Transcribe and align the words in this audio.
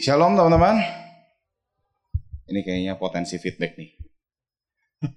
Shalom 0.00 0.32
teman-teman. 0.32 0.80
Ini 2.48 2.60
kayaknya 2.64 2.94
potensi 2.96 3.36
feedback 3.36 3.76
nih. 3.76 3.90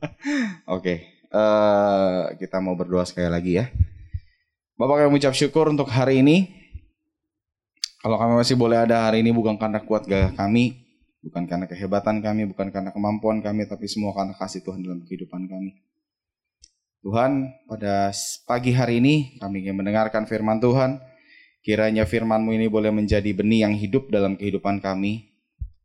Oke, 0.75 1.23
eh, 1.31 2.21
kita 2.35 2.59
mau 2.59 2.75
berdoa 2.75 3.07
sekali 3.07 3.31
lagi 3.31 3.63
ya. 3.63 3.71
Bapak 4.75 5.07
kami 5.07 5.23
ucap 5.23 5.31
syukur 5.31 5.71
untuk 5.71 5.87
hari 5.87 6.19
ini. 6.19 6.51
Kalau 8.03 8.19
kami 8.19 8.35
masih 8.35 8.59
boleh 8.59 8.83
ada 8.83 9.07
hari 9.07 9.23
ini 9.23 9.31
bukan 9.31 9.55
karena 9.55 9.79
kuat 9.79 10.03
gagah 10.03 10.35
kami, 10.35 10.83
bukan 11.23 11.47
karena 11.47 11.63
kehebatan 11.63 12.19
kami, 12.19 12.43
bukan 12.51 12.67
karena 12.67 12.91
kemampuan 12.91 13.39
kami, 13.39 13.63
tapi 13.63 13.87
semua 13.87 14.11
karena 14.11 14.35
kasih 14.35 14.67
Tuhan 14.67 14.83
dalam 14.83 14.99
kehidupan 15.07 15.47
kami. 15.47 15.79
Tuhan, 16.99 17.55
pada 17.71 18.11
pagi 18.43 18.75
hari 18.75 18.99
ini 18.99 19.39
kami 19.39 19.63
ingin 19.63 19.79
mendengarkan 19.79 20.27
firman 20.27 20.59
Tuhan. 20.59 20.99
Kiranya 21.63 22.03
firman-Mu 22.03 22.51
ini 22.59 22.67
boleh 22.67 22.91
menjadi 22.91 23.31
benih 23.31 23.63
yang 23.63 23.73
hidup 23.79 24.11
dalam 24.11 24.35
kehidupan 24.35 24.83
kami. 24.83 25.31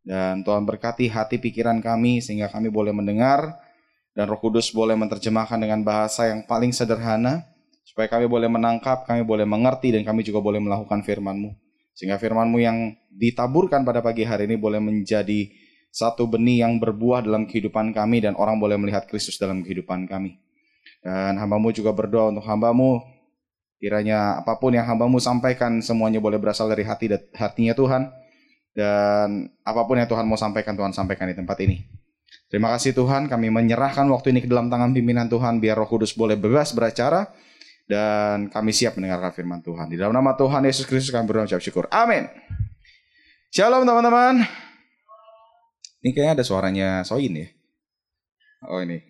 Dan 0.03 0.43
Tuhan 0.43 0.67
berkati 0.67 1.07
hati 1.07 1.39
pikiran 1.39 1.79
kami 1.79 2.19
sehingga 2.19 2.51
kami 2.51 2.67
boleh 2.67 2.91
mendengar 2.91 3.55
dan 4.11 4.27
Roh 4.27 4.41
Kudus 4.41 4.75
boleh 4.75 4.99
menerjemahkan 4.99 5.55
dengan 5.55 5.79
bahasa 5.87 6.27
yang 6.27 6.43
paling 6.43 6.75
sederhana 6.75 7.47
supaya 7.87 8.11
kami 8.11 8.27
boleh 8.27 8.51
menangkap, 8.51 9.07
kami 9.07 9.23
boleh 9.23 9.47
mengerti 9.47 9.95
dan 9.95 10.03
kami 10.03 10.27
juga 10.27 10.43
boleh 10.43 10.59
melakukan 10.59 10.99
firman-Mu. 10.99 11.55
Sehingga 11.95 12.19
firman-Mu 12.19 12.59
yang 12.59 12.99
ditaburkan 13.07 13.87
pada 13.87 14.03
pagi 14.03 14.27
hari 14.27 14.51
ini 14.51 14.59
boleh 14.59 14.83
menjadi 14.83 15.47
satu 15.89 16.27
benih 16.27 16.67
yang 16.67 16.77
berbuah 16.77 17.23
dalam 17.23 17.47
kehidupan 17.47 17.95
kami 17.95 18.19
dan 18.19 18.35
orang 18.35 18.59
boleh 18.59 18.75
melihat 18.75 19.07
Kristus 19.07 19.39
dalam 19.39 19.63
kehidupan 19.63 20.05
kami. 20.11 20.35
Dan 20.99 21.39
hambamu 21.39 21.71
juga 21.71 21.95
berdoa 21.95 22.35
untuk 22.35 22.43
hambamu 22.43 22.99
Kiranya 23.79 24.43
apa 24.43 24.59
pun 24.59 24.75
yang 24.75 24.83
hambamu 24.83 25.23
sampaikan 25.23 25.79
semuanya 25.79 26.19
boleh 26.19 26.35
berasal 26.35 26.67
dari 26.67 26.83
hati 26.83 27.07
hatinya 27.31 27.71
Tuhan. 27.71 28.11
Dan 28.75 29.49
apa 29.63 29.81
pun 29.87 29.95
yang 29.95 30.05
Tuhan 30.05 30.27
mau 30.27 30.35
sampaikan, 30.35 30.75
Tuhan 30.75 30.91
sampaikan 30.91 31.31
di 31.31 31.35
tempat 31.35 31.57
ini. 31.63 31.87
Terima 32.51 32.69
kasih 32.75 32.91
Tuhan, 32.91 33.31
kami 33.31 33.49
menyerahkan 33.49 34.05
waktu 34.11 34.35
ini 34.35 34.43
ke 34.43 34.49
dalam 34.51 34.67
tangan 34.67 34.91
pimpinan 34.91 35.31
Tuhan, 35.31 35.63
biar 35.63 35.79
roh 35.79 35.89
kudus 35.89 36.13
boleh 36.13 36.35
bebas 36.35 36.75
beracara. 36.75 37.31
Dan 37.89 38.53
kami 38.53 38.69
siap 38.69 39.01
mendengarkan 39.01 39.33
firman 39.33 39.65
Tuhan. 39.65 39.89
Di 39.89 39.97
dalam 39.97 40.13
nama 40.13 40.37
Tuhan 40.37 40.61
Yesus 40.61 40.85
Kristus 40.85 41.09
kami 41.09 41.25
berdoa 41.25 41.49
ucap 41.49 41.57
syukur. 41.57 41.89
Amin. 41.89 42.29
Shalom 43.49 43.81
teman-teman. 43.81 44.45
Ini 46.05 46.13
kayaknya 46.13 46.33
ada 46.37 46.45
suaranya 46.45 46.87
Soin 47.01 47.33
ya. 47.33 47.49
Oh 48.69 48.77
ini. 48.77 49.08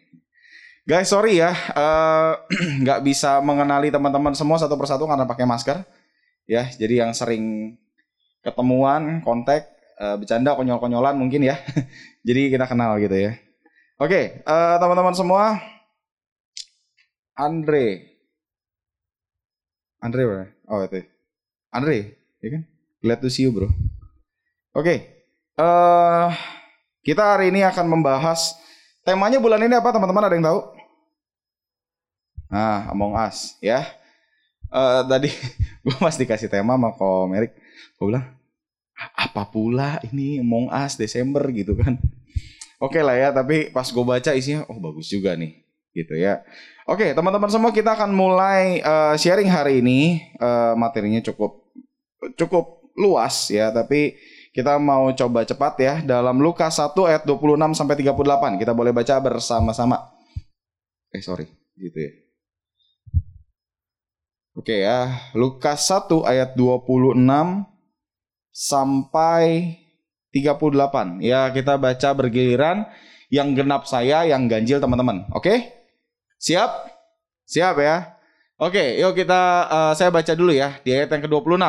Guys, 0.89 1.13
sorry 1.13 1.37
ya, 1.37 1.53
nggak 2.81 2.99
uh, 2.99 3.03
bisa 3.05 3.37
mengenali 3.45 3.93
teman-teman 3.93 4.33
semua 4.33 4.57
satu 4.57 4.73
persatu 4.73 5.05
karena 5.05 5.21
pakai 5.29 5.45
masker. 5.45 5.85
Ya, 6.49 6.65
jadi 6.65 7.05
yang 7.05 7.13
sering 7.13 7.77
ketemuan, 8.41 9.21
kontak, 9.21 9.69
uh, 10.01 10.17
bercanda, 10.17 10.57
konyol-konyolan 10.57 11.13
mungkin 11.13 11.45
ya. 11.45 11.61
jadi 12.27 12.49
kita 12.49 12.65
kenal 12.65 12.97
gitu 12.97 13.13
ya. 13.13 13.37
Oke, 14.01 14.09
okay, 14.09 14.23
uh, 14.49 14.81
teman-teman 14.81 15.13
semua, 15.13 15.61
Andre, 17.37 18.17
Andre 20.01 20.21
bro. 20.25 20.41
Oh 20.73 20.81
itu, 20.89 21.05
Andre, 21.69 22.17
ya 22.41 22.49
kan? 22.49 22.61
Glad 23.05 23.19
to 23.21 23.29
see 23.29 23.45
you 23.45 23.53
bro. 23.53 23.69
Oke, 23.69 23.77
okay, 24.73 24.97
uh, 25.53 26.33
kita 27.05 27.37
hari 27.37 27.53
ini 27.53 27.61
akan 27.61 27.85
membahas 27.85 28.57
temanya 29.05 29.37
bulan 29.37 29.61
ini 29.61 29.77
apa 29.77 29.93
teman-teman 29.93 30.25
ada 30.25 30.33
yang 30.33 30.49
tahu? 30.49 30.78
Nah, 32.49 32.89
Among 32.89 33.13
Us 33.13 33.55
ya. 33.61 33.85
Uh, 34.69 35.05
tadi 35.05 35.29
gue 35.85 35.95
pas 35.97 36.13
dikasih 36.13 36.49
tema 36.49 36.77
sama 36.77 36.93
Ko 36.93 37.25
Merik, 37.25 37.57
gue 37.97 38.05
bilang 38.05 38.25
apa 39.15 39.47
pula 39.49 39.97
ini 40.11 40.41
Among 40.41 40.69
Us 40.69 40.97
Desember 40.97 41.45
gitu 41.53 41.77
kan. 41.77 41.97
Oke 42.79 42.99
okay 42.99 43.01
lah 43.05 43.15
ya, 43.17 43.29
tapi 43.33 43.69
pas 43.69 43.85
gue 43.85 44.05
baca 44.05 44.31
isinya, 44.33 44.63
oh 44.71 44.79
bagus 44.79 45.11
juga 45.11 45.35
nih, 45.35 45.51
gitu 45.91 46.15
ya. 46.15 46.39
Oke, 46.87 47.05
okay, 47.05 47.09
teman-teman 47.11 47.51
semua 47.51 47.75
kita 47.75 47.91
akan 47.93 48.15
mulai 48.15 48.79
uh, 48.81 49.19
sharing 49.19 49.51
hari 49.51 49.83
ini. 49.83 50.31
Uh, 50.39 50.79
materinya 50.79 51.19
cukup 51.19 51.69
cukup 52.39 52.87
luas 52.95 53.51
ya, 53.51 53.67
tapi 53.75 54.15
kita 54.55 54.79
mau 54.79 55.11
coba 55.11 55.43
cepat 55.43 55.73
ya 55.77 55.93
dalam 56.01 56.39
Lukas 56.39 56.79
1 56.79 56.95
ayat 57.03 57.23
26 57.27 57.75
sampai 57.75 57.95
38. 57.99 58.63
Kita 58.63 58.71
boleh 58.71 58.95
baca 58.95 59.15
bersama-sama. 59.21 60.15
Eh 61.11 61.19
sorry, 61.19 61.51
gitu 61.75 61.99
ya. 61.99 62.28
Oke 64.59 64.83
ya, 64.83 65.31
Lukas 65.39 65.87
1 65.87 66.19
ayat 66.27 66.51
26 66.59 67.15
sampai 68.51 69.79
38. 70.35 71.23
Ya, 71.23 71.47
kita 71.55 71.79
baca 71.79 72.09
bergiliran. 72.11 72.83
Yang 73.31 73.49
genap 73.61 73.83
saya, 73.87 74.27
yang 74.27 74.51
ganjil 74.51 74.83
teman-teman. 74.83 75.23
Oke? 75.31 75.69
Siap? 76.43 76.91
Siap 77.47 77.77
ya? 77.79 78.19
Oke, 78.59 78.99
yuk 78.99 79.15
kita 79.15 79.69
uh, 79.69 79.93
saya 79.95 80.11
baca 80.11 80.33
dulu 80.35 80.51
ya 80.51 80.75
di 80.83 80.91
ayat 80.91 81.07
yang 81.07 81.23
ke-26. 81.23 81.63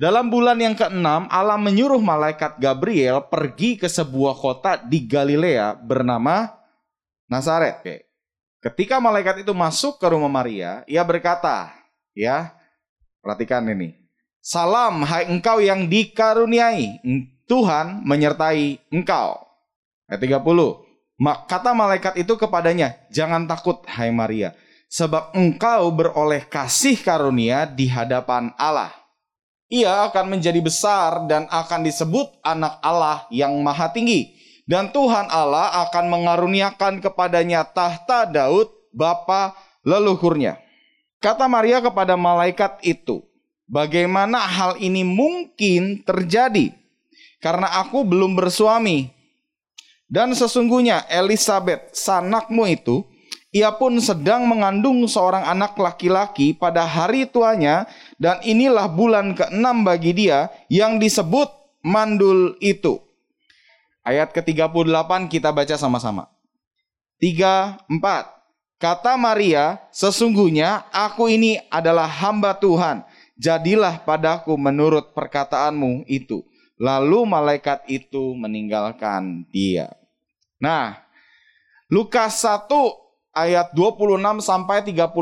Dalam 0.00 0.32
bulan 0.32 0.56
yang 0.56 0.72
ke-6, 0.72 1.04
Allah 1.28 1.58
menyuruh 1.60 2.00
malaikat 2.00 2.56
Gabriel 2.56 3.28
pergi 3.28 3.76
ke 3.76 3.90
sebuah 3.90 4.40
kota 4.40 4.80
di 4.80 5.04
Galilea 5.04 5.76
bernama 5.76 6.48
Nazaret. 7.28 7.84
Oke. 7.84 8.08
Ketika 8.64 9.02
malaikat 9.02 9.44
itu 9.44 9.52
masuk 9.52 10.00
ke 10.00 10.06
rumah 10.08 10.30
Maria, 10.30 10.86
ia 10.88 11.04
berkata, 11.04 11.79
Ya, 12.14 12.58
perhatikan 13.22 13.62
ini. 13.70 13.94
Salam 14.40 15.04
hai 15.06 15.28
engkau 15.28 15.60
yang 15.60 15.86
dikaruniai. 15.86 16.98
Tuhan 17.46 18.02
menyertai 18.06 18.80
engkau. 18.90 19.38
Ayat 20.10 20.20
30. 20.22 20.42
Kata 21.20 21.70
malaikat 21.76 22.16
itu 22.16 22.34
kepadanya, 22.40 22.96
jangan 23.12 23.44
takut 23.44 23.84
hai 23.84 24.08
Maria, 24.08 24.56
sebab 24.88 25.36
engkau 25.36 25.92
beroleh 25.92 26.48
kasih 26.48 26.96
karunia 26.96 27.68
di 27.68 27.86
hadapan 27.86 28.56
Allah. 28.56 28.90
Ia 29.70 30.08
akan 30.10 30.34
menjadi 30.34 30.58
besar 30.58 31.28
dan 31.30 31.46
akan 31.46 31.86
disebut 31.86 32.40
anak 32.42 32.80
Allah 32.82 33.28
yang 33.30 33.54
maha 33.60 33.92
tinggi. 33.92 34.34
Dan 34.66 34.90
Tuhan 34.90 35.30
Allah 35.30 35.86
akan 35.86 36.10
mengaruniakan 36.10 37.02
kepadanya 37.02 37.66
tahta 37.66 38.26
Daud, 38.26 38.70
bapa 38.94 39.54
leluhurnya 39.84 40.69
Kata 41.20 41.44
Maria 41.44 41.84
kepada 41.84 42.16
malaikat 42.16 42.80
itu, 42.80 43.20
"Bagaimana 43.68 44.40
hal 44.40 44.80
ini 44.80 45.04
mungkin 45.04 46.00
terjadi? 46.00 46.72
Karena 47.44 47.68
aku 47.84 48.08
belum 48.08 48.32
bersuami." 48.32 49.12
Dan 50.08 50.32
sesungguhnya 50.32 51.04
Elizabeth, 51.12 51.92
sanakmu 51.92 52.66
itu, 52.66 53.04
ia 53.52 53.68
pun 53.76 54.00
sedang 54.00 54.48
mengandung 54.48 55.04
seorang 55.04 55.44
anak 55.44 55.76
laki-laki 55.76 56.56
pada 56.56 56.88
hari 56.88 57.28
tuanya, 57.28 57.84
dan 58.16 58.40
inilah 58.40 58.88
bulan 58.88 59.36
keenam 59.36 59.84
bagi 59.84 60.16
dia 60.16 60.48
yang 60.72 60.96
disebut 60.96 61.52
mandul 61.84 62.56
itu. 62.64 62.96
Ayat 64.00 64.32
ke-38 64.32 65.28
kita 65.28 65.52
baca 65.52 65.76
sama-sama. 65.76 66.32
3, 67.20 67.76
4. 67.86 68.39
Kata 68.80 69.20
Maria, 69.20 69.76
sesungguhnya 69.92 70.88
aku 70.88 71.28
ini 71.28 71.60
adalah 71.68 72.08
hamba 72.08 72.56
Tuhan. 72.56 73.04
Jadilah 73.36 74.00
padaku 74.08 74.56
menurut 74.56 75.12
perkataanmu 75.12 76.08
itu. 76.08 76.40
Lalu 76.80 77.28
malaikat 77.28 77.84
itu 77.92 78.32
meninggalkan 78.32 79.44
dia. 79.52 79.92
Nah, 80.56 80.96
Lukas 81.92 82.40
1 82.40 82.72
ayat 83.36 83.68
26 83.76 84.16
sampai 84.40 84.80
38 84.80 85.12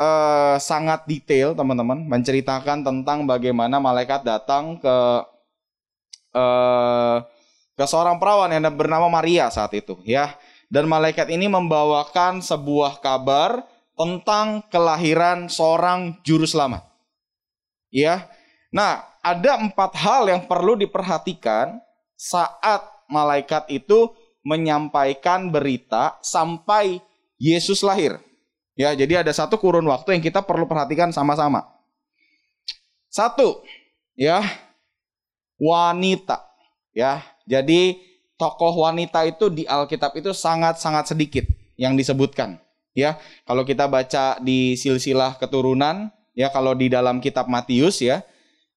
eh, 0.00 0.56
sangat 0.56 1.04
detail 1.04 1.52
teman-teman 1.52 2.08
menceritakan 2.08 2.80
tentang 2.80 3.28
bagaimana 3.28 3.76
malaikat 3.76 4.24
datang 4.24 4.80
ke 4.80 4.96
eh, 6.40 7.16
ke 7.76 7.84
seorang 7.84 8.16
perawan 8.16 8.48
yang 8.48 8.64
bernama 8.72 9.12
Maria 9.12 9.48
saat 9.48 9.72
itu 9.76 9.96
ya 10.04 10.36
dan 10.70 10.86
malaikat 10.86 11.26
ini 11.28 11.50
membawakan 11.50 12.38
sebuah 12.40 13.02
kabar 13.02 13.66
tentang 13.98 14.64
kelahiran 14.70 15.50
seorang 15.50 16.22
juru 16.22 16.46
selamat. 16.46 16.86
Ya. 17.90 18.30
Nah, 18.70 19.02
ada 19.20 19.58
empat 19.58 19.92
hal 19.98 20.30
yang 20.30 20.46
perlu 20.46 20.78
diperhatikan 20.78 21.82
saat 22.14 22.86
malaikat 23.10 23.66
itu 23.68 24.14
menyampaikan 24.46 25.50
berita 25.50 26.16
sampai 26.22 27.02
Yesus 27.36 27.82
lahir. 27.82 28.16
Ya, 28.78 28.94
jadi 28.96 29.26
ada 29.26 29.34
satu 29.34 29.60
kurun 29.60 29.84
waktu 29.90 30.16
yang 30.16 30.22
kita 30.24 30.40
perlu 30.40 30.64
perhatikan 30.64 31.12
sama-sama. 31.12 31.66
Satu, 33.10 33.60
ya, 34.14 34.40
wanita. 35.58 36.46
Ya, 36.94 37.26
jadi 37.44 37.98
tokoh 38.40 38.88
wanita 38.88 39.28
itu 39.28 39.52
di 39.52 39.68
Alkitab 39.68 40.16
itu 40.16 40.32
sangat-sangat 40.32 41.12
sedikit 41.12 41.44
yang 41.76 41.92
disebutkan. 41.92 42.56
Ya, 42.96 43.20
kalau 43.44 43.68
kita 43.68 43.84
baca 43.86 44.40
di 44.40 44.80
silsilah 44.80 45.36
keturunan, 45.36 46.08
ya 46.32 46.48
kalau 46.48 46.72
di 46.72 46.88
dalam 46.88 47.20
kitab 47.20 47.46
Matius 47.52 48.00
ya, 48.00 48.24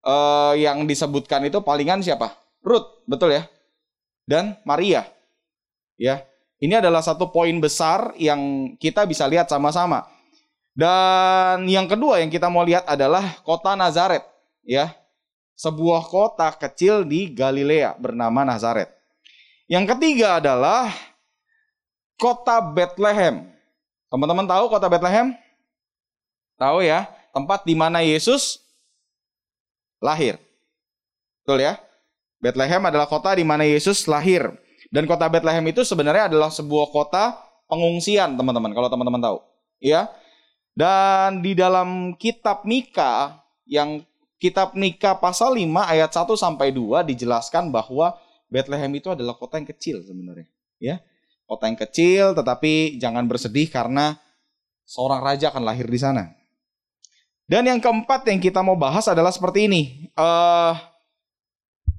eh, 0.04 0.54
yang 0.60 0.84
disebutkan 0.84 1.48
itu 1.48 1.64
palingan 1.64 2.04
siapa? 2.04 2.36
Ruth, 2.60 3.08
betul 3.08 3.40
ya? 3.40 3.48
Dan 4.28 4.60
Maria. 4.68 5.08
Ya. 5.96 6.28
Ini 6.64 6.80
adalah 6.80 7.04
satu 7.04 7.28
poin 7.28 7.60
besar 7.60 8.16
yang 8.16 8.72
kita 8.80 9.04
bisa 9.04 9.28
lihat 9.28 9.52
sama-sama. 9.52 10.08
Dan 10.72 11.68
yang 11.68 11.92
kedua 11.92 12.24
yang 12.24 12.32
kita 12.32 12.48
mau 12.48 12.64
lihat 12.64 12.88
adalah 12.88 13.44
kota 13.44 13.76
Nazaret, 13.76 14.24
ya. 14.64 14.96
Sebuah 15.54 16.08
kota 16.08 16.50
kecil 16.56 17.04
di 17.04 17.30
Galilea 17.30 18.00
bernama 18.00 18.48
Nazaret. 18.48 19.03
Yang 19.72 19.96
ketiga 19.96 20.44
adalah 20.44 20.92
kota 22.20 22.60
Bethlehem. 22.60 23.48
Teman-teman 24.12 24.46
tahu 24.46 24.70
kota 24.70 24.88
Bethlehem? 24.92 25.34
Tahu 26.60 26.86
ya, 26.86 27.10
tempat 27.34 27.66
di 27.66 27.74
mana 27.74 28.04
Yesus 28.04 28.62
lahir. 30.04 30.38
Betul 31.44 31.64
ya? 31.64 31.80
Bethlehem 32.44 32.84
adalah 32.84 33.08
kota 33.08 33.34
di 33.34 33.48
mana 33.48 33.64
Yesus 33.64 34.06
lahir. 34.06 34.52
Dan 34.94 35.08
kota 35.10 35.26
Bethlehem 35.32 35.64
itu 35.66 35.82
sebenarnya 35.82 36.30
adalah 36.30 36.52
sebuah 36.52 36.92
kota 36.94 37.34
pengungsian, 37.66 38.36
teman-teman, 38.38 38.76
kalau 38.76 38.92
teman-teman 38.92 39.22
tahu. 39.24 39.38
Ya. 39.82 40.12
Dan 40.76 41.42
di 41.42 41.58
dalam 41.58 42.14
kitab 42.20 42.68
Mika 42.68 43.42
yang 43.66 44.04
kitab 44.38 44.76
Mika 44.76 45.18
pasal 45.18 45.56
5 45.56 45.66
ayat 45.88 46.12
1 46.12 46.36
sampai 46.36 46.76
2 46.76 47.10
dijelaskan 47.10 47.72
bahwa 47.72 48.20
Bethlehem 48.52 48.92
itu 48.96 49.12
adalah 49.12 49.36
kota 49.36 49.60
yang 49.60 49.68
kecil 49.68 50.02
sebenarnya, 50.04 50.48
ya. 50.80 51.00
Kota 51.44 51.68
yang 51.68 51.78
kecil 51.78 52.34
tetapi 52.34 52.98
jangan 52.98 53.28
bersedih 53.28 53.68
karena 53.68 54.18
seorang 54.88 55.20
raja 55.22 55.52
akan 55.52 55.64
lahir 55.68 55.86
di 55.86 56.00
sana. 56.00 56.32
Dan 57.44 57.68
yang 57.68 57.84
keempat 57.84 58.24
yang 58.32 58.40
kita 58.40 58.64
mau 58.64 58.80
bahas 58.80 59.06
adalah 59.12 59.30
seperti 59.30 59.68
ini. 59.68 60.08
Uh, 60.16 60.74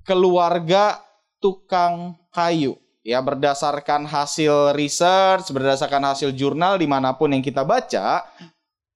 keluarga 0.05 1.00
tukang 1.41 2.17
kayu 2.32 2.81
ya 3.05 3.20
berdasarkan 3.20 4.08
hasil 4.08 4.73
research, 4.73 5.52
berdasarkan 5.52 6.08
hasil 6.08 6.32
jurnal 6.32 6.81
di 6.81 6.88
mana 6.88 7.12
pun 7.12 7.37
yang 7.37 7.44
kita 7.44 7.62
baca, 7.62 8.25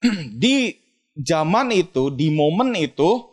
di 0.43 0.73
zaman 1.13 1.71
itu, 1.77 2.09
di 2.09 2.33
momen 2.33 2.73
itu, 2.75 3.29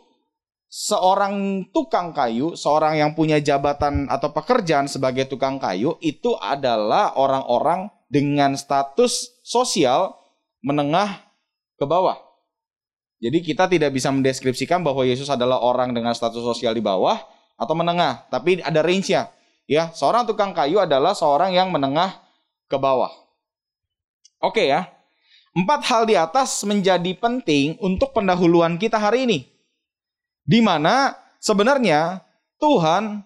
seorang 0.66 1.66
tukang 1.70 2.10
kayu, 2.12 2.58
seorang 2.58 2.98
yang 2.98 3.10
punya 3.14 3.38
jabatan 3.38 4.10
atau 4.10 4.30
pekerjaan 4.34 4.90
sebagai 4.90 5.30
tukang 5.30 5.56
kayu, 5.62 5.96
itu 6.02 6.34
adalah 6.38 7.14
orang-orang 7.16 7.90
dengan 8.06 8.54
status 8.54 9.42
sosial 9.42 10.14
menengah 10.62 11.22
ke 11.78 11.84
bawah. 11.86 12.18
Jadi 13.16 13.40
kita 13.40 13.64
tidak 13.66 13.96
bisa 13.96 14.12
mendeskripsikan 14.12 14.84
bahwa 14.84 15.00
Yesus 15.06 15.32
adalah 15.32 15.62
orang 15.64 15.96
dengan 15.96 16.12
status 16.12 16.44
sosial 16.44 16.76
di 16.76 16.84
bawah 16.84 17.16
atau 17.56 17.72
menengah, 17.72 18.28
tapi 18.28 18.60
ada 18.60 18.84
range-nya. 18.84 19.32
Ya, 19.66 19.90
seorang 19.90 20.28
tukang 20.28 20.54
kayu 20.54 20.78
adalah 20.78 21.16
seorang 21.16 21.56
yang 21.56 21.72
menengah 21.72 22.22
ke 22.70 22.76
bawah. 22.76 23.10
Oke 24.38 24.68
ya. 24.68 24.86
Empat 25.56 25.88
hal 25.88 26.04
di 26.04 26.12
atas 26.12 26.60
menjadi 26.68 27.16
penting 27.16 27.80
untuk 27.80 28.12
pendahuluan 28.12 28.76
kita 28.76 29.00
hari 29.00 29.24
ini. 29.24 29.55
Di 30.46 30.62
mana 30.62 31.12
sebenarnya 31.42 32.22
Tuhan 32.62 33.18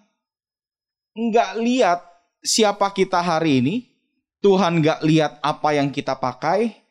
nggak 1.13 1.51
lihat 1.61 1.99
siapa 2.41 2.89
kita 2.91 3.21
hari 3.21 3.61
ini. 3.61 3.75
Tuhan 4.41 4.81
nggak 4.81 5.05
lihat 5.05 5.37
apa 5.45 5.77
yang 5.77 5.93
kita 5.93 6.17
pakai. 6.17 6.81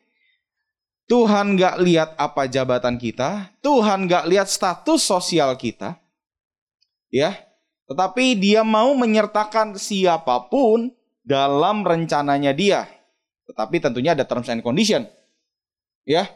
Tuhan 1.11 1.59
nggak 1.59 1.75
lihat 1.83 2.09
apa 2.15 2.47
jabatan 2.47 2.95
kita. 2.95 3.51
Tuhan 3.59 4.07
nggak 4.07 4.23
lihat 4.31 4.47
status 4.47 5.03
sosial 5.03 5.51
kita. 5.59 5.99
Ya, 7.11 7.35
tetapi 7.91 8.39
dia 8.39 8.63
mau 8.63 8.95
menyertakan 8.95 9.75
siapa 9.75 10.47
pun 10.47 10.95
dalam 11.27 11.83
rencananya 11.83 12.55
dia. 12.55 12.87
Tetapi 13.51 13.83
tentunya 13.83 14.15
ada 14.15 14.23
terms 14.23 14.47
and 14.47 14.63
condition. 14.63 15.03
Ya. 16.07 16.31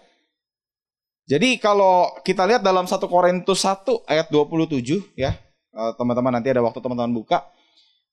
Jadi 1.26 1.58
kalau 1.58 2.14
kita 2.22 2.46
lihat 2.46 2.62
dalam 2.62 2.86
1 2.86 3.02
Korintus 3.10 3.66
1 3.66 4.06
ayat 4.06 4.30
27 4.30 5.18
ya. 5.18 5.34
Eh, 5.76 5.92
teman-teman 6.00 6.32
nanti 6.40 6.54
ada 6.54 6.62
waktu 6.62 6.80
teman-teman 6.80 7.12
buka. 7.12 7.50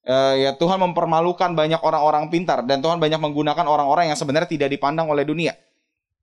Eh, 0.02 0.48
ya 0.48 0.50
Tuhan 0.56 0.82
mempermalukan 0.82 1.54
banyak 1.54 1.78
orang-orang 1.78 2.26
pintar 2.32 2.66
dan 2.66 2.82
Tuhan 2.82 2.98
banyak 2.98 3.20
menggunakan 3.22 3.62
orang-orang 3.68 4.10
yang 4.10 4.18
sebenarnya 4.18 4.50
tidak 4.50 4.68
dipandang 4.72 5.06
oleh 5.06 5.22
dunia. 5.22 5.54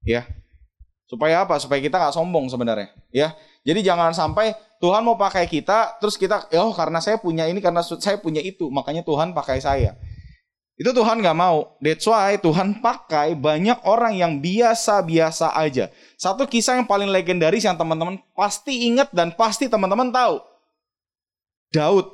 Ya. 0.04 0.28
Supaya 1.08 1.46
apa? 1.46 1.62
Supaya 1.62 1.80
kita 1.80 1.96
nggak 1.96 2.14
sombong 2.18 2.50
sebenarnya. 2.52 2.92
Ya. 3.14 3.38
Jadi 3.64 3.86
jangan 3.86 4.12
sampai 4.12 4.58
Tuhan 4.82 5.04
mau 5.04 5.20
pakai 5.20 5.46
kita, 5.46 6.00
terus 6.00 6.16
kita, 6.16 6.48
oh 6.56 6.72
karena 6.72 7.04
saya 7.04 7.20
punya 7.20 7.44
ini, 7.52 7.60
karena 7.60 7.84
saya 7.84 8.16
punya 8.16 8.40
itu, 8.40 8.72
makanya 8.72 9.04
Tuhan 9.04 9.36
pakai 9.36 9.60
saya. 9.60 10.00
Itu 10.80 10.96
Tuhan 10.96 11.20
gak 11.20 11.36
mau. 11.36 11.76
That's 11.84 12.08
why 12.08 12.40
Tuhan 12.40 12.80
pakai 12.80 13.36
banyak 13.36 13.84
orang 13.84 14.16
yang 14.16 14.40
biasa-biasa 14.40 15.52
aja. 15.52 15.92
Satu 16.16 16.48
kisah 16.48 16.80
yang 16.80 16.88
paling 16.88 17.12
legendaris 17.12 17.68
yang 17.68 17.76
teman-teman 17.76 18.24
pasti 18.32 18.88
ingat 18.88 19.12
dan 19.12 19.36
pasti 19.36 19.68
teman-teman 19.68 20.08
tahu. 20.08 20.40
Daud. 21.76 22.08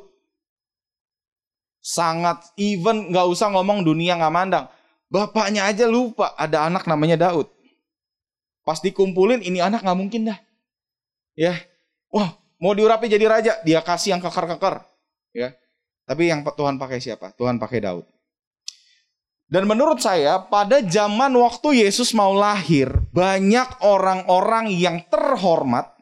Sangat 1.86 2.42
even 2.58 3.14
gak 3.14 3.30
usah 3.30 3.54
ngomong 3.54 3.86
dunia 3.86 4.18
gak 4.18 4.34
mandang. 4.34 4.66
Bapaknya 5.14 5.70
aja 5.70 5.86
lupa 5.86 6.34
ada 6.34 6.66
anak 6.66 6.90
namanya 6.90 7.30
Daud. 7.30 7.46
Pas 8.66 8.82
dikumpulin 8.82 9.46
ini 9.46 9.62
anak 9.62 9.86
gak 9.86 9.94
mungkin 9.94 10.34
dah. 10.34 10.42
Ya, 11.38 11.54
wah 12.10 12.34
Mau 12.66 12.72
diurapi 12.72 13.12
jadi 13.12 13.28
raja, 13.28 13.54
dia 13.68 13.84
kasih 13.84 14.16
yang 14.16 14.22
kekar-kekar. 14.24 14.88
Ya. 15.36 15.52
Tapi 16.08 16.32
yang 16.32 16.46
Tuhan 16.46 16.80
pakai 16.80 17.04
siapa? 17.04 17.36
Tuhan 17.36 17.60
pakai 17.60 17.84
Daud. 17.84 18.06
Dan 19.46 19.70
menurut 19.70 20.02
saya 20.02 20.42
pada 20.42 20.82
zaman 20.82 21.30
waktu 21.38 21.86
Yesus 21.86 22.18
mau 22.18 22.34
lahir, 22.34 22.90
banyak 23.14 23.78
orang-orang 23.86 24.74
yang 24.74 25.06
terhormat 25.06 25.94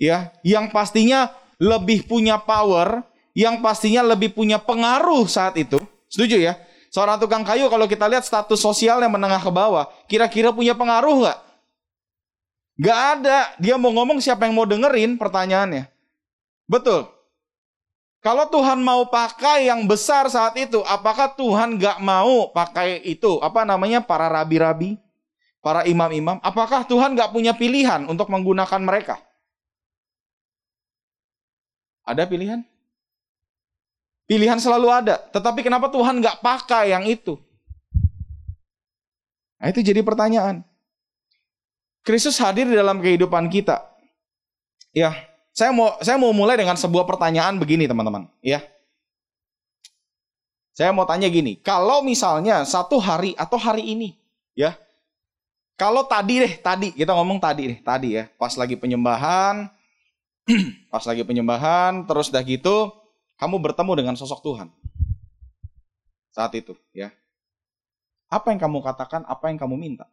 ya, 0.00 0.32
yang 0.40 0.72
pastinya 0.72 1.32
lebih 1.60 2.08
punya 2.08 2.40
power, 2.40 3.04
yang 3.36 3.60
pastinya 3.60 4.00
lebih 4.00 4.32
punya 4.32 4.56
pengaruh 4.56 5.28
saat 5.28 5.56
itu. 5.60 5.76
Setuju 6.08 6.40
ya? 6.40 6.56
Seorang 6.88 7.20
tukang 7.20 7.44
kayu 7.44 7.68
kalau 7.68 7.84
kita 7.84 8.08
lihat 8.08 8.24
status 8.24 8.56
sosial 8.56 9.04
yang 9.04 9.12
menengah 9.12 9.42
ke 9.44 9.52
bawah, 9.52 9.84
kira-kira 10.08 10.48
punya 10.56 10.72
pengaruh 10.72 11.28
nggak? 11.28 11.38
Gak 12.76 13.00
ada. 13.20 13.38
Dia 13.56 13.76
mau 13.80 13.92
ngomong 13.92 14.20
siapa 14.20 14.48
yang 14.48 14.56
mau 14.56 14.68
dengerin 14.68 15.16
pertanyaannya. 15.16 15.88
Betul. 16.68 17.08
Kalau 18.26 18.50
Tuhan 18.50 18.82
mau 18.82 19.06
pakai 19.06 19.70
yang 19.70 19.86
besar 19.86 20.26
saat 20.26 20.58
itu, 20.58 20.82
apakah 20.82 21.30
Tuhan 21.38 21.78
gak 21.78 22.02
mau 22.02 22.50
pakai 22.50 22.98
itu? 23.06 23.38
Apa 23.38 23.62
namanya 23.62 24.02
para 24.02 24.26
rabi-rabi? 24.26 24.98
Para 25.62 25.86
imam-imam? 25.86 26.42
Apakah 26.42 26.82
Tuhan 26.82 27.14
gak 27.14 27.30
punya 27.30 27.54
pilihan 27.54 28.02
untuk 28.10 28.26
menggunakan 28.26 28.82
mereka? 28.82 29.22
Ada 32.02 32.26
pilihan? 32.26 32.66
Pilihan 34.26 34.58
selalu 34.58 34.90
ada. 34.90 35.22
Tetapi 35.30 35.62
kenapa 35.62 35.86
Tuhan 35.86 36.18
gak 36.18 36.42
pakai 36.42 36.98
yang 36.98 37.06
itu? 37.06 37.38
Nah 39.62 39.70
itu 39.70 39.86
jadi 39.86 40.02
pertanyaan. 40.02 40.66
Kristus 42.02 42.42
hadir 42.42 42.66
di 42.66 42.74
dalam 42.74 42.98
kehidupan 42.98 43.46
kita. 43.54 43.86
Ya, 44.90 45.14
saya 45.56 45.72
mau 45.72 45.96
saya 46.04 46.20
mau 46.20 46.36
mulai 46.36 46.60
dengan 46.60 46.76
sebuah 46.76 47.08
pertanyaan 47.08 47.56
begini 47.56 47.88
teman-teman, 47.88 48.28
ya. 48.44 48.60
Saya 50.76 50.92
mau 50.92 51.08
tanya 51.08 51.32
gini, 51.32 51.56
kalau 51.56 52.04
misalnya 52.04 52.60
satu 52.68 53.00
hari 53.00 53.32
atau 53.40 53.56
hari 53.56 53.88
ini, 53.88 54.12
ya. 54.52 54.76
Kalau 55.80 56.04
tadi 56.04 56.44
deh, 56.44 56.60
tadi 56.60 56.92
kita 56.92 57.16
ngomong 57.16 57.40
tadi 57.40 57.72
deh, 57.72 57.78
tadi 57.80 58.20
ya, 58.20 58.28
pas 58.36 58.52
lagi 58.60 58.76
penyembahan, 58.76 59.72
pas 60.92 61.04
lagi 61.08 61.24
penyembahan, 61.24 62.04
terus 62.04 62.28
dah 62.28 62.44
gitu, 62.44 62.92
kamu 63.40 63.56
bertemu 63.56 63.92
dengan 63.96 64.14
sosok 64.20 64.44
Tuhan. 64.44 64.68
Saat 66.36 66.52
itu, 66.52 66.76
ya. 66.92 67.08
Apa 68.28 68.52
yang 68.52 68.60
kamu 68.60 68.84
katakan, 68.84 69.24
apa 69.24 69.48
yang 69.48 69.56
kamu 69.56 69.80
minta? 69.80 70.04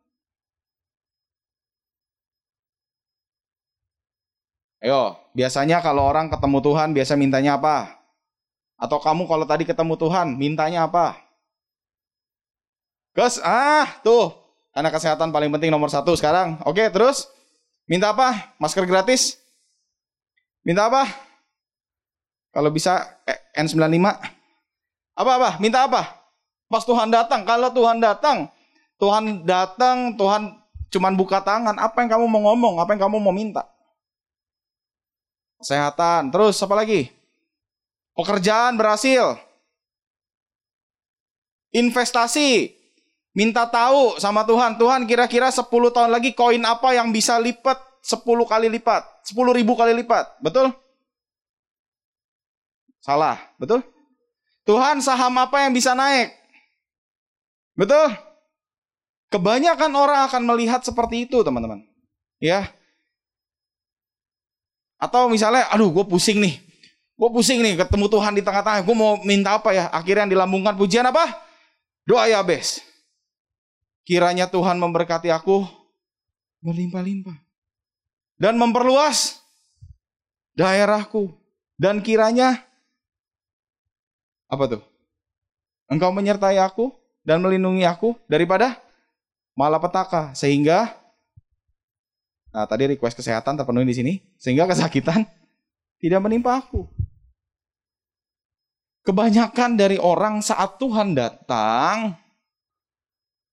Ayo, 4.83 5.15
biasanya 5.31 5.79
kalau 5.79 6.03
orang 6.03 6.27
ketemu 6.27 6.59
Tuhan 6.59 6.91
biasa 6.91 7.15
mintanya 7.15 7.55
apa? 7.55 8.03
Atau 8.75 8.99
kamu 8.99 9.31
kalau 9.31 9.47
tadi 9.47 9.63
ketemu 9.63 9.95
Tuhan 9.95 10.35
mintanya 10.35 10.91
apa? 10.91 11.15
Gus, 13.15 13.39
ah 13.39 13.87
tuh, 14.03 14.35
karena 14.75 14.91
kesehatan 14.91 15.31
paling 15.31 15.47
penting 15.55 15.71
nomor 15.71 15.87
satu 15.87 16.11
sekarang. 16.19 16.59
Oke, 16.67 16.83
terus 16.91 17.31
minta 17.87 18.11
apa? 18.11 18.51
Masker 18.59 18.83
gratis? 18.83 19.39
Minta 20.67 20.91
apa? 20.91 21.07
Kalau 22.51 22.67
bisa 22.67 23.07
eh, 23.23 23.39
N95. 23.55 24.03
Apa-apa? 25.15 25.63
Minta 25.63 25.87
apa? 25.87 26.11
Pas 26.67 26.83
Tuhan 26.83 27.07
datang, 27.07 27.47
kalau 27.47 27.71
Tuhan 27.71 28.03
datang, 28.03 28.51
Tuhan 28.99 29.47
datang, 29.47 30.19
Tuhan 30.19 30.59
cuman 30.91 31.13
buka 31.15 31.39
tangan, 31.39 31.79
apa 31.79 32.03
yang 32.03 32.19
kamu 32.19 32.25
mau 32.27 32.51
ngomong, 32.51 32.83
apa 32.83 32.97
yang 32.97 33.07
kamu 33.07 33.23
mau 33.23 33.31
minta? 33.31 33.63
Kesehatan, 35.63 36.27
terus 36.27 36.59
apa 36.59 36.75
lagi? 36.75 37.07
Pekerjaan 38.19 38.75
berhasil. 38.75 39.39
Investasi. 41.71 42.75
Minta 43.33 43.65
tahu 43.65 44.19
sama 44.19 44.43
Tuhan. 44.45 44.77
Tuhan 44.77 45.07
kira-kira 45.07 45.49
10 45.49 45.65
tahun 45.71 46.11
lagi 46.11 46.35
koin 46.35 46.61
apa 46.61 46.93
yang 46.93 47.09
bisa 47.09 47.39
lipat 47.39 47.79
10 48.03 48.21
kali 48.45 48.67
lipat. 48.69 49.23
10 49.25 49.57
ribu 49.57 49.73
kali 49.73 49.95
lipat. 50.03 50.37
Betul? 50.43 50.69
Salah. 53.01 53.39
Betul? 53.57 53.81
Tuhan 54.67 54.99
saham 54.99 55.33
apa 55.39 55.63
yang 55.63 55.71
bisa 55.71 55.95
naik? 55.95 56.35
Betul? 57.73 58.13
Kebanyakan 59.33 59.91
orang 59.97 60.29
akan 60.29 60.43
melihat 60.45 60.85
seperti 60.85 61.25
itu 61.25 61.41
teman-teman. 61.41 61.81
Ya. 62.37 62.69
Atau 64.97 65.27
misalnya, 65.27 65.67
aduh 65.69 65.91
gue 65.91 66.05
pusing 66.07 66.39
nih. 66.39 66.61
Gue 67.13 67.29
pusing 67.29 67.61
nih 67.61 67.77
ketemu 67.77 68.09
Tuhan 68.09 68.33
di 68.33 68.41
tengah-tengah. 68.41 68.81
Gue 68.81 68.95
mau 68.97 69.19
minta 69.21 69.55
apa 69.55 69.71
ya? 69.71 69.87
Akhirnya 69.93 70.25
yang 70.25 70.33
dilambungkan 70.39 70.73
pujian 70.73 71.05
apa? 71.05 71.29
Doa 72.03 72.27
Yabes. 72.27 72.81
Kiranya 74.03 74.49
Tuhan 74.49 74.75
memberkati 74.81 75.31
aku 75.31 75.63
berlimpah-limpah. 76.63 77.37
Dan 78.39 78.57
memperluas 78.59 79.39
daerahku. 80.57 81.31
Dan 81.77 82.01
kiranya 82.01 82.61
apa 84.49 84.77
tuh? 84.77 84.83
Engkau 85.89 86.13
menyertai 86.13 86.57
aku 86.61 86.93
dan 87.25 87.41
melindungi 87.41 87.85
aku 87.85 88.15
daripada 88.25 88.77
malapetaka 89.57 90.33
sehingga 90.33 90.93
nah 92.53 92.69
tadi 92.69 92.93
request 92.93 93.17
kesehatan 93.17 93.57
terpenuhi 93.57 93.89
di 93.89 93.95
sini 93.97 94.13
sehingga 94.37 94.69
kesakitan 94.69 95.25
tidak 96.01 96.21
menimpa 96.21 96.61
aku. 96.61 96.85
Kebanyakan 99.03 99.75
dari 99.75 99.99
orang 99.99 100.39
saat 100.39 100.79
Tuhan 100.79 101.11
datang, 101.11 102.15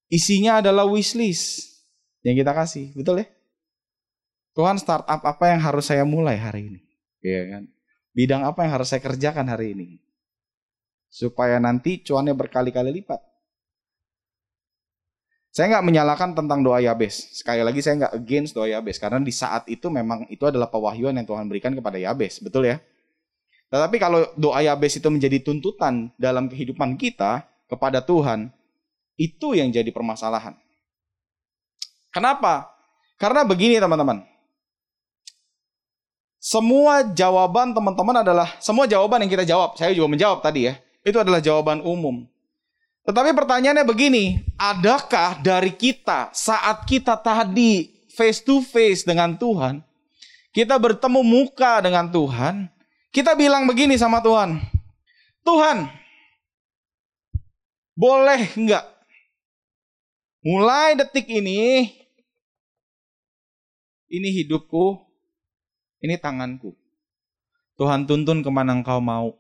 isinya 0.07 0.63
adalah 0.63 0.87
wishlist 0.87 1.71
yang 2.23 2.37
kita 2.37 2.53
kasih, 2.53 2.93
betul 2.95 3.25
ya? 3.25 3.27
Tuhan 4.55 4.77
startup 4.77 5.23
apa 5.25 5.45
yang 5.51 5.61
harus 5.63 5.89
saya 5.89 6.05
mulai 6.05 6.37
hari 6.37 6.69
ini? 6.69 6.81
Iya 7.25 7.43
kan? 7.57 7.63
Bidang 8.11 8.43
apa 8.43 8.67
yang 8.67 8.73
harus 8.77 8.91
saya 8.91 9.01
kerjakan 9.01 9.47
hari 9.47 9.73
ini? 9.73 10.03
Supaya 11.11 11.57
nanti 11.63 12.03
cuannya 12.03 12.35
berkali-kali 12.35 12.91
lipat. 13.01 13.21
Saya 15.51 15.67
nggak 15.77 15.87
menyalahkan 15.87 16.31
tentang 16.39 16.63
doa 16.63 16.79
Yabes. 16.79 17.35
Sekali 17.35 17.67
lagi 17.67 17.83
saya 17.83 18.07
nggak 18.07 18.15
against 18.15 18.55
doa 18.55 18.71
Yabes. 18.71 19.03
Karena 19.03 19.19
di 19.19 19.35
saat 19.35 19.67
itu 19.67 19.91
memang 19.91 20.31
itu 20.31 20.47
adalah 20.47 20.71
pewahyuan 20.71 21.19
yang 21.19 21.27
Tuhan 21.27 21.51
berikan 21.51 21.75
kepada 21.75 21.99
Yabes. 21.99 22.39
Betul 22.39 22.71
ya? 22.71 22.79
Tetapi 23.71 23.97
kalau 23.99 24.27
doa 24.39 24.63
Yabes 24.63 25.03
itu 25.03 25.11
menjadi 25.11 25.43
tuntutan 25.43 26.15
dalam 26.15 26.47
kehidupan 26.47 26.95
kita 26.95 27.47
kepada 27.67 28.03
Tuhan, 28.03 28.51
itu 29.19 29.59
yang 29.59 29.71
jadi 29.75 29.91
permasalahan. 29.91 30.55
Kenapa? 32.11 32.71
Karena 33.19 33.47
begini 33.47 33.79
teman-teman. 33.79 34.27
Semua 36.41 37.05
jawaban 37.05 37.77
teman-teman 37.77 38.25
adalah 38.25 38.49
semua 38.65 38.89
jawaban 38.89 39.23
yang 39.23 39.31
kita 39.31 39.45
jawab, 39.45 39.77
saya 39.77 39.93
juga 39.93 40.09
menjawab 40.09 40.41
tadi 40.41 40.73
ya. 40.73 40.75
Itu 41.05 41.21
adalah 41.21 41.39
jawaban 41.39 41.85
umum. 41.85 42.25
Tetapi 43.01 43.33
pertanyaannya 43.33 43.87
begini, 43.89 44.45
adakah 44.61 45.41
dari 45.41 45.73
kita 45.73 46.29
saat 46.37 46.85
kita 46.85 47.17
tadi 47.17 47.89
face 48.13 48.45
to 48.45 48.61
face 48.61 49.09
dengan 49.09 49.33
Tuhan, 49.41 49.81
kita 50.53 50.77
bertemu 50.77 51.21
muka 51.25 51.81
dengan 51.81 52.13
Tuhan, 52.13 52.69
kita 53.09 53.33
bilang 53.33 53.65
begini 53.65 53.97
sama 53.97 54.21
Tuhan. 54.21 54.61
Tuhan, 55.41 55.89
boleh 57.97 58.43
enggak? 58.61 58.85
Mulai 60.45 60.97
detik 61.01 61.25
ini, 61.29 61.89
ini 64.13 64.29
hidupku, 64.45 65.01
ini 66.05 66.21
tanganku. 66.21 66.77
Tuhan 67.81 68.05
tuntun 68.05 68.45
ke 68.45 68.51
mana 68.53 68.77
engkau 68.77 69.01
mau. 69.01 69.40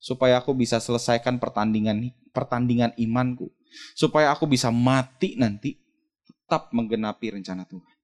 Supaya 0.00 0.40
aku 0.40 0.56
bisa 0.56 0.80
selesaikan 0.80 1.36
pertandingan 1.36 2.08
pertandingan 2.32 2.96
imanku. 2.96 3.52
Supaya 3.92 4.32
aku 4.32 4.48
bisa 4.48 4.72
mati 4.72 5.36
nanti 5.36 5.76
tetap 6.24 6.72
menggenapi 6.72 7.36
rencana 7.36 7.68
Tuhan. 7.68 7.96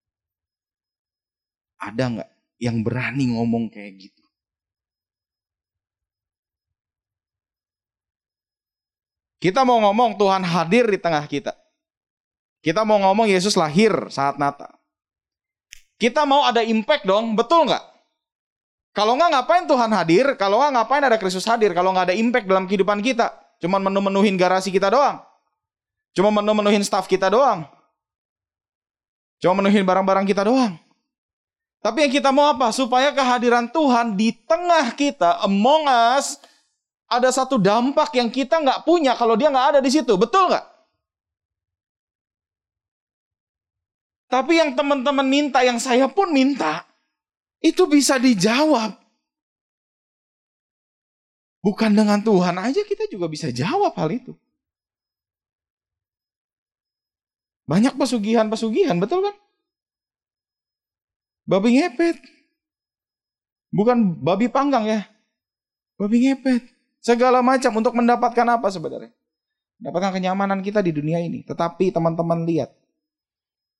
Ada 1.80 2.04
nggak 2.12 2.30
yang 2.60 2.84
berani 2.84 3.32
ngomong 3.32 3.72
kayak 3.72 3.96
gitu? 3.96 4.22
Kita 9.40 9.64
mau 9.64 9.80
ngomong 9.80 10.20
Tuhan 10.20 10.44
hadir 10.44 10.88
di 10.88 11.00
tengah 11.00 11.24
kita. 11.28 11.56
Kita 12.64 12.82
mau 12.82 12.98
ngomong 12.98 13.30
Yesus 13.30 13.54
lahir 13.54 13.92
saat 14.10 14.40
Natal. 14.42 14.74
Kita 15.96 16.28
mau 16.28 16.44
ada 16.44 16.60
impact 16.60 17.08
dong, 17.08 17.32
betul 17.38 17.68
nggak? 17.68 17.95
Kalau 18.96 19.12
nggak 19.12 19.28
ngapain 19.28 19.64
Tuhan 19.68 19.92
hadir? 19.92 20.24
Kalau 20.40 20.56
nggak 20.56 20.72
ngapain 20.72 21.04
ada 21.04 21.20
Kristus 21.20 21.44
hadir? 21.44 21.76
Kalau 21.76 21.92
nggak 21.92 22.08
ada 22.08 22.16
impact 22.16 22.48
dalam 22.48 22.64
kehidupan 22.64 23.04
kita? 23.04 23.28
Cuman 23.60 23.84
menu-menuhin 23.84 24.40
garasi 24.40 24.72
kita 24.72 24.88
doang. 24.88 25.20
Cuma 26.16 26.32
menu-menuhin 26.32 26.80
staff 26.80 27.04
kita 27.04 27.28
doang. 27.28 27.68
Cuma 29.36 29.60
menuhin 29.60 29.84
barang-barang 29.84 30.24
kita 30.24 30.48
doang. 30.48 30.80
Tapi 31.84 32.08
yang 32.08 32.12
kita 32.16 32.32
mau 32.32 32.48
apa? 32.48 32.72
Supaya 32.72 33.12
kehadiran 33.12 33.68
Tuhan 33.68 34.16
di 34.16 34.32
tengah 34.32 34.96
kita, 34.96 35.44
among 35.44 35.84
us, 36.16 36.40
ada 37.04 37.28
satu 37.28 37.60
dampak 37.60 38.16
yang 38.16 38.32
kita 38.32 38.64
nggak 38.64 38.88
punya 38.88 39.12
kalau 39.12 39.36
dia 39.36 39.52
nggak 39.52 39.76
ada 39.76 39.80
di 39.84 39.92
situ. 39.92 40.16
Betul 40.16 40.56
nggak? 40.56 40.64
Tapi 44.32 44.52
yang 44.56 44.72
teman-teman 44.72 45.28
minta, 45.28 45.60
yang 45.60 45.76
saya 45.76 46.08
pun 46.08 46.32
minta, 46.32 46.88
itu 47.60 47.82
bisa 47.88 48.20
dijawab. 48.20 48.96
Bukan 51.64 51.90
dengan 51.98 52.22
Tuhan 52.22 52.56
aja 52.62 52.82
kita 52.86 53.10
juga 53.10 53.26
bisa 53.26 53.50
jawab 53.50 53.90
hal 53.98 54.10
itu. 54.14 54.32
Banyak 57.66 57.98
pesugihan-pesugihan, 57.98 58.94
betul 59.02 59.26
kan? 59.26 59.34
Babi 61.46 61.78
ngepet. 61.78 62.22
Bukan 63.74 64.22
babi 64.22 64.46
panggang 64.46 64.86
ya. 64.86 65.00
Babi 65.98 66.30
ngepet. 66.30 66.62
Segala 67.02 67.42
macam 67.42 67.74
untuk 67.74 67.94
mendapatkan 67.98 68.46
apa 68.46 68.70
sebenarnya? 68.70 69.10
Mendapatkan 69.82 70.18
kenyamanan 70.18 70.62
kita 70.62 70.82
di 70.82 70.94
dunia 70.94 71.18
ini. 71.18 71.42
Tetapi 71.42 71.90
teman-teman 71.90 72.46
lihat. 72.46 72.70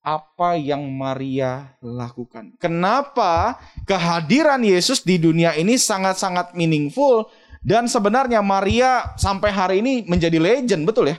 Apa 0.07 0.55
yang 0.55 0.87
Maria 0.95 1.75
lakukan. 1.83 2.55
Kenapa 2.63 3.59
kehadiran 3.91 4.63
Yesus 4.63 5.03
di 5.03 5.19
dunia 5.19 5.59
ini 5.59 5.75
sangat-sangat 5.75 6.55
meaningful. 6.55 7.27
Dan 7.67 7.91
sebenarnya 7.91 8.39
Maria 8.47 9.19
sampai 9.19 9.51
hari 9.51 9.83
ini 9.83 10.07
menjadi 10.07 10.39
legend, 10.39 10.87
betul 10.87 11.11
ya? 11.11 11.19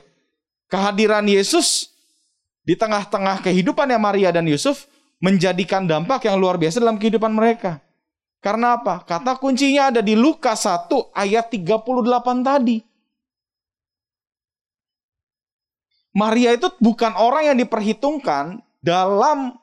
Kehadiran 0.72 1.28
Yesus 1.28 1.92
di 2.64 2.80
tengah-tengah 2.80 3.44
kehidupannya 3.44 4.00
Maria 4.00 4.32
dan 4.32 4.48
Yusuf 4.48 4.88
menjadikan 5.20 5.84
dampak 5.84 6.24
yang 6.24 6.40
luar 6.40 6.56
biasa 6.56 6.80
dalam 6.80 6.96
kehidupan 6.96 7.36
mereka. 7.36 7.84
Karena 8.40 8.80
apa? 8.80 9.04
Kata 9.04 9.36
kuncinya 9.36 9.92
ada 9.92 10.00
di 10.00 10.16
Lukas 10.16 10.64
1 10.64 11.12
ayat 11.12 11.52
38 11.52 11.84
tadi. 12.40 12.80
Maria 16.16 16.56
itu 16.56 16.72
bukan 16.80 17.12
orang 17.20 17.52
yang 17.52 17.58
diperhitungkan 17.60 18.64
dalam 18.88 19.60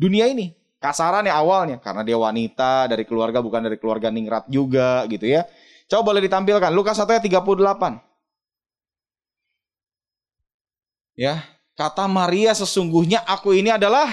dunia 0.00 0.32
ini. 0.32 0.56
Kasarannya 0.80 1.30
awalnya 1.30 1.78
karena 1.78 2.02
dia 2.02 2.18
wanita 2.18 2.90
dari 2.90 3.06
keluarga 3.06 3.38
bukan 3.38 3.62
dari 3.70 3.78
keluarga 3.78 4.10
ningrat 4.10 4.48
juga 4.50 5.04
gitu 5.06 5.28
ya. 5.28 5.46
Coba 5.86 6.10
boleh 6.10 6.24
ditampilkan 6.26 6.72
Lukas 6.72 6.96
1 6.98 7.06
ayat 7.06 7.22
38. 7.22 8.00
Ya, 11.12 11.44
kata 11.76 12.08
Maria 12.08 12.56
sesungguhnya 12.56 13.20
aku 13.28 13.52
ini 13.52 13.68
adalah 13.68 14.10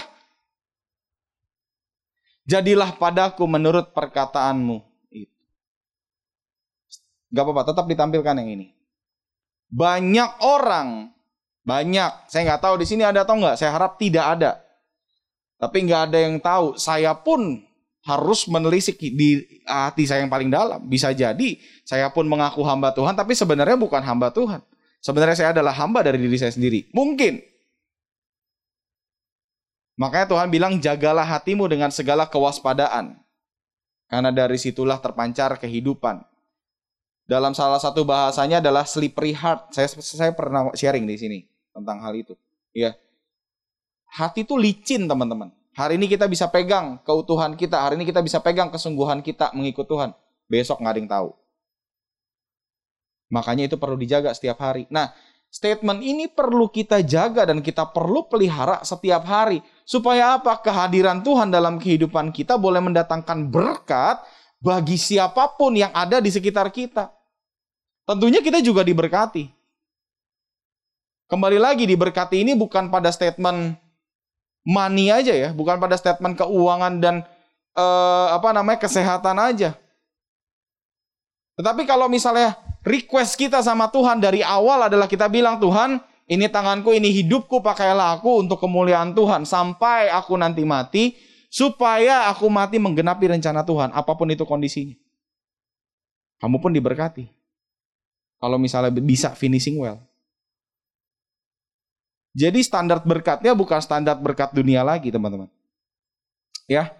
Jadilah 2.49 2.97
padaku 2.97 3.45
menurut 3.45 3.93
perkataanmu. 3.93 4.81
Gak 7.29 7.43
apa-apa, 7.45 7.61
tetap 7.61 7.85
ditampilkan 7.85 8.41
yang 8.41 8.49
ini. 8.57 8.73
Banyak 9.69 10.41
orang, 10.41 11.13
banyak. 11.63 12.11
Saya 12.31 12.41
nggak 12.49 12.61
tahu 12.63 12.75
di 12.81 12.85
sini 12.87 13.03
ada 13.03 13.23
atau 13.23 13.35
nggak. 13.37 13.55
Saya 13.59 13.75
harap 13.75 13.99
tidak 13.99 14.25
ada. 14.25 14.51
Tapi 15.59 15.77
nggak 15.85 16.01
ada 16.11 16.17
yang 16.17 16.35
tahu. 16.39 16.79
Saya 16.79 17.11
pun 17.15 17.61
harus 18.07 18.47
menelisik 18.47 18.97
di 18.97 19.43
hati 19.67 20.07
saya 20.07 20.23
yang 20.23 20.31
paling 20.31 20.47
dalam. 20.47 20.79
Bisa 20.87 21.11
jadi 21.11 21.59
saya 21.83 22.09
pun 22.09 22.25
mengaku 22.25 22.63
hamba 22.63 22.95
Tuhan, 22.95 23.13
tapi 23.13 23.35
sebenarnya 23.35 23.75
bukan 23.75 23.99
hamba 24.01 24.31
Tuhan. 24.31 24.63
Sebenarnya 24.99 25.35
saya 25.35 25.49
adalah 25.55 25.71
hamba 25.75 26.03
dari 26.03 26.19
diri 26.19 26.35
saya 26.35 26.51
sendiri. 26.51 26.91
Mungkin. 26.91 27.39
Makanya 29.99 30.31
Tuhan 30.31 30.47
bilang 30.47 30.79
jagalah 30.79 31.27
hatimu 31.27 31.67
dengan 31.67 31.91
segala 31.91 32.27
kewaspadaan. 32.27 33.19
Karena 34.09 34.31
dari 34.31 34.55
situlah 34.55 34.97
terpancar 35.03 35.59
kehidupan. 35.59 36.23
Dalam 37.29 37.53
salah 37.53 37.77
satu 37.77 38.01
bahasanya 38.01 38.57
adalah 38.57 38.89
slippery 38.89 39.37
heart. 39.37 39.69
Saya 39.69 39.85
saya 40.01 40.33
pernah 40.33 40.73
sharing 40.73 41.05
di 41.05 41.13
sini 41.13 41.39
tentang 41.69 42.01
hal 42.01 42.17
itu. 42.17 42.33
Ya. 42.73 42.97
Hati 44.09 44.41
itu 44.41 44.57
licin, 44.57 45.05
teman-teman. 45.05 45.53
Hari 45.77 46.01
ini 46.01 46.09
kita 46.09 46.25
bisa 46.25 46.49
pegang 46.49 46.97
keutuhan 47.05 47.53
kita, 47.53 47.77
hari 47.85 48.01
ini 48.01 48.09
kita 48.09 48.25
bisa 48.25 48.41
pegang 48.41 48.73
kesungguhan 48.73 49.21
kita 49.21 49.53
mengikut 49.53 49.85
Tuhan. 49.85 50.17
Besok 50.49 50.81
nggak 50.81 50.89
ada 50.89 50.99
yang 50.99 51.11
tahu. 51.13 51.29
Makanya 53.29 53.69
itu 53.69 53.77
perlu 53.77 53.93
dijaga 53.93 54.33
setiap 54.33 54.57
hari. 54.65 54.89
Nah, 54.89 55.13
statement 55.53 56.01
ini 56.01 56.25
perlu 56.25 56.73
kita 56.73 57.05
jaga 57.05 57.45
dan 57.45 57.61
kita 57.61 57.93
perlu 57.93 58.25
pelihara 58.25 58.81
setiap 58.81 59.21
hari. 59.29 59.61
Supaya 59.85 60.41
apa? 60.41 60.57
Kehadiran 60.65 61.21
Tuhan 61.21 61.53
dalam 61.53 61.77
kehidupan 61.77 62.33
kita 62.33 62.57
boleh 62.57 62.81
mendatangkan 62.81 63.53
berkat 63.53 64.25
bagi 64.57 64.97
siapa 64.97 65.53
pun 65.53 65.77
yang 65.77 65.93
ada 65.93 66.17
di 66.17 66.33
sekitar 66.33 66.73
kita. 66.73 67.18
Tentunya 68.09 68.41
kita 68.41 68.57
juga 68.65 68.81
diberkati. 68.81 69.53
Kembali 71.29 71.61
lagi 71.61 71.85
diberkati 71.85 72.41
ini 72.41 72.57
bukan 72.57 72.89
pada 72.89 73.13
statement 73.13 73.77
money 74.65 75.13
aja 75.13 75.29
ya, 75.29 75.53
bukan 75.53 75.77
pada 75.77 75.93
statement 75.93 76.33
keuangan 76.41 76.97
dan 76.97 77.21
eh, 77.77 78.27
apa 78.33 78.49
namanya 78.49 78.81
kesehatan 78.81 79.37
aja. 79.37 79.77
Tetapi 81.53 81.85
kalau 81.85 82.09
misalnya 82.09 82.57
request 82.81 83.37
kita 83.37 83.61
sama 83.61 83.93
Tuhan 83.93 84.17
dari 84.17 84.41
awal 84.41 84.89
adalah 84.89 85.05
kita 85.05 85.29
bilang 85.29 85.61
Tuhan, 85.61 86.01
ini 86.25 86.49
tanganku, 86.49 86.89
ini 86.97 87.13
hidupku, 87.13 87.61
pakailah 87.61 88.17
aku 88.17 88.41
untuk 88.41 88.57
kemuliaan 88.57 89.13
Tuhan 89.13 89.45
sampai 89.45 90.09
aku 90.09 90.33
nanti 90.33 90.65
mati, 90.65 91.13
supaya 91.53 92.25
aku 92.25 92.49
mati 92.49 92.81
menggenapi 92.81 93.37
rencana 93.37 93.61
Tuhan, 93.61 93.93
apa 93.93 94.17
pun 94.17 94.33
itu 94.33 94.49
kondisinya. 94.49 94.97
Kamu 96.41 96.57
pun 96.57 96.73
diberkati. 96.73 97.38
Kalau 98.39 98.55
misalnya 98.55 98.89
bisa 99.03 99.35
finishing 99.35 99.75
well. 99.75 99.99
Jadi 102.31 102.63
standar 102.63 103.03
berkatnya 103.03 103.51
bukan 103.51 103.83
standar 103.83 104.15
berkat 104.15 104.55
dunia 104.55 104.79
lagi, 104.79 105.11
teman-teman. 105.11 105.51
Ya. 106.71 106.95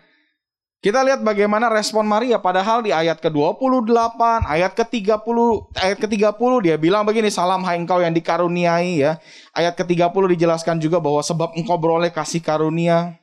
Kita 0.79 1.03
lihat 1.03 1.23
bagaimana 1.23 1.67
respon 1.67 2.07
Maria 2.07 2.39
padahal 2.39 2.79
di 2.79 2.95
ayat 2.95 3.19
ke-28, 3.19 4.19
ayat 4.47 4.71
ke-30, 4.79 5.37
ayat 5.75 5.97
ke-30 5.99 6.51
dia 6.63 6.75
bilang 6.79 7.03
begini, 7.03 7.27
"Salam 7.27 7.67
hai 7.67 7.75
engkau 7.75 7.99
yang 7.99 8.15
dikaruniai 8.15 9.03
ya." 9.03 9.19
Ayat 9.51 9.75
ke-30 9.75 10.39
dijelaskan 10.39 10.79
juga 10.79 11.03
bahwa 11.03 11.19
sebab 11.19 11.51
engkau 11.59 11.75
beroleh 11.75 12.07
kasih 12.11 12.39
karunia. 12.39 13.19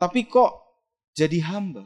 Tapi 0.00 0.24
kok 0.24 0.52
jadi 1.12 1.44
hamba? 1.44 1.84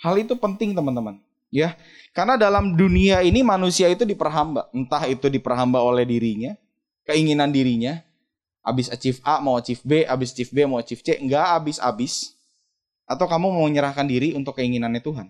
Hal 0.00 0.24
itu 0.24 0.32
penting, 0.40 0.72
teman-teman 0.72 1.20
ya. 1.52 1.76
Karena 2.16 2.40
dalam 2.40 2.74
dunia 2.74 3.20
ini 3.20 3.44
manusia 3.44 3.86
itu 3.92 4.02
diperhamba, 4.08 4.72
entah 4.72 5.04
itu 5.06 5.28
diperhamba 5.28 5.78
oleh 5.84 6.08
dirinya, 6.08 6.56
keinginan 7.04 7.52
dirinya, 7.52 8.00
habis 8.64 8.88
achieve 8.88 9.20
A 9.22 9.38
mau 9.38 9.60
achieve 9.60 9.80
B, 9.84 9.92
habis 10.08 10.32
achieve 10.32 10.50
B 10.50 10.58
mau 10.64 10.80
achieve 10.80 11.04
C, 11.04 11.20
enggak 11.20 11.44
habis-habis. 11.60 12.34
Atau 13.04 13.28
kamu 13.28 13.52
mau 13.52 13.68
menyerahkan 13.68 14.08
diri 14.08 14.32
untuk 14.32 14.56
keinginannya 14.56 15.02
Tuhan. 15.04 15.28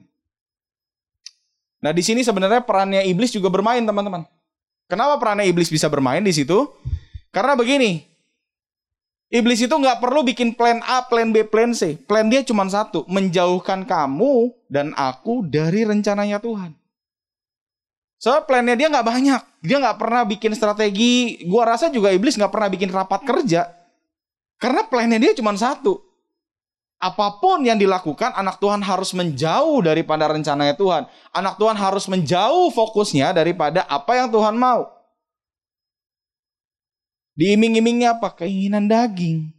Nah, 1.83 1.91
di 1.91 2.03
sini 2.05 2.23
sebenarnya 2.23 2.63
perannya 2.63 3.03
iblis 3.11 3.35
juga 3.35 3.51
bermain, 3.51 3.83
teman-teman. 3.83 4.23
Kenapa 4.87 5.19
perannya 5.19 5.51
iblis 5.51 5.67
bisa 5.67 5.91
bermain 5.91 6.23
di 6.23 6.31
situ? 6.31 6.71
Karena 7.35 7.59
begini, 7.59 8.12
Iblis 9.33 9.65
itu 9.65 9.73
nggak 9.73 10.05
perlu 10.05 10.21
bikin 10.29 10.53
plan 10.53 10.85
A, 10.85 11.09
plan 11.09 11.33
B, 11.33 11.41
plan 11.49 11.73
C. 11.73 11.97
Plan 11.97 12.29
dia 12.29 12.45
cuma 12.45 12.69
satu, 12.69 13.09
menjauhkan 13.09 13.89
kamu 13.89 14.53
dan 14.69 14.93
aku 14.93 15.41
dari 15.49 15.89
rencananya 15.89 16.37
Tuhan. 16.37 16.77
So, 18.21 18.29
plannya 18.45 18.77
dia 18.77 18.93
nggak 18.93 19.09
banyak. 19.09 19.43
Dia 19.65 19.81
nggak 19.81 19.97
pernah 19.97 20.29
bikin 20.29 20.53
strategi. 20.53 21.41
Gua 21.49 21.65
rasa 21.65 21.89
juga 21.89 22.13
iblis 22.13 22.37
nggak 22.37 22.53
pernah 22.53 22.69
bikin 22.69 22.93
rapat 22.93 23.25
kerja. 23.25 23.73
Karena 24.61 24.85
plannya 24.85 25.17
dia 25.17 25.33
cuma 25.33 25.57
satu. 25.57 25.97
Apa 27.03 27.43
pun 27.43 27.67
yang 27.67 27.81
dilakukan, 27.81 28.37
anak 28.37 28.63
Tuhan 28.63 28.79
harus 28.85 29.11
menjauh 29.17 29.83
daripada 29.83 30.29
rencananya 30.29 30.77
Tuhan. 30.79 31.09
Anak 31.35 31.59
Tuhan 31.59 31.75
harus 31.75 32.05
menjauh 32.07 32.71
fokusnya 32.71 33.35
daripada 33.35 33.89
apa 33.89 34.13
yang 34.15 34.29
Tuhan 34.31 34.55
mau. 34.55 35.02
Diiming-imingnya 37.33 38.21
apa? 38.21 38.33
Keinginan 38.37 38.89
daging. 38.89 39.53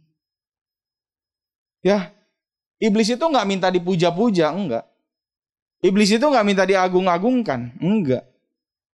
Ya, 1.84 2.16
iblis 2.80 3.12
itu 3.12 3.20
nggak 3.20 3.44
minta 3.44 3.68
dipuja-puja, 3.68 4.48
enggak. 4.54 4.88
Iblis 5.84 6.16
itu 6.16 6.24
nggak 6.24 6.46
minta 6.48 6.64
diagung-agungkan, 6.64 7.76
enggak. 7.76 8.24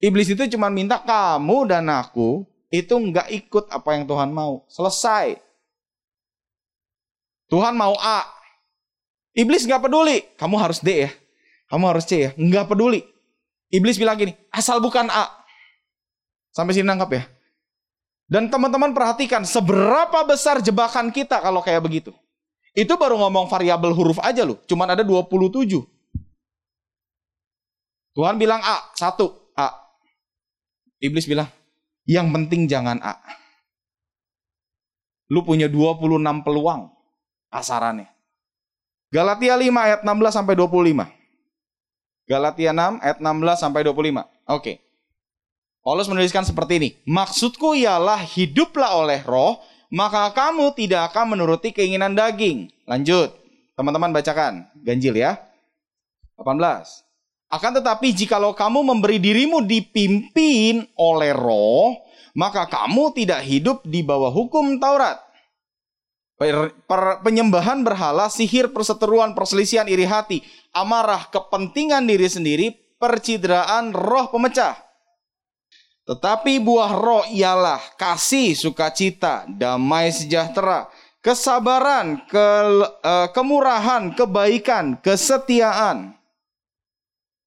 Iblis 0.02 0.32
itu 0.32 0.42
cuma 0.56 0.72
minta 0.72 0.98
kamu 0.98 1.70
dan 1.70 1.86
aku 1.86 2.42
itu 2.72 2.90
nggak 2.96 3.28
ikut 3.30 3.68
apa 3.70 3.94
yang 3.94 4.08
Tuhan 4.08 4.32
mau. 4.32 4.64
Selesai. 4.66 5.38
Tuhan 7.52 7.76
mau 7.76 7.94
A. 8.00 8.24
Iblis 9.36 9.68
nggak 9.68 9.86
peduli. 9.86 10.24
Kamu 10.34 10.56
harus 10.58 10.80
D 10.82 11.06
ya. 11.06 11.10
Kamu 11.70 11.84
harus 11.86 12.08
C 12.08 12.26
ya. 12.26 12.30
Nggak 12.34 12.74
peduli. 12.74 13.06
Iblis 13.70 14.02
bilang 14.02 14.18
gini, 14.18 14.34
asal 14.50 14.82
bukan 14.82 15.06
A. 15.10 15.30
Sampai 16.50 16.74
sini 16.74 16.90
nangkap 16.90 17.14
ya. 17.14 17.22
Dan 18.30 18.46
teman-teman 18.46 18.94
perhatikan 18.94 19.42
seberapa 19.42 20.22
besar 20.22 20.62
jebakan 20.62 21.10
kita 21.10 21.42
kalau 21.42 21.58
kayak 21.66 21.82
begitu. 21.82 22.14
Itu 22.70 22.94
baru 22.94 23.18
ngomong 23.18 23.50
variabel 23.50 23.90
huruf 23.90 24.22
aja 24.22 24.46
loh. 24.46 24.62
Cuman 24.70 24.94
ada 24.94 25.02
27. 25.02 25.82
Tuhan 28.14 28.38
bilang 28.38 28.62
A, 28.62 28.94
satu, 28.94 29.50
A. 29.58 29.74
Iblis 31.02 31.26
bilang, 31.26 31.50
yang 32.06 32.30
penting 32.30 32.70
jangan 32.70 33.02
A. 33.02 33.18
Lu 35.30 35.42
punya 35.42 35.66
26 35.66 36.46
peluang 36.46 36.90
asarannya. 37.50 38.06
Galatia 39.10 39.58
5 39.58 39.74
ayat 39.74 40.00
16 40.06 40.38
sampai 40.38 40.54
25. 40.54 42.30
Galatia 42.30 42.70
6 42.70 43.02
ayat 43.02 43.18
16 43.18 43.58
sampai 43.58 43.82
25. 43.82 43.90
Oke. 43.90 44.22
Okay. 44.46 44.76
Paulus 45.80 46.12
menuliskan 46.12 46.44
seperti 46.44 46.72
ini, 46.76 46.88
maksudku 47.08 47.72
ialah 47.72 48.20
hiduplah 48.20 49.00
oleh 49.00 49.24
roh, 49.24 49.64
maka 49.88 50.28
kamu 50.36 50.76
tidak 50.76 51.08
akan 51.12 51.32
menuruti 51.32 51.72
keinginan 51.72 52.12
daging. 52.12 52.68
Lanjut, 52.84 53.32
teman-teman 53.80 54.12
bacakan, 54.12 54.68
ganjil 54.84 55.16
ya. 55.16 55.40
18. 56.36 56.84
Akan 57.48 57.72
tetapi 57.72 58.12
jikalau 58.12 58.52
kamu 58.52 58.92
memberi 58.92 59.16
dirimu 59.16 59.64
dipimpin 59.64 60.84
oleh 61.00 61.32
roh, 61.32 61.96
maka 62.36 62.68
kamu 62.68 63.16
tidak 63.16 63.40
hidup 63.40 63.80
di 63.88 64.04
bawah 64.04 64.28
hukum 64.28 64.76
Taurat. 64.76 65.16
Penyembahan 67.24 67.80
berhala, 67.80 68.28
sihir, 68.28 68.68
perseteruan, 68.68 69.32
perselisihan, 69.32 69.88
iri 69.88 70.04
hati, 70.04 70.44
amarah, 70.76 71.24
kepentingan 71.32 72.04
diri 72.04 72.28
sendiri, 72.28 72.66
percidraan, 73.00 73.96
roh 73.96 74.28
pemecah 74.28 74.89
tetapi 76.08 76.58
buah 76.58 76.92
roh 76.96 77.24
ialah 77.28 77.80
kasih, 78.00 78.56
sukacita, 78.56 79.44
damai 79.46 80.08
sejahtera, 80.08 80.88
kesabaran, 81.20 82.24
ke, 82.24 82.46
uh, 83.04 83.28
kemurahan, 83.36 84.10
kebaikan, 84.16 84.96
kesetiaan. 85.04 86.16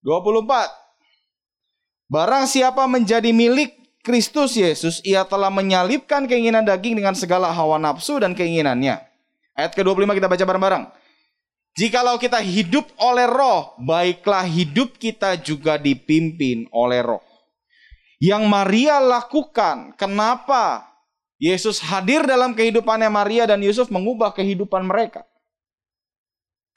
24. 0.06 0.70
Barang 2.12 2.46
siapa 2.46 2.86
menjadi 2.86 3.34
milik 3.34 3.74
Kristus 4.04 4.60
Yesus, 4.60 5.00
ia 5.02 5.24
telah 5.26 5.50
menyalibkan 5.50 6.28
keinginan 6.28 6.68
daging 6.68 7.00
dengan 7.00 7.16
segala 7.18 7.50
hawa 7.50 7.80
nafsu 7.80 8.20
dan 8.22 8.38
keinginannya. 8.38 9.02
Ayat 9.60 9.72
ke-25 9.74 10.24
kita 10.24 10.28
baca 10.30 10.44
bareng-bareng. 10.46 10.84
Jikalau 11.74 12.22
kita 12.22 12.38
hidup 12.38 12.86
oleh 13.02 13.26
roh, 13.26 13.74
baiklah 13.82 14.46
hidup 14.46 14.94
kita 15.02 15.36
juga 15.42 15.82
dipimpin 15.82 16.70
oleh 16.70 17.02
roh 17.02 17.33
yang 18.24 18.48
Maria 18.48 19.04
lakukan. 19.04 19.92
Kenapa 20.00 20.88
Yesus 21.44 21.84
hadir 21.84 22.24
dalam 22.24 22.56
kehidupannya 22.56 23.12
Maria 23.12 23.44
dan 23.44 23.60
Yusuf 23.60 23.92
mengubah 23.92 24.32
kehidupan 24.32 24.88
mereka. 24.88 25.28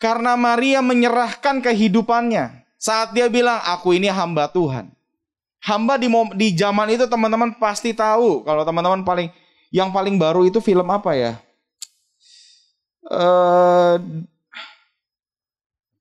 Karena 0.03 0.35
Maria 0.35 0.83
menyerahkan 0.83 1.63
kehidupannya 1.63 2.67
saat 2.75 3.15
dia 3.15 3.31
bilang, 3.31 3.63
"Aku 3.63 3.95
ini 3.95 4.11
hamba 4.11 4.51
Tuhan." 4.51 4.91
Hamba 5.63 5.95
di 5.97 6.11
di 6.35 6.49
zaman 6.53 6.91
itu 6.91 7.07
teman-teman 7.07 7.55
pasti 7.63 7.95
tahu 7.95 8.43
kalau 8.43 8.67
teman-teman 8.67 9.07
paling 9.07 9.31
yang 9.71 9.95
paling 9.95 10.19
baru 10.19 10.45
itu 10.51 10.59
film 10.59 10.85
apa 10.91 11.15
ya? 11.15 11.33
Uh, 13.07 14.03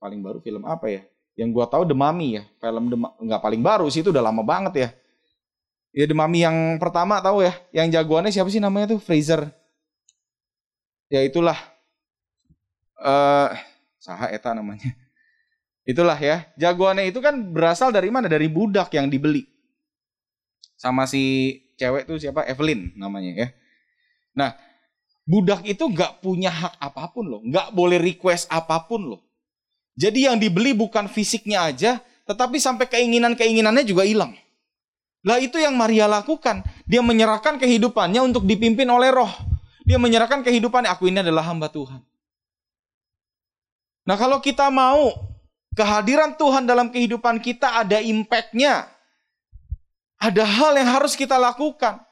paling 0.02 0.26
baru 0.26 0.42
film 0.42 0.66
apa 0.66 0.90
ya? 0.90 1.02
Yang 1.38 1.50
gua 1.54 1.66
tahu 1.70 1.86
The 1.86 1.94
Mummy 1.94 2.42
ya, 2.42 2.44
film 2.58 2.84
The, 2.90 2.98
nggak 2.98 3.42
paling 3.46 3.62
baru 3.62 3.86
sih 3.94 4.02
itu 4.02 4.10
udah 4.10 4.26
lama 4.26 4.42
banget 4.42 4.74
ya. 4.74 4.90
Ya 5.96 6.04
The 6.04 6.12
Mummy 6.12 6.44
yang 6.44 6.76
pertama 6.76 7.24
tahu 7.24 7.48
ya, 7.48 7.56
yang 7.72 7.88
jagoannya 7.88 8.28
siapa 8.28 8.52
sih 8.52 8.60
namanya 8.60 8.92
tuh 8.94 9.00
Fraser. 9.00 9.48
Ya 11.08 11.24
itulah. 11.24 11.56
Eh, 13.00 13.08
uh, 13.08 13.50
saha 14.04 14.28
eta 14.36 14.52
namanya. 14.52 14.92
Itulah 15.88 16.18
ya, 16.20 16.44
jagoannya 16.60 17.08
itu 17.08 17.24
kan 17.24 17.38
berasal 17.40 17.96
dari 17.96 18.12
mana? 18.12 18.28
Dari 18.28 18.52
budak 18.52 18.92
yang 18.92 19.08
dibeli 19.08 19.56
sama 20.76 21.08
si 21.08 21.56
cewek 21.80 22.06
tuh 22.06 22.20
siapa 22.20 22.44
Evelyn 22.46 22.92
namanya 23.00 23.32
ya. 23.32 23.48
Nah, 24.36 24.54
budak 25.24 25.64
itu 25.64 25.88
nggak 25.88 26.20
punya 26.20 26.52
hak 26.52 26.76
apa 26.78 27.10
pun 27.16 27.26
loh, 27.26 27.42
nggak 27.42 27.72
boleh 27.72 27.98
request 27.98 28.52
apa 28.52 28.84
pun 28.86 29.16
loh. 29.16 29.22
Jadi 29.96 30.28
yang 30.28 30.36
dibeli 30.36 30.76
bukan 30.76 31.08
fisiknya 31.08 31.72
aja, 31.72 32.04
tetapi 32.28 32.60
sampai 32.60 32.86
keinginan-keinginannya 32.92 33.88
juga 33.88 34.04
hilang. 34.04 34.36
Lah 35.26 35.42
itu 35.42 35.58
yang 35.58 35.74
Maria 35.74 36.06
lakukan. 36.06 36.62
Dia 36.86 37.02
menyerahkan 37.02 37.58
kehidupannya 37.58 38.22
untuk 38.22 38.46
dipimpin 38.46 38.86
oleh 38.86 39.10
roh. 39.10 39.34
Dia 39.82 39.98
menyerahkan 39.98 40.46
kehidupannya, 40.46 40.94
aku 40.94 41.10
ini 41.10 41.26
adalah 41.26 41.50
hamba 41.50 41.66
Tuhan. 41.70 41.98
Nah 44.06 44.16
kalau 44.22 44.38
kita 44.38 44.70
mau 44.70 45.18
kehadiran 45.74 46.38
Tuhan 46.38 46.70
dalam 46.70 46.94
kehidupan 46.94 47.42
kita 47.42 47.82
ada 47.82 47.98
impactnya. 47.98 48.86
Ada 50.22 50.46
hal 50.46 50.78
yang 50.78 50.90
harus 50.94 51.18
kita 51.18 51.42
lakukan. 51.42 52.06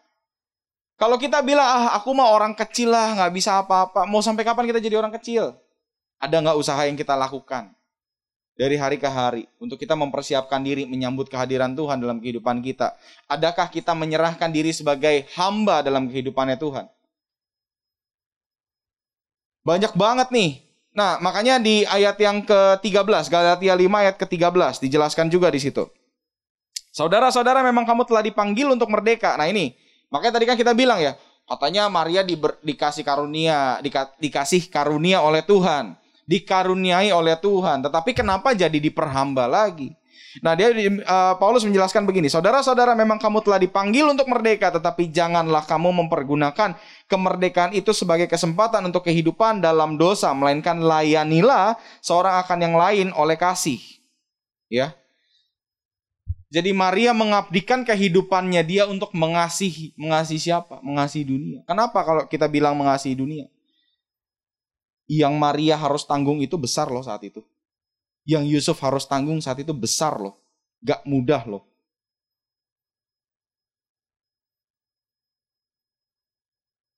Kalau 0.98 1.18
kita 1.18 1.42
bilang, 1.42 1.66
ah 1.66 1.88
aku 1.98 2.14
mah 2.14 2.30
orang 2.30 2.54
kecil 2.54 2.94
lah, 2.94 3.14
nggak 3.14 3.32
bisa 3.34 3.62
apa-apa. 3.62 4.06
Mau 4.10 4.22
sampai 4.22 4.46
kapan 4.46 4.70
kita 4.70 4.82
jadi 4.82 4.98
orang 4.98 5.14
kecil? 5.18 5.54
Ada 6.18 6.42
nggak 6.42 6.58
usaha 6.58 6.82
yang 6.86 6.98
kita 6.98 7.14
lakukan? 7.14 7.74
Dari 8.54 8.78
hari 8.78 9.02
ke 9.02 9.10
hari. 9.10 9.50
Untuk 9.58 9.82
kita 9.82 9.98
mempersiapkan 9.98 10.62
diri 10.62 10.86
menyambut 10.86 11.26
kehadiran 11.30 11.74
Tuhan 11.74 11.98
dalam 11.98 12.22
kehidupan 12.22 12.62
kita. 12.62 12.94
Adakah 13.26 13.74
kita 13.74 13.98
menyerahkan 13.98 14.54
diri 14.54 14.70
sebagai 14.70 15.26
hamba 15.34 15.82
dalam 15.82 16.06
kehidupannya 16.06 16.58
Tuhan? 16.62 16.86
Banyak 19.64 19.96
banget 19.98 20.30
nih. 20.30 20.62
Nah, 20.94 21.18
makanya 21.18 21.58
di 21.58 21.82
ayat 21.90 22.14
yang 22.22 22.46
ke-13, 22.46 23.26
Galatia 23.26 23.74
5 23.74 23.90
ayat 23.90 24.16
ke-13, 24.22 24.86
dijelaskan 24.86 25.26
juga 25.34 25.50
di 25.50 25.58
situ. 25.58 25.90
Saudara-saudara 26.94 27.66
memang 27.66 27.90
kamu 27.90 28.06
telah 28.06 28.22
dipanggil 28.22 28.70
untuk 28.70 28.94
merdeka. 28.94 29.34
Nah 29.34 29.50
ini, 29.50 29.74
makanya 30.14 30.38
tadi 30.38 30.46
kan 30.46 30.54
kita 30.54 30.78
bilang 30.78 31.02
ya, 31.02 31.18
katanya 31.50 31.90
Maria 31.90 32.22
diber, 32.22 32.62
dikasih 32.62 33.02
karunia, 33.02 33.82
dika, 33.82 34.14
dikasih 34.22 34.70
karunia 34.70 35.26
oleh 35.26 35.42
Tuhan, 35.42 35.98
dikaruniai 36.30 37.12
oleh 37.12 37.36
Tuhan. 37.40 37.84
Tetapi 37.86 38.12
kenapa 38.16 38.52
jadi 38.56 38.76
diperhamba 38.76 39.48
lagi? 39.50 39.94
Nah, 40.42 40.58
dia 40.58 40.74
uh, 40.74 41.38
Paulus 41.38 41.62
menjelaskan 41.62 42.10
begini, 42.10 42.26
saudara-saudara 42.26 42.98
memang 42.98 43.22
kamu 43.22 43.46
telah 43.46 43.62
dipanggil 43.62 44.10
untuk 44.10 44.26
merdeka, 44.26 44.74
tetapi 44.74 45.14
janganlah 45.14 45.62
kamu 45.62 45.94
mempergunakan 45.94 46.74
kemerdekaan 47.06 47.78
itu 47.78 47.94
sebagai 47.94 48.26
kesempatan 48.26 48.82
untuk 48.90 49.06
kehidupan 49.06 49.62
dalam 49.62 49.94
dosa, 49.94 50.34
melainkan 50.34 50.82
layanilah 50.82 51.78
seorang 52.02 52.42
akan 52.42 52.60
yang 52.66 52.74
lain 52.74 53.08
oleh 53.14 53.38
kasih. 53.38 53.78
Ya, 54.74 54.98
jadi 56.54 56.70
Maria 56.70 57.18
mengabdikan 57.18 57.82
kehidupannya 57.82 58.62
dia 58.62 58.86
untuk 58.86 59.10
mengasihi. 59.18 59.98
Mengasihi 59.98 60.38
siapa? 60.38 60.78
Mengasihi 60.86 61.26
dunia. 61.26 61.60
Kenapa 61.66 62.06
kalau 62.06 62.30
kita 62.30 62.46
bilang 62.46 62.78
mengasihi 62.78 63.18
dunia? 63.18 63.50
Yang 65.08 65.36
Maria 65.36 65.76
harus 65.76 66.08
tanggung 66.08 66.40
itu 66.40 66.56
besar 66.56 66.88
loh 66.88 67.04
saat 67.04 67.24
itu. 67.28 67.44
Yang 68.24 68.46
Yusuf 68.60 68.78
harus 68.80 69.04
tanggung 69.04 69.44
saat 69.44 69.60
itu 69.60 69.76
besar 69.76 70.16
loh. 70.20 70.40
Gak 70.80 71.04
mudah 71.04 71.44
loh. 71.44 71.64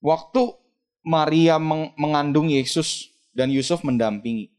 Waktu 0.02 0.54
Maria 1.02 1.58
mengandung 1.98 2.46
Yesus 2.46 3.10
dan 3.34 3.50
Yusuf 3.50 3.82
mendampingi 3.82 4.54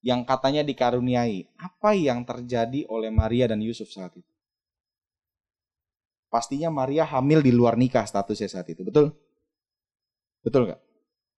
yang 0.00 0.24
katanya 0.24 0.64
dikaruniai. 0.64 1.48
Apa 1.60 1.92
yang 1.92 2.24
terjadi 2.24 2.88
oleh 2.88 3.12
Maria 3.12 3.48
dan 3.48 3.60
Yusuf 3.60 3.92
saat 3.92 4.16
itu? 4.16 4.28
Pastinya 6.30 6.70
Maria 6.70 7.04
hamil 7.04 7.42
di 7.42 7.52
luar 7.52 7.74
nikah 7.74 8.06
statusnya 8.06 8.48
saat 8.48 8.68
itu, 8.70 8.86
betul? 8.86 9.12
Betul 10.40 10.70
nggak? 10.70 10.80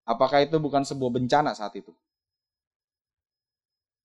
Apakah 0.03 0.43
itu 0.43 0.59
bukan 0.59 0.83
sebuah 0.83 1.11
bencana 1.15 1.55
saat 1.55 1.73
itu? 1.79 1.95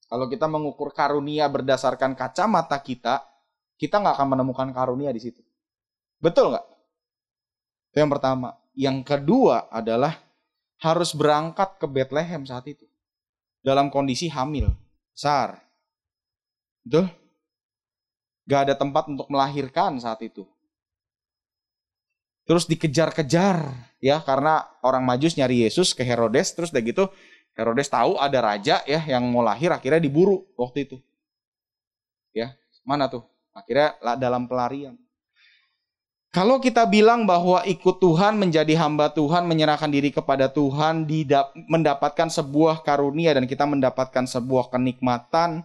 Kalau 0.08 0.30
kita 0.30 0.48
mengukur 0.48 0.94
karunia 0.94 1.50
berdasarkan 1.52 2.16
kacamata 2.16 2.80
kita, 2.80 3.26
kita 3.76 4.00
nggak 4.00 4.14
akan 4.16 4.28
menemukan 4.38 4.68
karunia 4.72 5.12
di 5.12 5.20
situ. 5.20 5.42
Betul 6.18 6.54
nggak? 6.54 6.66
Itu 7.92 7.96
yang 8.00 8.12
pertama. 8.12 8.56
Yang 8.78 8.98
kedua 9.04 9.68
adalah 9.68 10.14
harus 10.78 11.10
berangkat 11.12 11.82
ke 11.82 11.86
Bethlehem 11.90 12.46
saat 12.46 12.64
itu 12.70 12.86
dalam 13.62 13.90
kondisi 13.90 14.30
hamil, 14.30 14.70
besar. 15.12 15.58
Betul? 16.86 17.10
Gak 18.48 18.70
ada 18.70 18.74
tempat 18.78 19.12
untuk 19.12 19.28
melahirkan 19.28 20.00
saat 20.00 20.24
itu. 20.24 20.48
Terus 22.48 22.64
dikejar-kejar 22.64 23.60
ya 24.00 24.24
karena 24.24 24.64
orang 24.80 25.04
Majus 25.04 25.36
nyari 25.36 25.68
Yesus 25.68 25.92
ke 25.92 26.00
Herodes 26.00 26.56
terus 26.56 26.72
udah 26.72 26.80
gitu 26.80 27.04
Herodes 27.58 27.90
tahu 27.90 28.14
ada 28.16 28.38
raja 28.38 28.80
ya 28.86 29.02
yang 29.04 29.26
mau 29.28 29.44
lahir 29.44 29.68
akhirnya 29.74 30.00
diburu 30.00 30.46
waktu 30.54 30.88
itu. 30.88 30.96
Ya, 32.30 32.54
mana 32.86 33.10
tuh? 33.10 33.26
Akhirnya 33.50 33.98
dalam 34.14 34.46
pelarian. 34.46 34.94
Kalau 36.28 36.60
kita 36.60 36.84
bilang 36.86 37.24
bahwa 37.26 37.64
ikut 37.66 37.98
Tuhan 37.98 38.36
menjadi 38.38 38.76
hamba 38.78 39.10
Tuhan, 39.10 39.48
menyerahkan 39.48 39.90
diri 39.90 40.12
kepada 40.12 40.46
Tuhan, 40.46 41.08
mendapatkan 41.66 42.28
sebuah 42.30 42.84
karunia 42.84 43.32
dan 43.32 43.48
kita 43.48 43.64
mendapatkan 43.64 44.28
sebuah 44.28 44.68
kenikmatan 44.70 45.64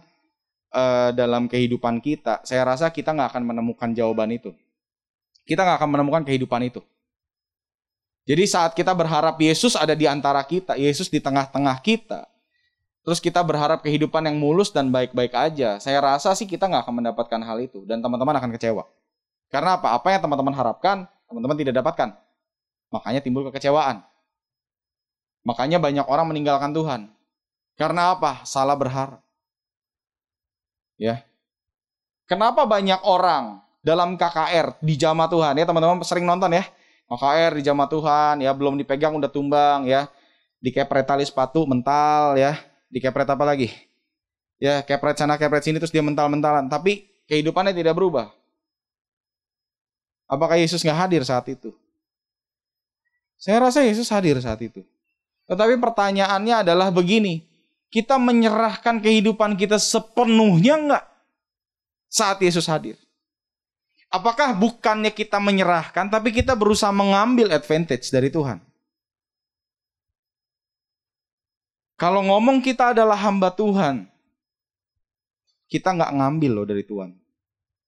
uh, 0.72 1.12
dalam 1.12 1.52
kehidupan 1.52 2.00
kita, 2.00 2.40
saya 2.48 2.64
rasa 2.64 2.88
kita 2.90 3.12
nggak 3.12 3.36
akan 3.36 3.44
menemukan 3.44 3.92
jawaban 3.92 4.34
itu. 4.34 4.56
Kita 5.44 5.64
nggak 5.64 5.76
akan 5.80 5.90
menemukan 5.92 6.22
kehidupan 6.24 6.64
itu. 6.64 6.80
Jadi 8.24 8.48
saat 8.48 8.72
kita 8.72 8.96
berharap 8.96 9.36
Yesus 9.36 9.76
ada 9.76 9.92
di 9.92 10.08
antara 10.08 10.40
kita, 10.40 10.80
Yesus 10.80 11.12
di 11.12 11.20
tengah-tengah 11.20 11.76
kita, 11.84 12.24
terus 13.04 13.20
kita 13.20 13.44
berharap 13.44 13.84
kehidupan 13.84 14.24
yang 14.24 14.40
mulus 14.40 14.72
dan 14.72 14.88
baik-baik 14.88 15.36
aja, 15.36 15.76
saya 15.76 16.00
rasa 16.00 16.32
sih 16.32 16.48
kita 16.48 16.64
nggak 16.64 16.88
akan 16.88 17.04
mendapatkan 17.04 17.40
hal 17.44 17.60
itu 17.60 17.84
dan 17.84 18.00
teman-teman 18.00 18.32
akan 18.40 18.50
kecewa. 18.56 18.88
Karena 19.52 19.76
apa? 19.76 19.92
Apa 19.92 20.16
yang 20.16 20.24
teman-teman 20.24 20.56
harapkan, 20.56 21.04
teman-teman 21.28 21.56
tidak 21.60 21.74
dapatkan. 21.84 22.16
Makanya 22.88 23.20
timbul 23.20 23.44
kekecewaan. 23.52 24.00
Makanya 25.44 25.76
banyak 25.76 26.08
orang 26.08 26.26
meninggalkan 26.32 26.72
Tuhan. 26.72 27.12
Karena 27.76 28.16
apa? 28.16 28.46
Salah 28.48 28.78
berharap. 28.78 29.20
Ya. 30.96 31.26
Kenapa 32.24 32.64
banyak 32.64 33.04
orang 33.04 33.63
dalam 33.84 34.16
KKR 34.16 34.80
di 34.80 34.96
jamaah 34.96 35.28
Tuhan 35.28 35.54
ya 35.60 35.64
teman-teman 35.68 36.00
sering 36.00 36.24
nonton 36.24 36.48
ya. 36.56 36.64
KKR 37.04 37.60
di 37.60 37.62
jamaah 37.68 37.90
Tuhan 37.92 38.34
ya 38.40 38.50
belum 38.56 38.80
dipegang 38.80 39.12
udah 39.20 39.28
tumbang 39.28 39.84
ya. 39.84 40.08
Dikepret 40.64 41.04
tali 41.04 41.28
sepatu 41.28 41.68
mental 41.68 42.40
ya. 42.40 42.56
Dikepret 42.88 43.28
apa 43.28 43.44
lagi? 43.44 43.68
Ya 44.56 44.80
kepret 44.80 45.20
sana 45.20 45.36
kepret 45.36 45.60
sini 45.60 45.76
terus 45.76 45.92
dia 45.92 46.00
mental-mentalan. 46.00 46.72
Tapi 46.72 47.12
kehidupannya 47.28 47.76
tidak 47.76 47.92
berubah. 47.92 48.32
Apakah 50.24 50.56
Yesus 50.56 50.80
nggak 50.80 50.98
hadir 51.04 51.20
saat 51.20 51.44
itu? 51.52 51.76
Saya 53.36 53.68
rasa 53.68 53.84
Yesus 53.84 54.08
hadir 54.08 54.40
saat 54.40 54.56
itu. 54.64 54.80
Tetapi 55.44 55.76
pertanyaannya 55.76 56.64
adalah 56.64 56.88
begini, 56.88 57.44
kita 57.92 58.16
menyerahkan 58.16 59.04
kehidupan 59.04 59.60
kita 59.60 59.76
sepenuhnya 59.76 60.80
nggak 60.80 61.04
saat 62.08 62.40
Yesus 62.40 62.64
hadir? 62.64 62.96
Apakah 64.14 64.54
bukannya 64.54 65.10
kita 65.10 65.42
menyerahkan, 65.42 66.06
tapi 66.06 66.30
kita 66.30 66.54
berusaha 66.54 66.94
mengambil 66.94 67.50
advantage 67.50 68.14
dari 68.14 68.30
Tuhan? 68.30 68.62
Kalau 71.98 72.22
ngomong 72.22 72.62
kita 72.62 72.94
adalah 72.94 73.18
hamba 73.18 73.50
Tuhan, 73.50 74.06
kita 75.66 75.90
nggak 75.98 76.14
ngambil 76.14 76.50
loh 76.54 76.66
dari 76.66 76.86
Tuhan. 76.86 77.10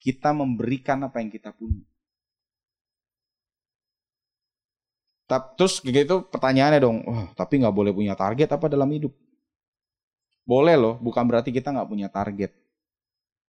Kita 0.02 0.34
memberikan 0.34 1.06
apa 1.06 1.22
yang 1.22 1.30
kita 1.30 1.54
punya. 1.54 1.86
Terus 5.30 5.78
gitu 5.78 6.26
pertanyaannya 6.26 6.80
dong, 6.82 7.06
oh, 7.06 7.30
tapi 7.38 7.62
nggak 7.62 7.74
boleh 7.74 7.94
punya 7.94 8.18
target 8.18 8.50
apa 8.50 8.66
dalam 8.66 8.90
hidup? 8.90 9.14
Boleh 10.42 10.74
loh, 10.74 10.98
bukan 10.98 11.22
berarti 11.22 11.54
kita 11.54 11.70
nggak 11.70 11.86
punya 11.86 12.10
target. 12.10 12.65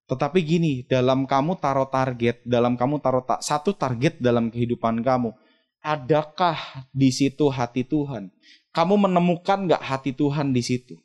Tetapi 0.08 0.40
gini, 0.40 0.74
dalam 0.88 1.28
kamu 1.28 1.60
taruh 1.60 1.88
target, 1.92 2.40
dalam 2.48 2.80
kamu 2.80 3.04
taruh 3.04 3.24
ta 3.28 3.44
satu 3.44 3.76
target 3.76 4.16
dalam 4.24 4.48
kehidupan 4.48 5.04
kamu, 5.04 5.36
adakah 5.84 6.56
di 6.96 7.12
situ 7.12 7.52
hati 7.52 7.84
Tuhan? 7.84 8.32
Kamu 8.72 8.96
menemukan 8.96 9.68
nggak 9.68 9.84
hati 9.84 10.16
Tuhan 10.16 10.56
di 10.56 10.64
situ? 10.64 10.96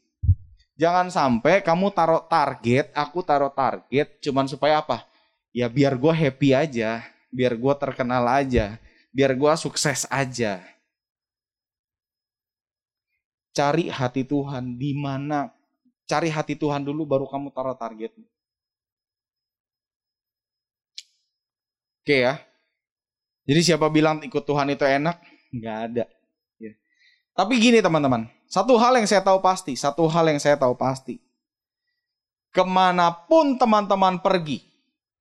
Jangan 0.78 1.10
sampai 1.10 1.66
kamu 1.66 1.90
taruh 1.90 2.22
target, 2.30 2.94
aku 2.94 3.26
taruh 3.26 3.50
target, 3.50 4.22
cuman 4.22 4.46
supaya 4.46 4.78
apa? 4.78 5.02
Ya 5.50 5.66
biar 5.66 5.98
gue 5.98 6.14
happy 6.14 6.54
aja, 6.54 7.02
biar 7.34 7.58
gue 7.58 7.74
terkenal 7.76 8.24
aja, 8.30 8.78
biar 9.10 9.34
gue 9.34 9.52
sukses 9.58 10.06
aja. 10.08 10.62
Cari 13.52 13.90
hati 13.92 14.24
Tuhan 14.24 14.80
di 14.80 14.96
mana 14.96 15.52
Cari 16.12 16.28
hati 16.28 16.58
Tuhan 16.58 16.84
dulu 16.84 17.08
baru 17.08 17.24
kamu 17.24 17.48
taruh 17.56 17.72
target. 17.72 18.12
Oke 22.02 22.26
ya. 22.26 22.42
Jadi 23.46 23.60
siapa 23.62 23.86
bilang 23.86 24.18
ikut 24.22 24.42
Tuhan 24.42 24.74
itu 24.74 24.82
enak? 24.82 25.16
Nggak 25.54 25.78
ada. 25.86 26.04
Ya. 26.58 26.72
Tapi 27.34 27.58
gini 27.62 27.78
teman-teman. 27.78 28.26
Satu 28.50 28.74
hal 28.74 28.98
yang 28.98 29.06
saya 29.06 29.22
tahu 29.22 29.38
pasti. 29.38 29.78
Satu 29.78 30.10
hal 30.10 30.26
yang 30.26 30.42
saya 30.42 30.58
tahu 30.58 30.74
pasti. 30.74 31.22
Ke 32.50 32.66
mana 32.66 33.14
pun 33.14 33.54
teman-teman 33.54 34.18
pergi. 34.18 34.66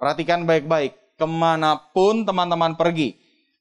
Perhatikan 0.01 0.43
baik-baik. 0.43 0.97
Ke 1.15 1.25
mana 1.29 1.77
pun 1.93 2.25
teman-teman 2.25 2.73
pergi. 2.73 3.13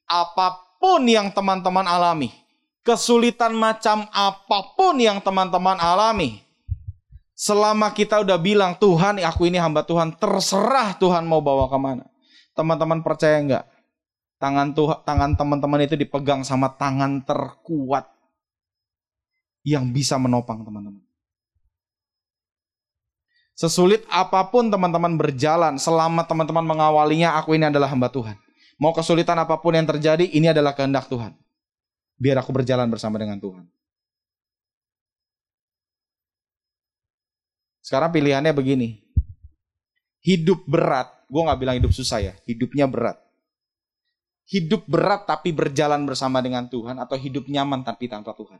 Apa 0.09 0.77
pun 0.81 1.05
yang 1.05 1.29
teman-teman 1.29 1.85
alami. 1.85 2.33
Kesulitan 2.81 3.53
macam 3.53 4.09
apa 4.09 4.73
pun 4.73 4.97
yang 4.97 5.21
teman-teman 5.21 5.77
alami 5.77 6.41
Selama 7.41 7.89
kita 7.89 8.21
udah 8.21 8.37
bilang 8.37 8.77
Tuhan, 8.77 9.17
aku 9.17 9.49
ini 9.49 9.57
hamba 9.57 9.81
Tuhan, 9.81 10.13
terserah 10.13 10.93
Tuhan 11.01 11.25
mau 11.25 11.41
bawa 11.41 11.65
ke 11.73 11.77
mana. 11.81 12.05
Teman-teman 12.51 12.99
percaya 13.01 13.39
nggak? 13.39 13.65
Tangan 14.41 14.73
Tuhan, 14.73 14.97
tangan 15.05 15.31
teman-teman 15.37 15.85
itu 15.85 15.95
dipegang 15.95 16.41
sama 16.41 16.73
tangan 16.73 17.21
terkuat 17.21 18.09
yang 19.61 19.93
bisa 19.93 20.17
menopang 20.17 20.65
teman-teman. 20.65 21.05
Sesulit 23.53 24.01
apa 24.09 24.41
pun 24.49 24.73
teman-teman 24.73 25.13
berjalan, 25.21 25.77
selama 25.77 26.25
teman-teman 26.25 26.65
mengawalinya, 26.65 27.37
aku 27.37 27.53
ini 27.53 27.69
adalah 27.69 27.93
hamba 27.93 28.09
Tuhan. 28.09 28.33
Mau 28.81 28.89
kesulitan 28.89 29.37
apa 29.37 29.61
pun 29.61 29.77
yang 29.77 29.85
terjadi, 29.85 30.25
ini 30.25 30.49
adalah 30.49 30.73
kehendak 30.73 31.05
Tuhan. 31.05 31.37
Biar 32.17 32.41
aku 32.41 32.49
berjalan 32.49 32.89
bersama 32.89 33.21
dengan 33.21 33.37
Tuhan. 33.37 33.69
Sekarang 37.85 38.09
pilihannya 38.09 38.49
begini. 38.49 39.05
Hidup 40.25 40.65
berat, 40.65 41.13
gue 41.31 41.41
gak 41.47 41.59
bilang 41.63 41.79
hidup 41.79 41.95
susah 41.95 42.19
ya, 42.19 42.33
hidupnya 42.43 42.91
berat. 42.91 43.15
Hidup 44.51 44.83
berat 44.83 45.23
tapi 45.23 45.55
berjalan 45.55 46.03
bersama 46.03 46.43
dengan 46.43 46.67
Tuhan 46.67 46.99
atau 46.99 47.15
hidup 47.15 47.47
nyaman 47.47 47.87
tapi 47.87 48.11
tanpa 48.11 48.35
Tuhan. 48.35 48.59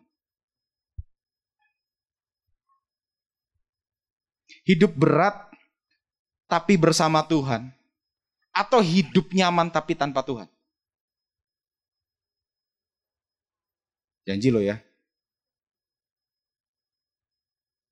Hidup 4.64 4.96
berat 4.96 5.52
tapi 6.48 6.80
bersama 6.80 7.28
Tuhan 7.28 7.76
atau 8.56 8.80
hidup 8.80 9.36
nyaman 9.36 9.68
tapi 9.68 10.00
tanpa 10.00 10.24
Tuhan. 10.24 10.48
Janji 14.24 14.48
lo 14.48 14.64
ya. 14.64 14.80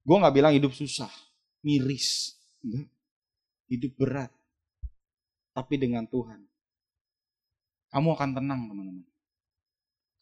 Gue 0.07 0.15
gak 0.23 0.35
bilang 0.39 0.55
hidup 0.55 0.71
susah, 0.71 1.11
miris. 1.67 2.39
Enggak. 2.63 2.87
Hidup 3.67 3.93
berat. 3.99 4.38
Tapi 5.59 5.75
dengan 5.75 6.07
Tuhan. 6.07 6.39
Kamu 7.91 8.15
akan 8.15 8.29
tenang 8.31 8.71
teman-teman. 8.71 9.03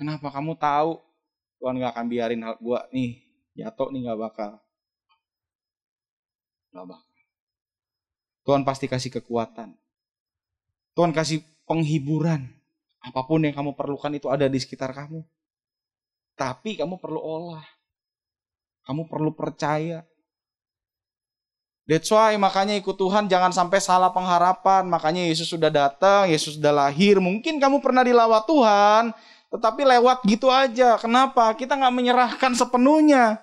Kenapa 0.02 0.34
kamu 0.34 0.58
tahu 0.58 0.98
Tuhan 1.62 1.78
gak 1.78 1.94
akan 1.94 2.06
biarin 2.10 2.42
hal 2.42 2.58
gue 2.58 2.80
nih 2.90 3.12
jatuh 3.54 3.94
nih 3.94 4.10
gak 4.10 4.18
bakal. 4.18 4.52
Gak 6.74 6.86
bakal. 6.90 7.22
Tuhan 8.50 8.66
pasti 8.66 8.90
kasih 8.90 9.14
kekuatan. 9.14 9.78
Tuhan 10.98 11.14
kasih 11.14 11.46
penghiburan. 11.70 12.50
Apa 13.06 13.22
pun 13.30 13.46
yang 13.46 13.54
kamu 13.54 13.78
perlukan 13.78 14.10
itu 14.18 14.34
ada 14.34 14.50
di 14.50 14.58
sekitar 14.58 14.90
kamu. 14.90 15.22
Tapi 16.34 16.82
kamu 16.82 16.98
perlu 16.98 17.22
olah. 17.22 17.66
Kamu 18.90 19.06
perlu 19.06 19.38
percaya. 19.38 20.02
That's 21.88 22.12
why 22.12 22.36
makanya 22.36 22.76
ikut 22.76 23.00
Tuhan 23.00 23.32
jangan 23.32 23.56
sampai 23.56 23.80
salah 23.80 24.12
pengharapan. 24.12 24.84
Makanya 24.92 25.24
Yesus 25.24 25.48
sudah 25.48 25.72
datang, 25.72 26.28
Yesus 26.28 26.60
sudah 26.60 26.76
lahir. 26.76 27.24
Mungkin 27.24 27.64
kamu 27.64 27.80
pernah 27.80 28.04
dilawat 28.04 28.44
Tuhan, 28.44 29.16
tetapi 29.48 29.88
lewat 29.88 30.20
gitu 30.28 30.52
aja. 30.52 31.00
Kenapa? 31.00 31.48
Kita 31.56 31.80
nggak 31.80 31.96
menyerahkan 31.96 32.52
sepenuhnya. 32.60 33.40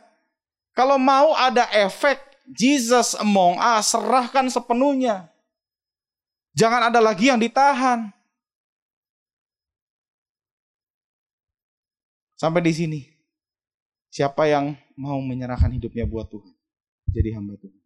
Kalau 0.76 1.00
mau 1.00 1.32
ada 1.32 1.64
efek 1.72 2.20
Jesus 2.52 3.16
among 3.16 3.56
us, 3.56 3.96
serahkan 3.96 4.52
sepenuhnya. 4.52 5.32
Jangan 6.52 6.92
ada 6.92 7.00
lagi 7.00 7.32
yang 7.32 7.40
ditahan. 7.40 8.12
Sampai 12.36 12.60
di 12.60 12.76
sini. 12.76 13.00
Siapa 14.12 14.44
yang 14.46 14.76
mau 15.00 15.16
menyerahkan 15.24 15.72
hidupnya 15.72 16.04
buat 16.04 16.28
Tuhan. 16.28 16.52
Jadi 17.08 17.32
hamba 17.32 17.56
Tuhan. 17.56 17.83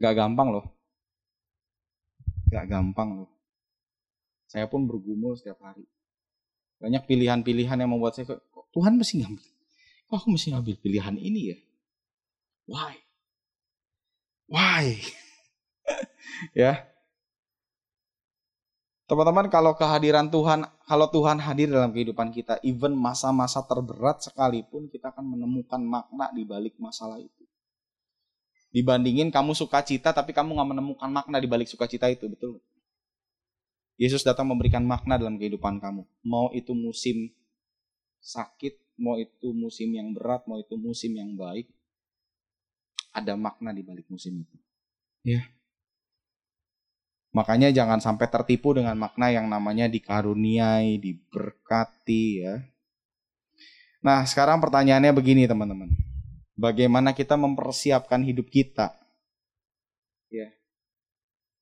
Gak 0.00 0.16
gampang 0.16 0.48
loh. 0.48 0.66
Gak 2.48 2.66
gampang 2.66 3.22
loh. 3.22 3.30
Saya 4.48 4.66
pun 4.66 4.88
bergumul 4.88 5.36
setiap 5.36 5.60
hari. 5.62 5.86
Banyak 6.80 7.04
pilihan-pilihan 7.04 7.76
yang 7.76 7.92
membuat 7.92 8.16
saya 8.16 8.26
kok 8.40 8.72
Tuhan 8.72 8.96
mesti 8.96 9.20
ngambil. 9.20 9.48
Kok 10.08 10.16
aku 10.16 10.28
mesti 10.32 10.48
ngambil 10.56 10.74
pilihan 10.80 11.14
ini 11.20 11.40
ya? 11.54 11.58
Why? 12.66 12.94
Why? 14.50 14.98
ya, 16.58 16.90
Teman-teman 19.10 19.50
kalau 19.50 19.74
kehadiran 19.74 20.30
Tuhan, 20.30 20.62
kalau 20.86 21.10
Tuhan 21.10 21.42
hadir 21.42 21.66
dalam 21.66 21.90
kehidupan 21.90 22.30
kita, 22.30 22.62
even 22.62 22.94
masa-masa 22.94 23.58
terberat 23.66 24.22
sekalipun 24.22 24.86
kita 24.86 25.10
akan 25.10 25.34
menemukan 25.34 25.82
makna 25.82 26.30
di 26.30 26.46
balik 26.46 26.78
masalah 26.78 27.18
itu. 27.18 27.39
Dibandingin 28.70 29.34
kamu 29.34 29.54
suka 29.54 29.82
cita 29.82 30.14
tapi 30.14 30.30
kamu 30.30 30.54
nggak 30.54 30.70
menemukan 30.74 31.10
makna 31.10 31.42
di 31.42 31.50
balik 31.50 31.66
sukacita 31.66 32.06
itu, 32.06 32.30
betul? 32.30 32.62
Yesus 34.00 34.24
datang 34.24 34.48
memberikan 34.48 34.80
makna 34.86 35.20
dalam 35.20 35.36
kehidupan 35.36 35.82
kamu. 35.82 36.06
Mau 36.24 36.48
itu 36.56 36.72
musim 36.72 37.34
sakit, 38.22 38.78
mau 38.96 39.18
itu 39.18 39.50
musim 39.52 39.92
yang 39.92 40.14
berat, 40.16 40.46
mau 40.46 40.56
itu 40.56 40.78
musim 40.78 41.12
yang 41.18 41.34
baik, 41.36 41.68
ada 43.10 43.34
makna 43.34 43.74
di 43.74 43.82
balik 43.82 44.06
musim 44.06 44.40
itu. 44.40 44.56
Ya. 45.26 45.44
Makanya 47.30 47.70
jangan 47.70 48.02
sampai 48.02 48.26
tertipu 48.26 48.74
dengan 48.74 48.98
makna 48.98 49.30
yang 49.30 49.46
namanya 49.46 49.86
dikaruniai, 49.86 50.98
diberkati 50.98 52.24
ya. 52.42 52.54
Nah, 54.00 54.24
sekarang 54.24 54.58
pertanyaannya 54.58 55.12
begini 55.12 55.44
teman-teman. 55.46 55.92
Bagaimana 56.60 57.16
kita 57.16 57.40
mempersiapkan 57.40 58.20
hidup 58.20 58.52
kita? 58.52 58.92
Ya. 60.28 60.52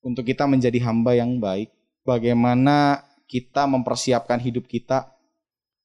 Untuk 0.03 0.27
kita 0.27 0.51
menjadi 0.51 0.83
hamba 0.83 1.15
yang 1.15 1.39
baik, 1.39 1.71
bagaimana 2.03 3.07
kita 3.31 3.71
mempersiapkan 3.71 4.43
hidup 4.43 4.67
kita 4.67 5.15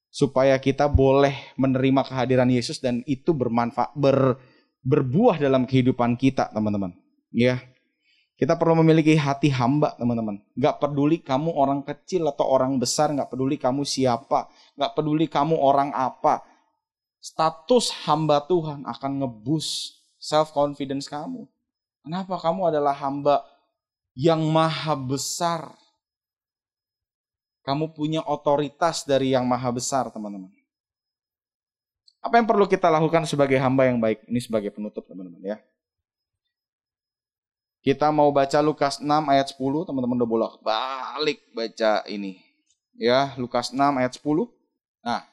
supaya 0.09 0.57
kita 0.57 0.89
boleh 0.89 1.53
menerima 1.61 2.01
kehadiran 2.09 2.49
Yesus 2.49 2.81
dan 2.81 3.05
itu 3.05 3.37
bermanfaat 3.37 3.93
ber, 3.93 4.41
berbuah 4.81 5.37
dalam 5.37 5.69
kehidupan 5.69 6.17
kita, 6.17 6.49
teman-teman. 6.49 6.97
Ya. 7.29 7.61
Kita 8.33 8.57
perlu 8.57 8.81
memiliki 8.81 9.13
hati 9.13 9.53
hamba, 9.53 9.93
teman-teman. 9.93 10.41
Gak 10.57 10.81
peduli 10.81 11.21
kamu 11.21 11.53
orang 11.53 11.85
kecil 11.85 12.25
atau 12.25 12.49
orang 12.49 12.81
besar, 12.81 13.13
gak 13.13 13.29
peduli 13.29 13.61
kamu 13.61 13.85
siapa, 13.85 14.49
gak 14.73 14.97
peduli 14.97 15.29
kamu 15.29 15.53
orang 15.53 15.93
apa. 15.93 16.41
Status 17.23 17.87
hamba 18.03 18.43
Tuhan 18.43 18.83
akan 18.83 19.23
ngebus 19.23 19.95
self-confidence 20.19 21.07
kamu. 21.07 21.47
Kenapa 22.03 22.35
kamu 22.35 22.67
adalah 22.67 22.91
hamba 22.91 23.39
yang 24.11 24.43
maha 24.43 24.91
besar? 24.91 25.71
Kamu 27.63 27.95
punya 27.95 28.19
otoritas 28.27 29.07
dari 29.07 29.31
yang 29.31 29.47
maha 29.47 29.71
besar, 29.71 30.11
teman-teman. 30.11 30.51
Apa 32.19 32.43
yang 32.43 32.47
perlu 32.47 32.67
kita 32.67 32.91
lakukan 32.91 33.23
sebagai 33.23 33.55
hamba 33.55 33.87
yang 33.87 34.03
baik? 34.03 34.27
Ini 34.27 34.43
sebagai 34.43 34.75
penutup, 34.75 35.07
teman-teman 35.07 35.39
ya. 35.39 35.63
Kita 37.79 38.11
mau 38.11 38.35
baca 38.35 38.59
Lukas 38.59 38.99
6 38.99 39.07
ayat 39.31 39.47
10, 39.47 39.87
teman-teman 39.87 40.19
udah 40.19 40.27
bolak 40.27 40.53
balik 40.59 41.39
baca 41.55 42.03
ini. 42.11 42.43
Ya, 42.99 43.31
Lukas 43.39 43.71
6 43.71 43.79
ayat 43.79 44.11
10. 44.11 44.51
Nah. 45.07 45.32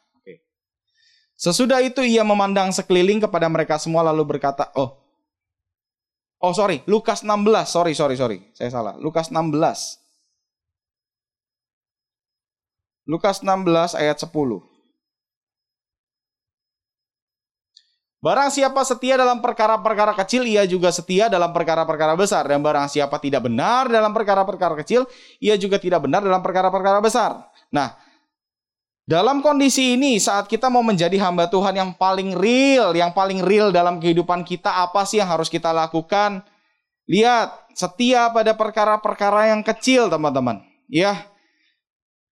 Sesudah 1.41 1.81
itu 1.81 2.05
ia 2.05 2.21
memandang 2.21 2.69
sekeliling 2.69 3.25
kepada 3.25 3.49
mereka 3.49 3.81
semua 3.81 4.05
lalu 4.05 4.37
berkata, 4.37 4.69
"Oh. 4.77 5.01
Oh, 6.41 6.53
sorry, 6.53 6.85
Lukas 6.85 7.25
16. 7.25 7.69
Sorry, 7.69 7.97
sorry, 7.97 8.17
sorry. 8.17 8.39
Saya 8.53 8.69
salah. 8.69 8.95
Lukas 9.01 9.33
16. 9.33 10.01
Lukas 13.09 13.41
16 13.41 13.97
ayat 13.97 14.17
10. 14.21 14.65
Barang 18.21 18.53
siapa 18.53 18.85
setia 18.85 19.17
dalam 19.17 19.41
perkara-perkara 19.41 20.13
kecil, 20.13 20.45
ia 20.45 20.69
juga 20.69 20.93
setia 20.93 21.33
dalam 21.33 21.57
perkara-perkara 21.57 22.21
besar. 22.21 22.45
Dan 22.45 22.61
barang 22.61 22.93
siapa 22.93 23.17
tidak 23.17 23.49
benar 23.49 23.89
dalam 23.89 24.13
perkara-perkara 24.13 24.77
kecil, 24.85 25.09
ia 25.41 25.57
juga 25.57 25.81
tidak 25.81 26.05
benar 26.05 26.21
dalam 26.21 26.45
perkara-perkara 26.45 27.01
besar. 27.01 27.49
Nah, 27.73 27.97
dalam 29.11 29.43
kondisi 29.43 29.99
ini, 29.99 30.23
saat 30.23 30.47
kita 30.47 30.71
mau 30.71 30.87
menjadi 30.87 31.19
hamba 31.19 31.51
Tuhan 31.51 31.75
yang 31.75 31.91
paling 31.99 32.39
real, 32.39 32.95
yang 32.95 33.11
paling 33.11 33.43
real 33.43 33.75
dalam 33.75 33.99
kehidupan 33.99 34.47
kita, 34.47 34.71
apa 34.87 35.03
sih 35.03 35.19
yang 35.19 35.27
harus 35.27 35.51
kita 35.51 35.75
lakukan? 35.75 36.47
Lihat, 37.11 37.75
setia 37.75 38.31
pada 38.31 38.55
perkara-perkara 38.55 39.51
yang 39.51 39.67
kecil, 39.67 40.07
teman-teman. 40.07 40.63
Ya, 40.87 41.27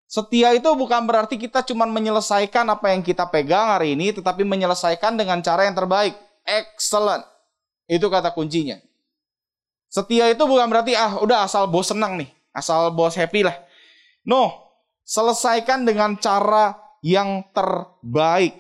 Setia 0.09 0.57
itu 0.57 0.65
bukan 0.73 1.05
berarti 1.05 1.37
kita 1.37 1.61
cuma 1.69 1.85
menyelesaikan 1.85 2.65
apa 2.65 2.97
yang 2.97 3.05
kita 3.05 3.29
pegang 3.29 3.77
hari 3.77 3.93
ini, 3.93 4.09
tetapi 4.09 4.41
menyelesaikan 4.41 5.21
dengan 5.21 5.45
cara 5.45 5.69
yang 5.69 5.77
terbaik. 5.77 6.17
Excellent. 6.49 7.29
Itu 7.85 8.09
kata 8.09 8.33
kuncinya. 8.33 8.81
Setia 9.93 10.33
itu 10.33 10.41
bukan 10.49 10.65
berarti 10.73 10.97
ah 10.97 11.21
udah 11.21 11.45
asal 11.45 11.69
bos 11.69 11.93
senang 11.93 12.17
nih, 12.17 12.29
asal 12.57 12.89
bos 12.89 13.21
happy 13.21 13.45
lah. 13.45 13.57
No, 14.25 14.68
selesaikan 15.09 15.89
dengan 15.89 16.21
cara 16.21 16.77
yang 17.01 17.41
terbaik. 17.57 18.53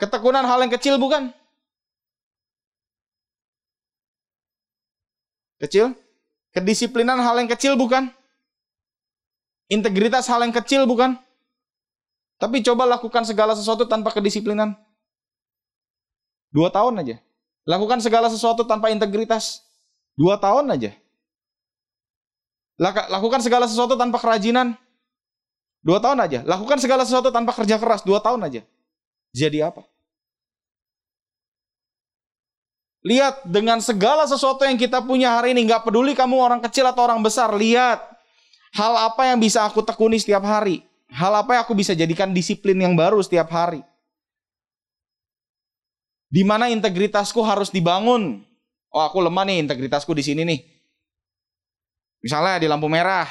Ketekunan 0.00 0.48
hal 0.48 0.64
yang 0.64 0.72
kecil 0.72 0.96
bukan? 0.96 1.28
Kecil? 5.60 5.92
Kedisiplinan 6.56 7.20
hal 7.20 7.38
yang 7.44 7.46
kecil 7.52 7.76
bukan? 7.76 8.08
Integritas 9.68 10.26
hal 10.26 10.42
yang 10.42 10.50
kecil 10.50 10.88
bukan? 10.88 11.14
Tapi 12.40 12.64
coba 12.66 12.88
lakukan 12.88 13.22
segala 13.22 13.54
sesuatu 13.54 13.86
tanpa 13.86 14.10
kedisiplinan. 14.10 14.74
Dua 16.50 16.72
tahun 16.72 16.98
aja. 16.98 17.16
Lakukan 17.62 18.02
segala 18.02 18.26
sesuatu 18.26 18.66
tanpa 18.66 18.90
integritas. 18.90 19.62
Dua 20.18 20.34
tahun 20.34 20.66
aja. 20.74 20.90
Lakukan 22.82 23.38
segala 23.38 23.70
sesuatu 23.70 23.94
tanpa 23.94 24.18
kerajinan. 24.18 24.74
Dua 25.82 25.98
tahun 25.98 26.22
aja. 26.22 26.40
Lakukan 26.46 26.78
segala 26.78 27.02
sesuatu 27.02 27.34
tanpa 27.34 27.50
kerja 27.52 27.76
keras. 27.76 28.06
Dua 28.06 28.22
tahun 28.22 28.46
aja. 28.46 28.62
Jadi 29.34 29.58
apa? 29.60 29.82
Lihat 33.02 33.50
dengan 33.50 33.82
segala 33.82 34.30
sesuatu 34.30 34.62
yang 34.62 34.78
kita 34.78 35.02
punya 35.02 35.34
hari 35.34 35.52
ini. 35.52 35.66
Nggak 35.66 35.82
peduli 35.82 36.14
kamu 36.14 36.38
orang 36.38 36.60
kecil 36.62 36.86
atau 36.86 37.02
orang 37.02 37.18
besar. 37.18 37.50
Lihat 37.50 38.12
Hal 38.72 38.96
apa 38.96 39.28
yang 39.28 39.36
bisa 39.36 39.68
aku 39.68 39.84
tekuni 39.84 40.16
setiap 40.16 40.40
hari? 40.48 40.80
Hal 41.12 41.36
apa 41.36 41.60
yang 41.60 41.62
aku 41.68 41.76
bisa 41.76 41.92
jadikan 41.92 42.32
disiplin 42.32 42.80
yang 42.80 42.96
baru 42.96 43.20
setiap 43.20 43.52
hari? 43.52 43.84
Di 46.32 46.40
mana 46.40 46.72
integritasku 46.72 47.36
harus 47.44 47.68
dibangun? 47.68 48.40
Oh, 48.88 49.04
aku 49.04 49.20
lemah 49.20 49.44
nih 49.44 49.60
integritasku 49.68 50.16
di 50.16 50.24
sini 50.24 50.48
nih. 50.48 50.60
Misalnya 52.24 52.64
di 52.64 52.66
lampu 52.68 52.88
merah, 52.88 53.28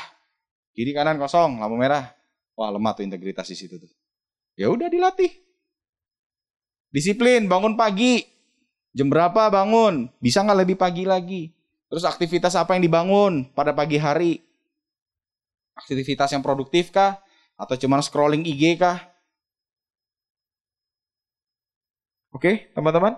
kiri 0.78 0.94
kanan 0.94 1.18
kosong, 1.18 1.58
lampu 1.58 1.74
merah. 1.74 2.14
Wah, 2.62 2.70
lemah 2.70 2.94
tuh 2.94 3.02
integritas 3.02 3.50
di 3.50 3.58
situ 3.58 3.82
tuh. 3.82 3.90
Ya 4.54 4.70
udah 4.70 4.86
dilatih. 4.86 5.34
Disiplin, 6.94 7.50
bangun 7.50 7.74
pagi. 7.74 8.22
Jam 8.94 9.10
berapa 9.10 9.50
bangun? 9.50 10.14
Bisa 10.22 10.46
nggak 10.46 10.62
lebih 10.62 10.78
pagi 10.78 11.10
lagi? 11.10 11.50
Terus 11.90 12.06
aktivitas 12.06 12.54
apa 12.54 12.78
yang 12.78 12.86
dibangun 12.86 13.50
pada 13.58 13.74
pagi 13.74 13.98
hari? 13.98 14.46
aktivitas 15.74 16.30
yang 16.30 16.46
produktif 16.46 16.94
kah? 16.94 17.18
Atau 17.58 17.82
cuma 17.82 17.98
scrolling 18.06 18.46
IG 18.46 18.78
kah? 18.78 19.02
Oke, 22.30 22.70
teman-teman. 22.78 23.18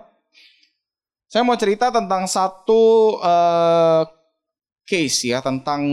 Saya 1.28 1.44
mau 1.44 1.60
cerita 1.60 1.92
tentang 1.92 2.24
satu 2.24 3.18
uh, 3.20 4.08
case 4.88 5.36
ya 5.36 5.44
tentang 5.44 5.84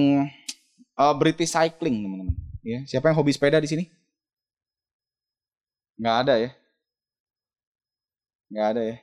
uh, 0.96 1.14
British 1.20 1.52
cycling, 1.52 2.08
teman-teman. 2.08 2.51
Ya, 2.62 2.86
siapa 2.86 3.10
yang 3.10 3.18
hobi 3.18 3.34
sepeda 3.34 3.58
di 3.58 3.66
sini? 3.66 3.90
Nggak 5.98 6.18
ada 6.26 6.34
ya? 6.38 6.50
Nggak 8.54 8.68
ada 8.78 8.82
ya? 8.86 8.98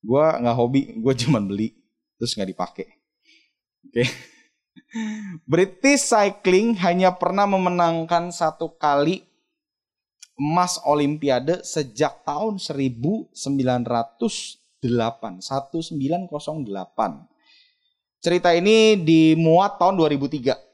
Gua 0.00 0.38
nggak 0.38 0.56
hobi, 0.56 0.80
gue 0.94 1.14
cuma 1.26 1.42
beli 1.42 1.74
terus 2.14 2.36
nggak 2.38 2.50
dipakai. 2.54 2.86
Oke. 3.90 4.04
British 5.50 6.06
Cycling 6.10 6.78
hanya 6.78 7.10
pernah 7.14 7.46
memenangkan 7.48 8.30
satu 8.30 8.76
kali 8.78 9.26
emas 10.38 10.78
Olimpiade 10.86 11.60
sejak 11.66 12.22
tahun 12.22 12.56
1908. 12.56 13.34
1908. 14.80 15.90
Cerita 18.20 18.52
ini 18.52 19.00
dimuat 19.00 19.76
tahun 19.80 19.96
2003. 19.96 20.69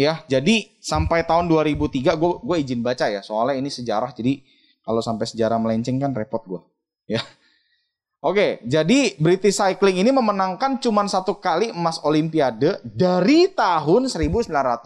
Ya, 0.00 0.24
jadi 0.24 0.64
sampai 0.80 1.28
tahun 1.28 1.44
2003 1.44 2.16
gue 2.16 2.32
gue 2.40 2.56
izin 2.56 2.80
baca 2.80 3.04
ya, 3.12 3.20
soalnya 3.20 3.60
ini 3.60 3.68
sejarah. 3.68 4.16
Jadi 4.16 4.40
kalau 4.80 5.04
sampai 5.04 5.28
sejarah 5.28 5.60
melenceng 5.60 6.00
kan 6.00 6.16
repot 6.16 6.40
gue. 6.48 6.60
Ya. 7.04 7.20
Oke, 8.24 8.64
jadi 8.64 9.16
British 9.20 9.60
Cycling 9.60 10.00
ini 10.00 10.08
memenangkan 10.08 10.80
cuma 10.80 11.04
satu 11.04 11.36
kali 11.36 11.72
emas 11.72 12.00
Olimpiade 12.00 12.80
dari 12.84 13.48
tahun 13.52 14.08
1908 14.08 14.80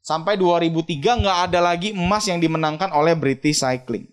sampai 0.00 0.34
2003 0.40 1.20
nggak 1.24 1.38
ada 1.48 1.60
lagi 1.60 1.92
emas 1.92 2.24
yang 2.28 2.40
dimenangkan 2.40 2.92
oleh 2.92 3.16
British 3.16 3.64
Cycling. 3.64 4.08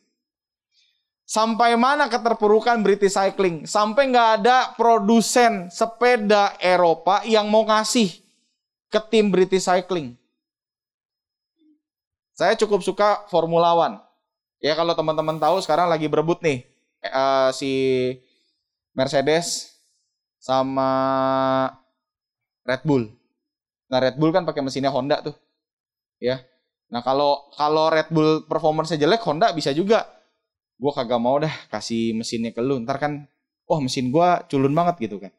Sampai 1.24 1.80
mana 1.80 2.12
keterpurukan 2.12 2.80
British 2.84 3.16
Cycling? 3.16 3.68
Sampai 3.68 4.12
nggak 4.12 4.30
ada 4.40 4.72
produsen 4.76 5.72
sepeda 5.72 6.56
Eropa 6.60 7.24
yang 7.28 7.48
mau 7.48 7.64
ngasih 7.68 8.25
ke 8.96 9.00
tim 9.12 9.28
British 9.28 9.68
Cycling. 9.68 10.16
Saya 12.32 12.56
cukup 12.56 12.80
suka 12.80 13.28
Formula 13.28 13.76
One. 13.76 14.00
Ya 14.64 14.72
kalau 14.72 14.96
teman-teman 14.96 15.36
tahu 15.36 15.60
sekarang 15.60 15.92
lagi 15.92 16.08
berebut 16.08 16.40
nih 16.40 16.64
uh, 17.12 17.52
si 17.52 17.72
Mercedes 18.96 19.76
sama 20.40 20.88
Red 22.64 22.88
Bull. 22.88 23.12
Nah 23.92 24.00
Red 24.00 24.16
Bull 24.16 24.32
kan 24.32 24.48
pakai 24.48 24.64
mesinnya 24.64 24.90
Honda 24.90 25.20
tuh, 25.22 25.36
ya. 26.18 26.40
Nah 26.90 27.04
kalau 27.04 27.52
kalau 27.54 27.92
Red 27.92 28.10
Bull 28.10 28.48
performance 28.48 28.96
jelek, 28.96 29.22
Honda 29.28 29.52
bisa 29.52 29.76
juga. 29.76 30.08
Gue 30.76 30.92
kagak 30.92 31.20
mau 31.20 31.36
dah 31.40 31.52
kasih 31.72 32.16
mesinnya 32.16 32.56
ke 32.56 32.64
lu. 32.64 32.82
Ntar 32.84 32.98
kan, 33.00 33.28
oh 33.68 33.80
mesin 33.84 34.10
gue 34.10 34.30
culun 34.50 34.74
banget 34.74 34.96
gitu 35.08 35.20
kan. 35.20 35.32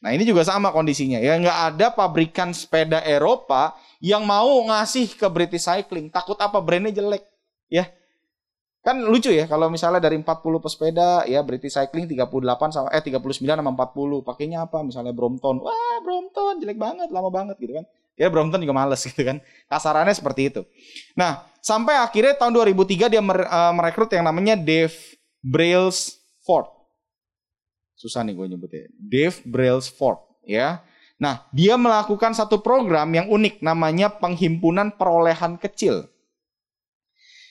Nah 0.00 0.10
ini 0.16 0.24
juga 0.24 0.42
sama 0.48 0.72
kondisinya 0.72 1.20
ya 1.20 1.36
nggak 1.36 1.58
ada 1.76 1.86
pabrikan 1.92 2.56
sepeda 2.56 3.04
Eropa 3.04 3.76
yang 4.00 4.24
mau 4.24 4.64
ngasih 4.64 5.12
ke 5.16 5.28
British 5.28 5.68
Cycling 5.68 6.08
takut 6.08 6.40
apa 6.40 6.56
brandnya 6.64 6.96
jelek 6.96 7.24
ya 7.68 7.84
Kan 8.80 9.04
lucu 9.04 9.28
ya 9.28 9.44
kalau 9.44 9.68
misalnya 9.68 10.00
dari 10.00 10.16
40 10.16 10.40
pesepeda 10.56 11.28
ya 11.28 11.44
British 11.44 11.76
Cycling 11.76 12.08
38 12.08 12.32
sama 12.72 12.88
eh 12.88 13.04
39 13.04 13.44
sama 13.44 13.70
40. 13.76 14.24
Pakainya 14.24 14.64
apa? 14.64 14.80
Misalnya 14.80 15.12
Brompton. 15.12 15.60
Wah, 15.60 16.00
Brompton 16.00 16.64
jelek 16.64 16.80
banget, 16.80 17.12
lama 17.12 17.28
banget 17.28 17.60
gitu 17.60 17.76
kan. 17.76 17.84
Ya 18.16 18.32
Brompton 18.32 18.64
juga 18.64 18.72
males 18.72 19.04
gitu 19.08 19.20
kan. 19.20 19.44
Kasarannya 19.68 20.16
seperti 20.16 20.48
itu. 20.48 20.60
Nah, 21.12 21.44
sampai 21.60 22.00
akhirnya 22.00 22.40
tahun 22.40 22.56
2003 22.56 23.12
dia 23.12 23.20
eh, 23.20 23.72
merekrut 23.76 24.08
yang 24.16 24.24
namanya 24.24 24.56
Dave 24.56 24.96
Brailsford. 25.44 26.79
Susah 28.00 28.24
nih 28.24 28.32
gue 28.32 28.46
nyebutnya. 28.56 28.88
Dave 28.96 29.36
Brailsford 29.44 30.24
ya. 30.48 30.80
Nah, 31.20 31.44
dia 31.52 31.76
melakukan 31.76 32.32
satu 32.32 32.64
program 32.64 33.12
yang 33.12 33.28
unik 33.28 33.60
namanya 33.60 34.08
penghimpunan 34.08 34.96
perolehan 34.96 35.60
kecil. 35.60 36.08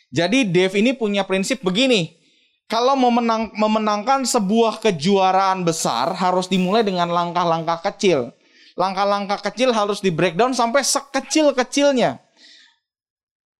Jadi 0.09 0.49
Dev 0.49 0.73
ini 0.73 0.97
punya 0.97 1.21
prinsip 1.21 1.61
begini. 1.61 2.17
Kalau 2.65 2.97
memenang, 2.97 3.53
memenangkan 3.53 4.25
sebuah 4.25 4.81
kejuaraan 4.81 5.61
besar 5.61 6.17
harus 6.17 6.49
dimulai 6.49 6.81
dengan 6.81 7.13
langkah-langkah 7.13 7.85
kecil. 7.93 8.33
Langkah-langkah 8.73 9.37
kecil 9.53 9.69
harus 9.69 10.01
di 10.01 10.09
breakdown 10.09 10.57
sampai 10.57 10.81
sekecil-kecilnya. 10.81 12.17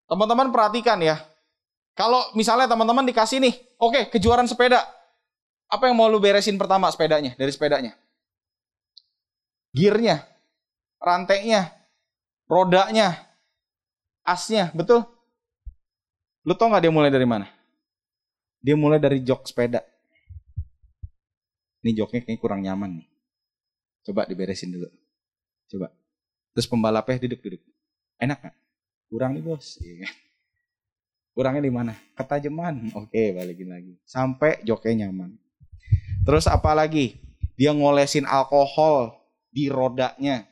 Teman-teman 0.10 0.50
perhatikan 0.50 0.98
ya. 1.06 1.22
Kalau 1.94 2.34
misalnya 2.34 2.66
teman-teman 2.66 3.06
dikasih 3.06 3.46
nih, 3.46 3.54
oke 3.78 3.94
okay, 3.94 4.04
kejuaraan 4.10 4.50
sepeda. 4.50 4.82
Apa 5.70 5.88
yang 5.88 5.96
mau 5.96 6.10
lu 6.10 6.18
beresin 6.18 6.58
pertama 6.58 6.90
sepedanya, 6.90 7.38
dari 7.38 7.54
sepedanya? 7.54 7.94
gearnya, 9.74 10.26
rantainya, 10.98 11.70
rodanya, 12.50 13.14
asnya, 14.26 14.74
betul? 14.74 15.06
Lu 16.46 16.58
tau 16.58 16.72
nggak 16.72 16.90
dia 16.90 16.94
mulai 16.94 17.14
dari 17.14 17.28
mana? 17.28 17.46
Dia 18.60 18.76
mulai 18.76 18.98
dari 18.98 19.22
jok 19.22 19.46
sepeda. 19.46 19.86
Ini 21.80 21.96
joknya 21.96 22.26
kayaknya 22.26 22.42
kurang 22.42 22.62
nyaman 22.66 23.00
nih. 23.00 23.08
Coba 24.04 24.28
diberesin 24.28 24.74
dulu. 24.74 24.90
Coba. 25.72 25.94
Terus 26.52 26.68
pembalapnya 26.68 27.24
duduk-duduk. 27.24 27.62
Enak 28.20 28.52
gak? 28.52 28.56
Kurang 29.08 29.32
nih 29.38 29.44
bos. 29.46 29.80
Iya 29.80 30.04
kan? 30.04 30.14
Kurangnya 31.32 31.64
di 31.64 31.72
mana? 31.72 31.94
Ketajaman. 32.20 32.92
Oke, 33.00 33.32
balikin 33.32 33.72
lagi. 33.72 33.94
Sampai 34.04 34.60
joknya 34.68 35.08
nyaman. 35.08 35.40
Terus 36.30 36.46
apa 36.46 36.78
lagi? 36.78 37.18
Dia 37.58 37.74
ngolesin 37.74 38.30
alkohol 38.30 39.18
di 39.50 39.66
rodanya. 39.66 40.46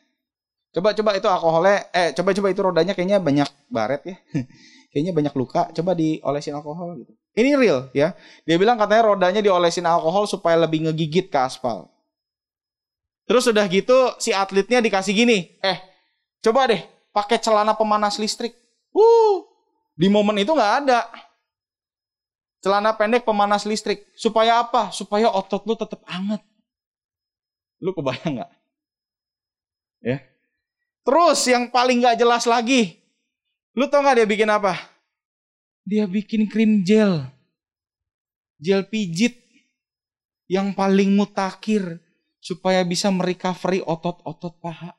Coba 0.74 0.98
coba 0.98 1.14
itu 1.14 1.30
alkoholnya 1.30 1.86
eh 1.94 2.18
coba 2.18 2.34
coba 2.34 2.50
itu 2.50 2.62
rodanya 2.66 2.98
kayaknya 2.98 3.22
banyak 3.22 3.46
baret 3.70 4.02
ya. 4.02 4.18
kayaknya 4.90 5.14
banyak 5.14 5.34
luka. 5.38 5.70
Coba 5.78 5.94
diolesin 5.94 6.58
alkohol 6.58 6.98
gitu. 6.98 7.14
Ini 7.38 7.54
real 7.62 7.94
ya. 7.94 8.18
Dia 8.50 8.58
bilang 8.58 8.82
katanya 8.82 9.14
rodanya 9.14 9.38
diolesin 9.46 9.86
alkohol 9.86 10.26
supaya 10.26 10.58
lebih 10.58 10.90
ngegigit 10.90 11.30
ke 11.30 11.38
aspal. 11.38 11.94
Terus 13.30 13.46
udah 13.46 13.70
gitu 13.70 14.18
si 14.18 14.34
atletnya 14.34 14.82
dikasih 14.82 15.14
gini, 15.14 15.62
eh 15.62 15.78
coba 16.42 16.74
deh 16.74 16.82
pakai 17.14 17.38
celana 17.38 17.78
pemanas 17.78 18.18
listrik. 18.18 18.58
Uh, 18.98 19.46
di 19.94 20.10
momen 20.10 20.42
itu 20.42 20.58
nggak 20.58 20.74
ada. 20.90 21.06
Celana 22.62 22.94
pendek 22.98 23.24
pemanas 23.24 23.64
listrik. 23.64 24.06
Supaya 24.18 24.62
apa? 24.66 24.90
Supaya 24.90 25.30
otot 25.30 25.64
lu 25.66 25.78
tetap 25.78 26.02
anget. 26.10 26.42
Lu 27.78 27.94
kebayang 27.94 28.42
nggak? 28.42 28.52
Ya. 30.02 30.18
Terus 31.08 31.40
yang 31.48 31.72
paling 31.72 32.04
nggak 32.04 32.20
jelas 32.20 32.44
lagi, 32.44 33.00
lu 33.72 33.88
tau 33.88 34.04
nggak 34.04 34.20
dia 34.20 34.28
bikin 34.28 34.50
apa? 34.52 34.76
Dia 35.88 36.04
bikin 36.04 36.52
krim 36.52 36.84
gel, 36.84 37.24
gel 38.60 38.84
pijit 38.92 39.40
yang 40.52 40.76
paling 40.76 41.16
mutakhir 41.16 42.04
supaya 42.44 42.84
bisa 42.84 43.08
merecovery 43.08 43.80
otot-otot 43.88 44.60
paha. 44.60 44.92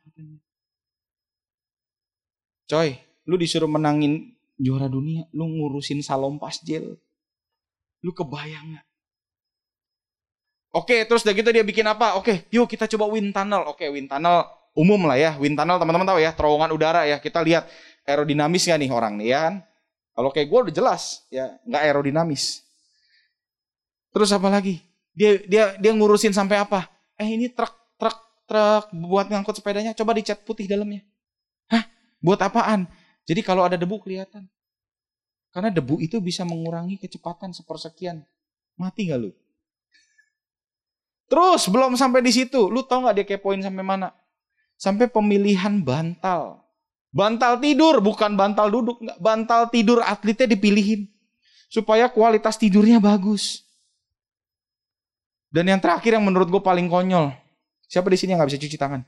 Coy, 2.68 2.96
lu 3.28 3.36
disuruh 3.36 3.68
menangin 3.68 4.32
juara 4.56 4.88
dunia, 4.88 5.28
lu 5.36 5.44
ngurusin 5.44 6.00
salompas 6.00 6.64
gel. 6.64 6.96
Lu 8.04 8.14
kebayang 8.14 8.78
gak? 8.78 8.86
Oke, 10.68 11.02
terus 11.08 11.24
udah 11.24 11.34
gitu 11.34 11.48
dia 11.48 11.64
bikin 11.64 11.86
apa? 11.88 12.20
Oke, 12.20 12.44
yuk 12.52 12.68
kita 12.68 12.84
coba 12.84 13.08
wind 13.08 13.32
tunnel. 13.32 13.64
Oke, 13.72 13.88
wind 13.88 14.06
tunnel 14.12 14.44
umum 14.76 15.00
lah 15.08 15.16
ya. 15.16 15.34
Wind 15.40 15.56
tunnel 15.56 15.80
teman-teman 15.80 16.06
tahu 16.06 16.20
ya, 16.20 16.30
terowongan 16.36 16.70
udara 16.70 17.02
ya. 17.08 17.16
Kita 17.18 17.40
lihat 17.40 17.66
aerodinamis 18.04 18.68
gak 18.68 18.78
nih 18.78 18.90
orang 18.92 19.16
nih 19.16 19.28
ya 19.32 19.38
kan? 19.48 19.54
Kalau 20.18 20.30
kayak 20.34 20.46
gue 20.50 20.58
udah 20.68 20.74
jelas 20.74 21.22
ya, 21.30 21.56
nggak 21.62 21.82
aerodinamis. 21.88 22.66
Terus 24.10 24.34
apa 24.34 24.50
lagi? 24.50 24.82
Dia 25.14 25.38
dia 25.46 25.64
dia 25.78 25.92
ngurusin 25.94 26.34
sampai 26.34 26.58
apa? 26.58 26.90
eh 27.18 27.28
ini 27.34 27.50
truk 27.50 27.74
truk 27.98 28.18
truk 28.46 28.84
buat 28.94 29.26
ngangkut 29.26 29.58
sepedanya 29.58 29.92
coba 29.92 30.14
dicat 30.14 30.38
putih 30.46 30.70
dalamnya 30.70 31.02
hah 31.66 31.82
buat 32.22 32.38
apaan 32.38 32.86
jadi 33.26 33.42
kalau 33.42 33.66
ada 33.66 33.74
debu 33.74 33.98
kelihatan 33.98 34.46
karena 35.58 35.74
debu 35.74 35.98
itu 35.98 36.22
bisa 36.22 36.46
mengurangi 36.46 37.02
kecepatan 37.02 37.50
sepersekian. 37.50 38.22
Mati 38.78 39.10
gak 39.10 39.18
lu? 39.18 39.34
Terus 41.26 41.66
belum 41.66 41.98
sampai 41.98 42.22
di 42.22 42.30
situ. 42.30 42.70
Lu 42.70 42.86
tau 42.86 43.02
nggak 43.02 43.14
dia 43.18 43.26
kepoin 43.26 43.58
sampai 43.58 43.82
mana? 43.82 44.14
Sampai 44.78 45.10
pemilihan 45.10 45.82
bantal. 45.82 46.62
Bantal 47.10 47.58
tidur 47.58 47.98
bukan 47.98 48.38
bantal 48.38 48.70
duduk. 48.70 49.02
Bantal 49.18 49.66
tidur 49.74 49.98
atletnya 49.98 50.46
dipilihin. 50.46 51.10
Supaya 51.66 52.06
kualitas 52.06 52.54
tidurnya 52.54 53.02
bagus. 53.02 53.66
Dan 55.50 55.74
yang 55.74 55.82
terakhir 55.82 56.14
yang 56.14 56.22
menurut 56.22 56.54
gue 56.54 56.62
paling 56.62 56.86
konyol. 56.86 57.34
Siapa 57.90 58.06
di 58.06 58.14
sini 58.14 58.38
yang 58.38 58.46
gak 58.46 58.54
bisa 58.54 58.62
cuci 58.62 58.78
tangan? 58.78 59.02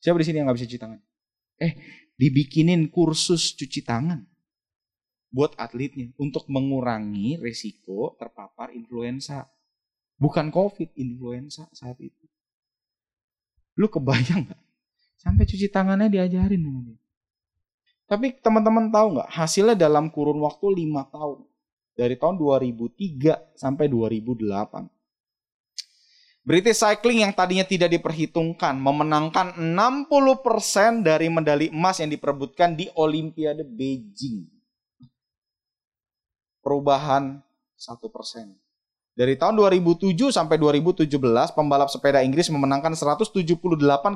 Siapa 0.00 0.16
di 0.16 0.24
sini 0.24 0.40
yang 0.40 0.48
gak 0.48 0.56
bisa 0.56 0.64
cuci 0.72 0.80
tangan? 0.80 1.00
Eh, 1.60 1.76
dibikinin 2.16 2.88
kursus 2.88 3.52
cuci 3.52 3.84
tangan 3.84 4.27
buat 5.28 5.52
atletnya 5.60 6.12
untuk 6.16 6.48
mengurangi 6.48 7.36
resiko 7.40 8.16
terpapar 8.16 8.72
influenza. 8.72 9.48
Bukan 10.18 10.50
COVID, 10.50 10.98
influenza 10.98 11.70
saat 11.70 11.94
itu. 12.02 12.26
Lu 13.78 13.86
kebayang 13.86 14.50
gak? 14.50 14.62
Sampai 15.18 15.46
cuci 15.46 15.70
tangannya 15.70 16.10
diajarin 16.10 16.58
sama. 16.58 16.94
Tapi 18.08 18.32
teman-teman 18.40 18.88
tahu 18.88 19.20
nggak 19.20 19.30
hasilnya 19.30 19.76
dalam 19.76 20.08
kurun 20.08 20.40
waktu 20.40 20.64
5 20.64 21.12
tahun 21.12 21.38
dari 21.92 22.16
tahun 22.16 22.40
2003 22.40 23.58
sampai 23.58 23.86
2008. 23.90 24.88
British 26.48 26.80
Cycling 26.80 27.28
yang 27.28 27.36
tadinya 27.36 27.68
tidak 27.68 27.92
diperhitungkan 27.92 28.80
memenangkan 28.80 29.60
60% 29.60 31.04
dari 31.04 31.28
medali 31.28 31.68
emas 31.68 32.00
yang 32.00 32.08
diperebutkan 32.08 32.72
di 32.72 32.88
Olimpiade 32.96 33.68
Beijing. 33.68 34.57
Perubahan 36.68 37.40
1%. 37.80 38.52
Dari 39.16 39.34
tahun 39.40 39.56
2007 39.56 40.28
sampai 40.28 40.60
2017, 40.60 41.08
pembalap 41.56 41.88
sepeda 41.88 42.20
Inggris 42.20 42.52
memenangkan 42.52 42.92
178 42.92 43.32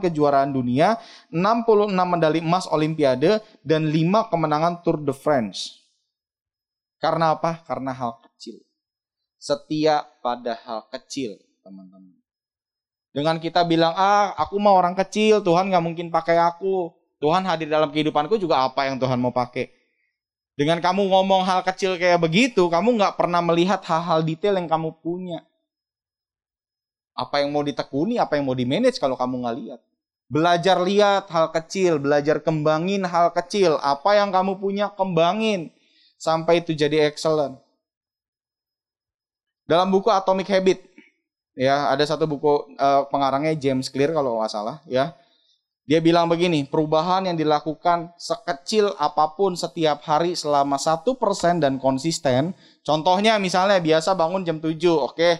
kejuaraan 0.05 0.53
dunia, 0.53 1.01
66 1.33 1.97
medali 2.05 2.45
emas 2.45 2.69
Olimpiade, 2.69 3.41
dan 3.65 3.89
5 3.89 4.29
kemenangan 4.29 4.85
Tour 4.85 5.01
de 5.01 5.17
France. 5.17 5.81
Karena 7.01 7.33
apa? 7.33 7.65
Karena 7.65 7.97
hal 7.97 8.21
kecil. 8.21 8.61
Setia 9.41 10.05
pada 10.21 10.55
hal 10.55 10.87
kecil, 10.93 11.41
teman-teman. 11.65 12.21
Dengan 13.17 13.41
kita 13.41 13.65
bilang, 13.65 13.97
ah 13.97 14.37
aku 14.37 14.61
mau 14.61 14.77
orang 14.77 14.93
kecil, 14.93 15.41
Tuhan 15.41 15.73
gak 15.73 15.83
mungkin 15.83 16.13
pakai 16.13 16.37
aku. 16.37 16.93
Tuhan 17.17 17.49
hadir 17.49 17.67
dalam 17.67 17.89
kehidupanku 17.89 18.37
juga 18.37 18.61
apa 18.69 18.87
yang 18.87 19.01
Tuhan 19.01 19.17
mau 19.17 19.33
pakai. 19.33 19.82
Dengan 20.53 20.85
kamu 20.85 21.09
ngomong 21.09 21.49
hal 21.49 21.65
kecil 21.65 21.97
kayak 21.97 22.21
begitu, 22.21 22.69
kamu 22.69 23.01
gak 23.01 23.17
pernah 23.17 23.41
melihat 23.41 23.81
hal-hal 23.89 24.21
detail 24.21 24.61
yang 24.61 24.69
kamu 24.69 24.93
punya. 25.01 25.41
Apa 27.17 27.41
yang 27.41 27.53
mau 27.53 27.65
ditekuni, 27.65 28.21
apa 28.21 28.37
yang 28.37 28.45
mau 28.45 28.57
di-manage 28.57 29.01
kalau 29.01 29.17
kamu 29.17 29.49
gak 29.49 29.57
lihat. 29.57 29.81
Belajar 30.33 30.81
lihat 30.81 31.29
hal 31.29 31.53
kecil, 31.53 32.01
belajar 32.01 32.41
kembangin 32.41 33.05
hal 33.05 33.33
kecil. 33.33 33.77
Apa 33.81 34.17
yang 34.17 34.33
kamu 34.33 34.61
punya, 34.61 34.93
kembangin 34.93 35.73
sampai 36.21 36.61
itu 36.61 36.77
jadi 36.77 37.09
excellent. 37.09 37.61
Dalam 39.69 39.89
buku 39.89 40.09
Atomic 40.13 40.49
Habit, 40.53 40.85
ya 41.57 41.89
ada 41.89 42.05
satu 42.05 42.29
buku 42.29 42.77
uh, 42.77 43.09
pengarangnya 43.09 43.57
James 43.57 43.89
Clear 43.89 44.13
kalau 44.13 44.41
nggak 44.41 44.53
salah, 44.53 44.81
ya. 44.85 45.17
Dia 45.83 45.99
bilang 45.99 46.31
begini, 46.31 46.63
perubahan 46.63 47.27
yang 47.27 47.35
dilakukan 47.35 48.15
sekecil 48.15 48.95
apa 49.03 49.35
pun 49.35 49.59
setiap 49.59 49.99
hari 50.07 50.39
selama 50.39 50.79
satu 50.79 51.19
persen 51.19 51.59
dan 51.59 51.83
konsisten. 51.83 52.55
Contohnya 52.87 53.43
misalnya 53.43 53.83
biasa 53.83 54.15
bangun 54.15 54.47
jam 54.47 54.63
7, 54.63 54.79
oke. 54.95 55.31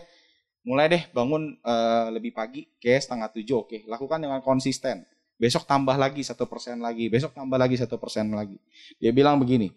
Mulai 0.67 0.87
deh 0.91 1.03
bangun 1.15 1.59
uh, 1.63 2.11
lebih 2.11 2.35
pagi, 2.35 2.67
oke 2.67 2.91
setengah 2.91 3.31
7, 3.31 3.55
oke. 3.55 3.77
Lakukan 3.87 4.19
dengan 4.19 4.43
konsisten. 4.43 5.07
Besok 5.39 5.63
tambah 5.63 5.95
lagi 5.95 6.27
satu 6.27 6.51
persen 6.51 6.83
lagi, 6.83 7.07
besok 7.07 7.35
tambah 7.35 7.59
lagi 7.59 7.79
satu 7.79 7.99
persen 7.99 8.31
lagi. 8.35 8.59
Dia 8.99 9.15
bilang 9.15 9.39
begini, 9.39 9.71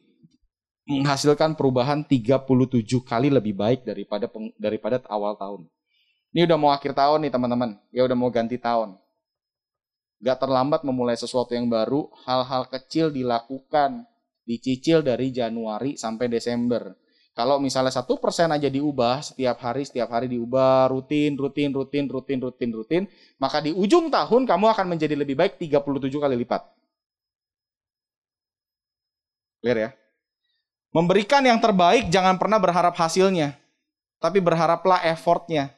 menghasilkan 0.86 1.54
perubahan 1.58 2.06
37 2.06 2.46
kali 3.06 3.30
lebih 3.34 3.54
baik 3.58 3.86
daripada 3.86 4.30
daripada 4.58 4.98
awal 5.10 5.38
tahun. 5.38 5.66
Ini 6.34 6.46
udah 6.50 6.58
mau 6.58 6.70
akhir 6.74 6.94
tahun 6.94 7.26
nih 7.26 7.32
teman-teman, 7.34 7.70
ya 7.90 8.02
udah 8.06 8.18
mau 8.18 8.30
ganti 8.30 8.58
tahun. 8.58 8.98
Gak 10.24 10.42
terlambat 10.42 10.88
memulai 10.88 11.20
sesuatu 11.20 11.52
yang 11.52 11.68
baru, 11.68 12.08
hal-hal 12.24 12.72
kecil 12.72 13.12
dilakukan, 13.12 14.08
dicicil 14.48 15.04
dari 15.04 15.34
Januari 15.34 16.00
sampai 16.00 16.32
Desember. 16.32 16.96
Kalau 17.36 17.60
misalnya 17.60 17.92
satu 17.92 18.16
persen 18.16 18.48
aja 18.48 18.72
diubah 18.72 19.20
setiap 19.20 19.60
hari, 19.60 19.84
setiap 19.84 20.08
hari 20.08 20.32
diubah 20.32 20.88
rutin, 20.88 21.36
rutin, 21.36 21.76
rutin, 21.76 22.08
rutin, 22.08 22.40
rutin, 22.40 22.70
rutin, 22.72 23.04
maka 23.36 23.60
di 23.60 23.76
ujung 23.76 24.08
tahun 24.08 24.48
kamu 24.48 24.66
akan 24.72 24.96
menjadi 24.96 25.20
lebih 25.20 25.36
baik 25.36 25.60
37 25.60 26.16
kali 26.16 26.36
lipat. 26.40 26.64
Clear 29.60 29.78
ya? 29.84 29.90
Memberikan 30.96 31.44
yang 31.44 31.60
terbaik 31.60 32.08
jangan 32.08 32.40
pernah 32.40 32.56
berharap 32.56 32.96
hasilnya. 32.96 33.60
Tapi 34.24 34.40
berharaplah 34.40 35.04
effortnya. 35.04 35.75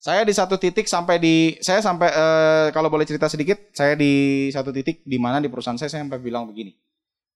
Saya 0.00 0.24
di 0.24 0.32
satu 0.32 0.56
titik 0.56 0.88
sampai 0.88 1.20
di 1.20 1.60
saya 1.60 1.84
sampai 1.84 2.08
eh, 2.08 2.66
kalau 2.72 2.88
boleh 2.88 3.04
cerita 3.04 3.28
sedikit, 3.28 3.68
saya 3.76 3.92
di 3.92 4.48
satu 4.48 4.72
titik 4.72 5.04
di 5.04 5.20
mana 5.20 5.44
di 5.44 5.52
perusahaan 5.52 5.76
saya 5.76 5.92
saya 5.92 6.08
sampai 6.08 6.18
bilang 6.24 6.48
begini. 6.48 6.72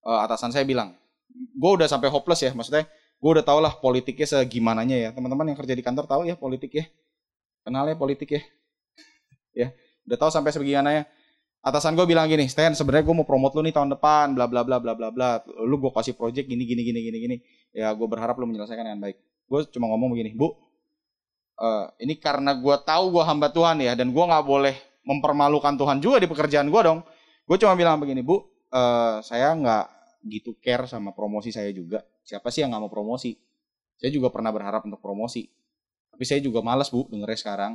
Eh, 0.09 0.19
atasan 0.25 0.49
saya 0.49 0.65
bilang, 0.65 0.97
gue 1.29 1.71
udah 1.77 1.85
sampai 1.85 2.09
hopeless 2.09 2.41
ya, 2.41 2.57
maksudnya 2.57 2.89
Gue 3.25 3.41
udah 3.41 3.45
tau 3.47 3.57
lah 3.57 3.73
politiknya 3.81 4.29
segimananya 4.29 4.97
ya. 5.01 5.09
Teman-teman 5.17 5.49
yang 5.49 5.57
kerja 5.57 5.73
di 5.73 5.81
kantor 5.81 6.05
tahu 6.05 6.23
ya 6.29 6.37
politik 6.37 6.77
ya. 6.77 6.85
Kenal 7.65 7.89
ya 7.89 7.97
politik 7.97 8.37
ya. 8.37 8.43
ya, 9.65 9.69
udah 10.05 10.19
tahu 10.21 10.29
sampai 10.29 10.53
sebagaimana 10.53 10.93
ya. 10.93 11.03
Atasan 11.65 11.97
gue 11.97 12.05
bilang 12.05 12.29
gini, 12.29 12.45
Stan 12.45 12.77
sebenarnya 12.77 13.09
gue 13.09 13.17
mau 13.17 13.25
promote 13.25 13.57
lu 13.57 13.65
nih 13.65 13.73
tahun 13.73 13.97
depan, 13.97 14.37
bla 14.37 14.45
bla 14.45 14.61
bla 14.61 14.77
bla 14.77 14.93
bla 14.93 15.09
bla. 15.09 15.41
Lu 15.65 15.81
gue 15.81 15.89
kasih 15.89 16.13
project 16.13 16.45
gini 16.45 16.69
gini 16.69 16.85
gini 16.85 17.01
gini 17.01 17.19
gini. 17.25 17.37
Ya 17.73 17.89
gue 17.97 18.05
berharap 18.05 18.37
lu 18.37 18.45
menyelesaikan 18.45 18.85
dengan 18.85 19.01
baik. 19.01 19.17
Gue 19.49 19.65
cuma 19.73 19.89
ngomong 19.89 20.13
begini, 20.13 20.37
Bu, 20.37 20.53
uh, 21.59 21.91
ini 22.01 22.19
karena 22.19 22.55
gue 22.57 22.77
tahu 22.83 23.19
gue 23.19 23.25
hamba 23.25 23.51
Tuhan 23.51 23.81
ya, 23.83 23.93
dan 23.99 24.11
gue 24.11 24.25
nggak 24.25 24.45
boleh 24.45 24.75
mempermalukan 25.05 25.75
Tuhan 25.77 25.99
juga 26.01 26.17
di 26.23 26.29
pekerjaan 26.31 26.69
gue 26.69 26.81
dong. 26.83 27.01
Gue 27.45 27.57
cuma 27.61 27.77
bilang 27.77 28.01
begini, 28.01 28.25
Bu, 28.25 28.41
uh, 28.41 29.21
saya 29.21 29.53
nggak 29.53 29.85
gitu 30.25 30.57
care 30.59 30.89
sama 30.89 31.13
promosi 31.13 31.53
saya 31.53 31.69
juga. 31.71 32.01
Siapa 32.25 32.49
sih 32.49 32.65
yang 32.65 32.73
nggak 32.73 32.83
mau 32.89 32.93
promosi? 32.93 33.37
Saya 34.01 34.11
juga 34.11 34.33
pernah 34.33 34.51
berharap 34.51 34.83
untuk 34.89 34.99
promosi. 34.99 35.47
Tapi 36.09 36.25
saya 36.25 36.41
juga 36.41 36.65
males 36.65 36.89
bu 36.89 37.05
dengernya 37.11 37.39
sekarang. 37.39 37.73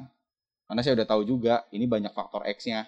Karena 0.66 0.82
saya 0.82 0.94
udah 1.02 1.08
tahu 1.08 1.22
juga 1.26 1.66
ini 1.74 1.86
banyak 1.90 2.14
faktor 2.14 2.46
X-nya 2.46 2.86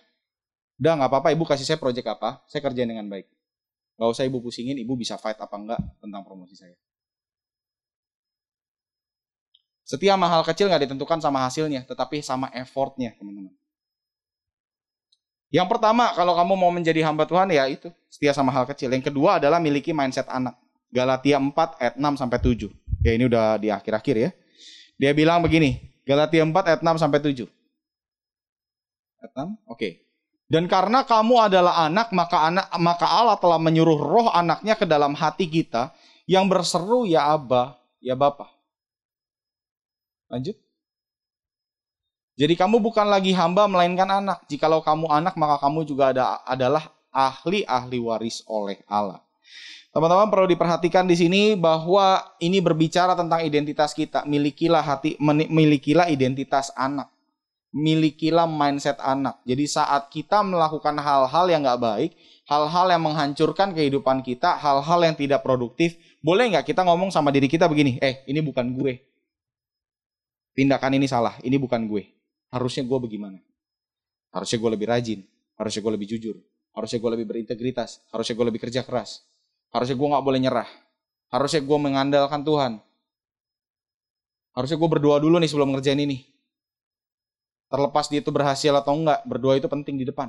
Udah 0.81 0.97
nggak 0.97 1.13
apa-apa 1.13 1.29
ibu 1.37 1.45
kasih 1.45 1.61
saya 1.61 1.77
project 1.77 2.09
apa, 2.09 2.41
saya 2.49 2.65
kerjain 2.65 2.89
dengan 2.89 3.05
baik. 3.05 3.29
Gak 4.01 4.17
usah 4.17 4.25
ibu 4.25 4.41
pusingin, 4.41 4.81
ibu 4.81 4.97
bisa 4.97 5.13
fight 5.13 5.37
apa 5.37 5.53
enggak 5.53 5.77
tentang 6.01 6.25
promosi 6.25 6.57
saya. 6.57 6.73
Setiap 9.91 10.15
mahal 10.15 10.39
kecil 10.47 10.71
nggak 10.71 10.87
ditentukan 10.87 11.19
sama 11.19 11.43
hasilnya, 11.43 11.83
tetapi 11.83 12.23
sama 12.23 12.47
effortnya 12.55 13.11
teman-teman. 13.19 13.51
Yang 15.51 15.67
pertama, 15.67 16.15
kalau 16.15 16.31
kamu 16.31 16.53
mau 16.55 16.71
menjadi 16.71 17.03
hamba 17.03 17.27
Tuhan 17.27 17.51
ya 17.51 17.67
itu, 17.67 17.91
setia 18.07 18.31
sama 18.31 18.55
hal 18.55 18.63
kecil. 18.71 18.87
Yang 18.87 19.11
kedua 19.11 19.35
adalah 19.35 19.59
miliki 19.59 19.91
mindset 19.91 20.31
anak. 20.31 20.55
Galatia 20.87 21.35
4 21.35 21.51
ayat 21.75 21.95
6 21.99 22.07
sampai 22.23 22.39
7. 22.39 22.71
Ya 23.03 23.11
ini 23.19 23.27
udah 23.27 23.59
di 23.59 23.67
akhir-akhir 23.67 24.15
ya. 24.15 24.29
Dia 24.95 25.11
bilang 25.11 25.43
begini, 25.43 25.75
Galatia 26.07 26.39
4 26.39 26.55
ayat 26.55 26.79
6 26.79 27.03
sampai 27.03 27.19
7. 27.19 27.51
Ayat 29.19 29.31
6? 29.35 29.43
Oke. 29.43 29.51
Okay. 29.75 29.91
Dan 30.47 30.71
karena 30.71 31.03
kamu 31.03 31.51
adalah 31.51 31.83
anak, 31.83 32.15
maka 32.15 32.47
anak 32.47 32.71
maka 32.79 33.07
Allah 33.11 33.35
telah 33.39 33.59
menyuruh 33.59 33.99
roh 33.99 34.27
anaknya 34.31 34.79
ke 34.79 34.87
dalam 34.87 35.15
hati 35.19 35.51
kita 35.51 35.91
yang 36.31 36.47
berseru 36.47 37.03
ya 37.03 37.27
Aba, 37.27 37.75
ya 37.99 38.15
Bapa. 38.15 38.60
Lanjut. 40.31 40.55
Jadi 42.39 42.55
kamu 42.55 42.79
bukan 42.79 43.11
lagi 43.11 43.35
hamba 43.35 43.67
melainkan 43.67 44.07
anak. 44.07 44.47
Jikalau 44.47 44.79
kamu 44.79 45.11
anak 45.11 45.35
maka 45.35 45.59
kamu 45.59 45.83
juga 45.83 46.15
ada 46.15 46.39
adalah 46.47 46.89
ahli-ahli 47.11 47.99
waris 47.99 48.41
oleh 48.47 48.79
Allah. 48.87 49.19
Teman-teman 49.91 50.31
perlu 50.31 50.47
diperhatikan 50.47 51.03
di 51.03 51.19
sini 51.19 51.41
bahwa 51.59 52.23
ini 52.39 52.63
berbicara 52.63 53.11
tentang 53.11 53.43
identitas 53.43 53.91
kita. 53.91 54.23
Milikilah 54.23 54.79
hati, 54.79 55.19
milikilah 55.19 56.07
identitas 56.07 56.71
anak 56.79 57.11
milikilah 57.71 58.45
mindset 58.45 58.99
anak. 58.99 59.39
Jadi 59.47 59.65
saat 59.65 60.11
kita 60.11 60.43
melakukan 60.43 60.95
hal-hal 60.99 61.45
yang 61.47 61.63
nggak 61.63 61.81
baik, 61.81 62.11
hal-hal 62.45 62.91
yang 62.91 63.03
menghancurkan 63.03 63.71
kehidupan 63.71 64.21
kita, 64.21 64.59
hal-hal 64.59 64.99
yang 65.01 65.15
tidak 65.15 65.41
produktif, 65.41 65.95
boleh 66.19 66.51
nggak 66.51 66.67
kita 66.67 66.83
ngomong 66.83 67.09
sama 67.09 67.31
diri 67.31 67.47
kita 67.47 67.65
begini, 67.71 67.97
eh 68.03 68.21
ini 68.27 68.43
bukan 68.43 68.75
gue. 68.75 69.10
Tindakan 70.51 70.99
ini 70.99 71.07
salah, 71.07 71.39
ini 71.41 71.55
bukan 71.55 71.87
gue. 71.87 72.11
Harusnya 72.51 72.83
gue 72.83 72.97
bagaimana? 72.99 73.39
Harusnya 74.35 74.59
gue 74.59 74.71
lebih 74.75 74.87
rajin, 74.87 75.19
harusnya 75.59 75.81
gue 75.83 75.93
lebih 75.93 76.07
jujur, 76.15 76.35
harusnya 76.71 76.99
gue 77.03 77.11
lebih 77.19 77.25
berintegritas, 77.27 77.99
harusnya 78.11 78.33
gue 78.35 78.45
lebih 78.47 78.61
kerja 78.63 78.81
keras, 78.83 79.23
harusnya 79.75 79.95
gue 79.99 80.07
nggak 80.07 80.23
boleh 80.23 80.39
nyerah, 80.39 80.69
harusnya 81.31 81.61
gue 81.63 81.77
mengandalkan 81.77 82.41
Tuhan, 82.43 82.79
harusnya 84.55 84.77
gue 84.79 84.89
berdoa 84.89 85.17
dulu 85.19 85.35
nih 85.39 85.49
sebelum 85.51 85.75
ngerjain 85.75 85.99
ini. 85.99 86.27
Terlepas 87.71 88.11
dia 88.11 88.19
itu 88.19 88.31
berhasil 88.35 88.71
atau 88.75 88.99
enggak, 88.99 89.23
berdoa 89.23 89.55
itu 89.55 89.67
penting 89.71 89.95
di 89.95 90.03
depan. 90.03 90.27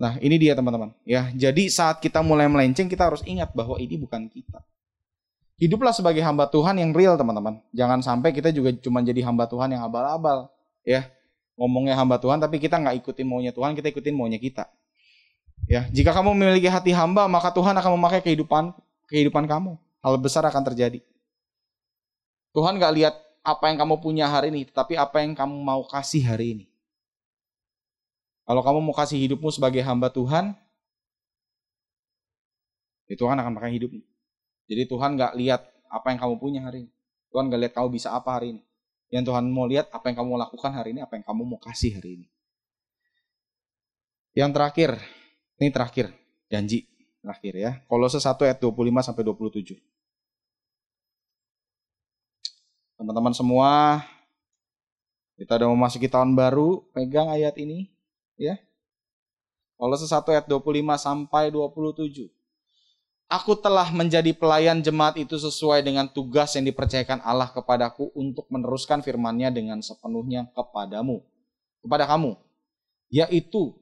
Nah, 0.00 0.16
ini 0.18 0.40
dia 0.40 0.56
teman-teman. 0.56 0.96
Ya, 1.04 1.28
jadi 1.36 1.68
saat 1.68 2.00
kita 2.00 2.24
mulai 2.24 2.48
melenceng, 2.48 2.88
kita 2.88 3.06
harus 3.06 3.20
ingat 3.28 3.52
bahwa 3.52 3.76
ini 3.76 4.00
bukan 4.00 4.26
kita. 4.32 4.64
Hiduplah 5.60 5.92
sebagai 5.92 6.24
hamba 6.24 6.48
Tuhan 6.48 6.80
yang 6.80 6.96
real, 6.96 7.20
teman-teman. 7.20 7.60
Jangan 7.76 8.00
sampai 8.00 8.32
kita 8.32 8.48
juga 8.48 8.72
cuma 8.80 9.04
jadi 9.04 9.20
hamba 9.20 9.44
Tuhan 9.44 9.68
yang 9.76 9.84
abal-abal, 9.84 10.48
ya. 10.88 11.04
Ngomongnya 11.60 11.92
hamba 12.00 12.16
Tuhan, 12.16 12.40
tapi 12.40 12.56
kita 12.56 12.80
nggak 12.80 13.04
ikutin 13.04 13.28
maunya 13.28 13.52
Tuhan, 13.52 13.76
kita 13.76 13.92
ikutin 13.92 14.16
maunya 14.16 14.40
kita. 14.40 14.64
Ya, 15.68 15.84
jika 15.92 16.16
kamu 16.16 16.32
memiliki 16.32 16.64
hati 16.72 16.96
hamba, 16.96 17.28
maka 17.28 17.52
Tuhan 17.52 17.76
akan 17.76 17.92
memakai 18.00 18.24
kehidupan 18.24 18.72
kehidupan 19.12 19.44
kamu. 19.44 19.76
Hal 20.00 20.16
besar 20.16 20.48
akan 20.48 20.64
terjadi. 20.64 21.04
Tuhan 22.56 22.80
nggak 22.80 22.94
lihat 22.96 23.14
apa 23.44 23.68
yang 23.68 23.76
kamu 23.84 24.00
punya 24.00 24.26
hari 24.32 24.48
ini, 24.48 24.64
tetapi 24.64 24.96
apa 24.96 25.20
yang 25.20 25.36
kamu 25.36 25.60
mau 25.60 25.84
kasih 25.84 26.24
hari 26.24 26.46
ini. 26.56 26.64
Kalau 28.48 28.64
kamu 28.64 28.80
mau 28.80 28.96
kasih 28.96 29.20
hidupmu 29.20 29.52
sebagai 29.52 29.84
hamba 29.84 30.08
Tuhan, 30.08 30.56
ya 33.06 33.14
Tuhan 33.20 33.36
akan 33.36 33.52
pakai 33.60 33.76
hidupmu. 33.76 34.09
Jadi 34.70 34.86
Tuhan 34.86 35.18
gak 35.18 35.34
lihat 35.34 35.66
apa 35.90 36.14
yang 36.14 36.18
kamu 36.22 36.34
punya 36.38 36.60
hari 36.62 36.86
ini. 36.86 36.92
Tuhan 37.34 37.50
gak 37.50 37.58
lihat 37.58 37.74
kamu 37.74 37.88
bisa 37.90 38.14
apa 38.14 38.38
hari 38.38 38.54
ini. 38.54 38.62
Yang 39.10 39.34
Tuhan 39.34 39.50
mau 39.50 39.66
lihat 39.66 39.90
apa 39.90 40.06
yang 40.06 40.22
kamu 40.22 40.38
lakukan 40.38 40.70
hari 40.70 40.94
ini, 40.94 41.02
apa 41.02 41.18
yang 41.18 41.26
kamu 41.26 41.42
mau 41.42 41.58
kasih 41.58 41.98
hari 41.98 42.22
ini. 42.22 42.26
Yang 44.38 44.50
terakhir, 44.54 44.90
ini 45.58 45.68
terakhir, 45.74 46.06
janji 46.46 46.86
terakhir 47.18 47.54
ya. 47.58 47.70
Kolose 47.90 48.22
1 48.22 48.46
ayat 48.46 48.62
25 48.62 49.02
sampai 49.02 49.22
27. 49.26 49.74
Teman-teman 52.94 53.34
semua, 53.34 54.06
kita 55.34 55.58
udah 55.58 55.68
memasuki 55.74 56.06
tahun 56.06 56.38
baru, 56.38 56.86
pegang 56.94 57.26
ayat 57.26 57.58
ini, 57.58 57.90
ya. 58.38 58.54
Kolose 59.74 60.06
1 60.06 60.22
ayat 60.30 60.46
25 60.46 60.94
sampai 60.94 61.50
27. 61.50 62.39
Aku 63.30 63.54
telah 63.54 63.86
menjadi 63.94 64.34
pelayan 64.34 64.82
jemaat 64.82 65.14
itu 65.14 65.38
sesuai 65.38 65.86
dengan 65.86 66.10
tugas 66.10 66.50
yang 66.58 66.66
dipercayakan 66.66 67.22
Allah 67.22 67.46
kepadaku 67.54 68.10
untuk 68.18 68.50
meneruskan 68.50 69.06
firman-Nya 69.06 69.54
dengan 69.54 69.78
sepenuhnya 69.78 70.50
kepadamu. 70.50 71.22
Kepada 71.78 72.10
kamu. 72.10 72.34
Yaitu, 73.06 73.78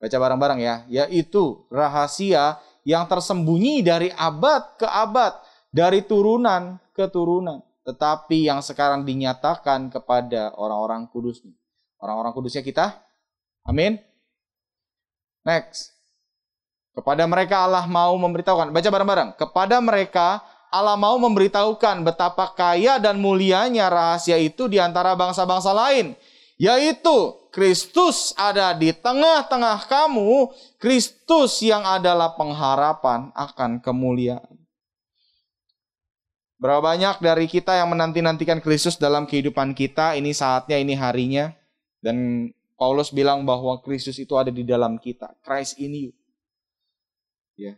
baca 0.00 0.16
bareng-bareng 0.16 0.60
ya, 0.64 0.74
yaitu 0.88 1.68
rahasia 1.68 2.56
yang 2.88 3.04
tersembunyi 3.04 3.84
dari 3.84 4.08
abad 4.16 4.80
ke 4.80 4.88
abad, 4.88 5.36
dari 5.68 6.00
turunan 6.00 6.80
ke 6.96 7.04
turunan 7.12 7.60
tetapi 7.90 8.46
yang 8.46 8.60
sekarang 8.60 9.02
dinyatakan 9.02 9.88
kepada 9.88 10.54
orang-orang 10.54 11.08
kudus. 11.08 11.42
Orang-orang 11.98 12.32
kudusnya 12.36 12.62
kita. 12.62 13.00
Amin. 13.64 13.98
Next. 15.44 15.99
Kepada 16.90 17.22
mereka 17.24 17.62
Allah 17.64 17.86
mau 17.86 18.18
memberitahukan. 18.18 18.74
Baca 18.74 18.88
bareng-bareng. 18.90 19.30
Kepada 19.38 19.76
mereka 19.78 20.42
Allah 20.70 20.94
mau 20.94 21.18
memberitahukan 21.18 22.02
betapa 22.06 22.54
kaya 22.54 22.98
dan 23.02 23.18
mulianya 23.18 23.90
rahasia 23.90 24.38
itu 24.38 24.70
di 24.70 24.78
antara 24.78 25.14
bangsa-bangsa 25.18 25.70
lain. 25.74 26.14
Yaitu 26.60 27.40
Kristus 27.50 28.30
ada 28.38 28.70
di 28.74 28.94
tengah-tengah 28.94 29.86
kamu. 29.90 30.50
Kristus 30.78 31.62
yang 31.62 31.82
adalah 31.82 32.38
pengharapan 32.38 33.34
akan 33.34 33.82
kemuliaan. 33.82 34.60
Berapa 36.60 36.92
banyak 36.92 37.24
dari 37.24 37.48
kita 37.48 37.72
yang 37.72 37.88
menanti-nantikan 37.88 38.60
Kristus 38.60 39.00
dalam 39.00 39.24
kehidupan 39.24 39.72
kita, 39.72 40.12
ini 40.12 40.36
saatnya, 40.36 40.76
ini 40.76 40.92
harinya. 40.92 41.56
Dan 42.04 42.48
Paulus 42.76 43.08
bilang 43.08 43.48
bahwa 43.48 43.80
Kristus 43.80 44.20
itu 44.20 44.36
ada 44.36 44.52
di 44.52 44.60
dalam 44.60 45.00
kita. 45.00 45.32
Christ 45.40 45.80
in 45.80 45.96
you. 45.96 46.19
Ya. 47.60 47.74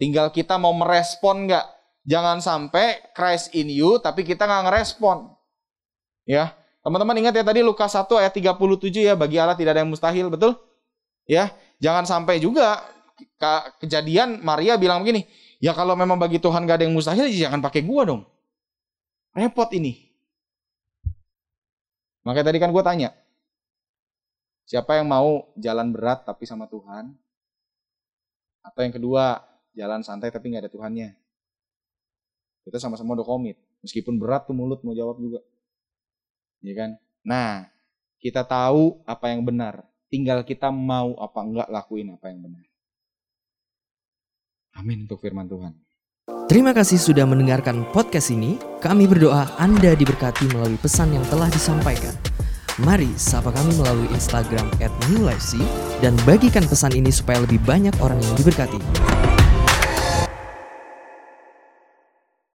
Tinggal 0.00 0.32
kita 0.32 0.56
mau 0.56 0.72
merespon 0.72 1.44
nggak? 1.44 1.66
Jangan 2.08 2.40
sampai 2.40 3.12
Christ 3.12 3.52
in 3.52 3.68
you, 3.68 4.00
tapi 4.00 4.24
kita 4.24 4.48
nggak 4.48 4.72
ngerespon. 4.72 5.28
Ya, 6.24 6.56
teman-teman 6.80 7.20
ingat 7.20 7.36
ya 7.36 7.44
tadi 7.44 7.60
Lukas 7.60 7.92
1 7.92 8.08
ayat 8.16 8.32
37 8.32 9.04
ya, 9.04 9.12
bagi 9.12 9.36
Allah 9.36 9.52
tidak 9.52 9.76
ada 9.76 9.84
yang 9.84 9.92
mustahil, 9.92 10.32
betul? 10.32 10.56
Ya, 11.28 11.52
jangan 11.76 12.08
sampai 12.08 12.40
juga 12.40 12.80
kejadian 13.84 14.40
Maria 14.40 14.80
bilang 14.80 15.04
begini, 15.04 15.28
Ya 15.60 15.76
kalau 15.76 15.92
memang 15.92 16.16
bagi 16.16 16.40
Tuhan 16.40 16.64
gak 16.64 16.80
ada 16.80 16.84
yang 16.88 16.96
mustahil, 16.96 17.28
ya 17.28 17.46
jangan 17.46 17.60
pakai 17.60 17.84
gua 17.84 18.08
dong. 18.08 18.24
Repot 19.36 19.68
ini. 19.76 20.08
Makanya 22.24 22.48
tadi 22.48 22.58
kan 22.60 22.72
gue 22.72 22.84
tanya, 22.84 23.12
siapa 24.64 24.96
yang 25.00 25.08
mau 25.08 25.52
jalan 25.56 25.92
berat 25.92 26.24
tapi 26.24 26.48
sama 26.48 26.64
Tuhan? 26.68 27.12
Atau 28.60 28.80
yang 28.84 28.94
kedua, 28.94 29.40
jalan 29.72 30.04
santai 30.04 30.28
tapi 30.28 30.52
gak 30.52 30.68
ada 30.68 30.72
Tuhannya? 30.72 31.16
Kita 32.64 32.76
sama-sama 32.76 33.16
udah 33.16 33.26
komit. 33.26 33.56
Meskipun 33.80 34.20
berat 34.20 34.44
tuh 34.44 34.52
mulut 34.52 34.84
mau 34.84 34.92
jawab 34.92 35.16
juga. 35.16 35.40
Ya 36.60 36.76
kan? 36.76 36.90
Nah, 37.24 37.72
kita 38.20 38.44
tahu 38.44 39.00
apa 39.08 39.32
yang 39.32 39.42
benar. 39.44 39.88
Tinggal 40.12 40.44
kita 40.44 40.68
mau 40.68 41.16
apa 41.16 41.40
enggak 41.40 41.68
lakuin 41.72 42.12
apa 42.12 42.28
yang 42.28 42.44
benar. 42.44 42.64
Amin 44.76 45.08
untuk 45.08 45.24
firman 45.24 45.48
Tuhan. 45.48 45.72
Terima 46.50 46.74
kasih 46.74 46.98
sudah 46.98 47.24
mendengarkan 47.24 47.86
podcast 47.94 48.34
ini. 48.34 48.58
Kami 48.82 49.06
berdoa 49.06 49.54
Anda 49.56 49.94
diberkati 49.94 50.50
melalui 50.50 50.78
pesan 50.82 51.14
yang 51.14 51.24
telah 51.30 51.46
disampaikan. 51.46 52.12
Mari 52.80 53.12
sapa 53.20 53.52
kami 53.52 53.76
melalui 53.76 54.08
Instagram 54.16 54.64
@newlifec 55.12 55.60
dan 56.00 56.16
bagikan 56.24 56.64
pesan 56.64 56.96
ini 56.96 57.12
supaya 57.12 57.44
lebih 57.44 57.60
banyak 57.68 57.92
orang 58.00 58.16
yang 58.16 58.34
diberkati. 58.40 58.80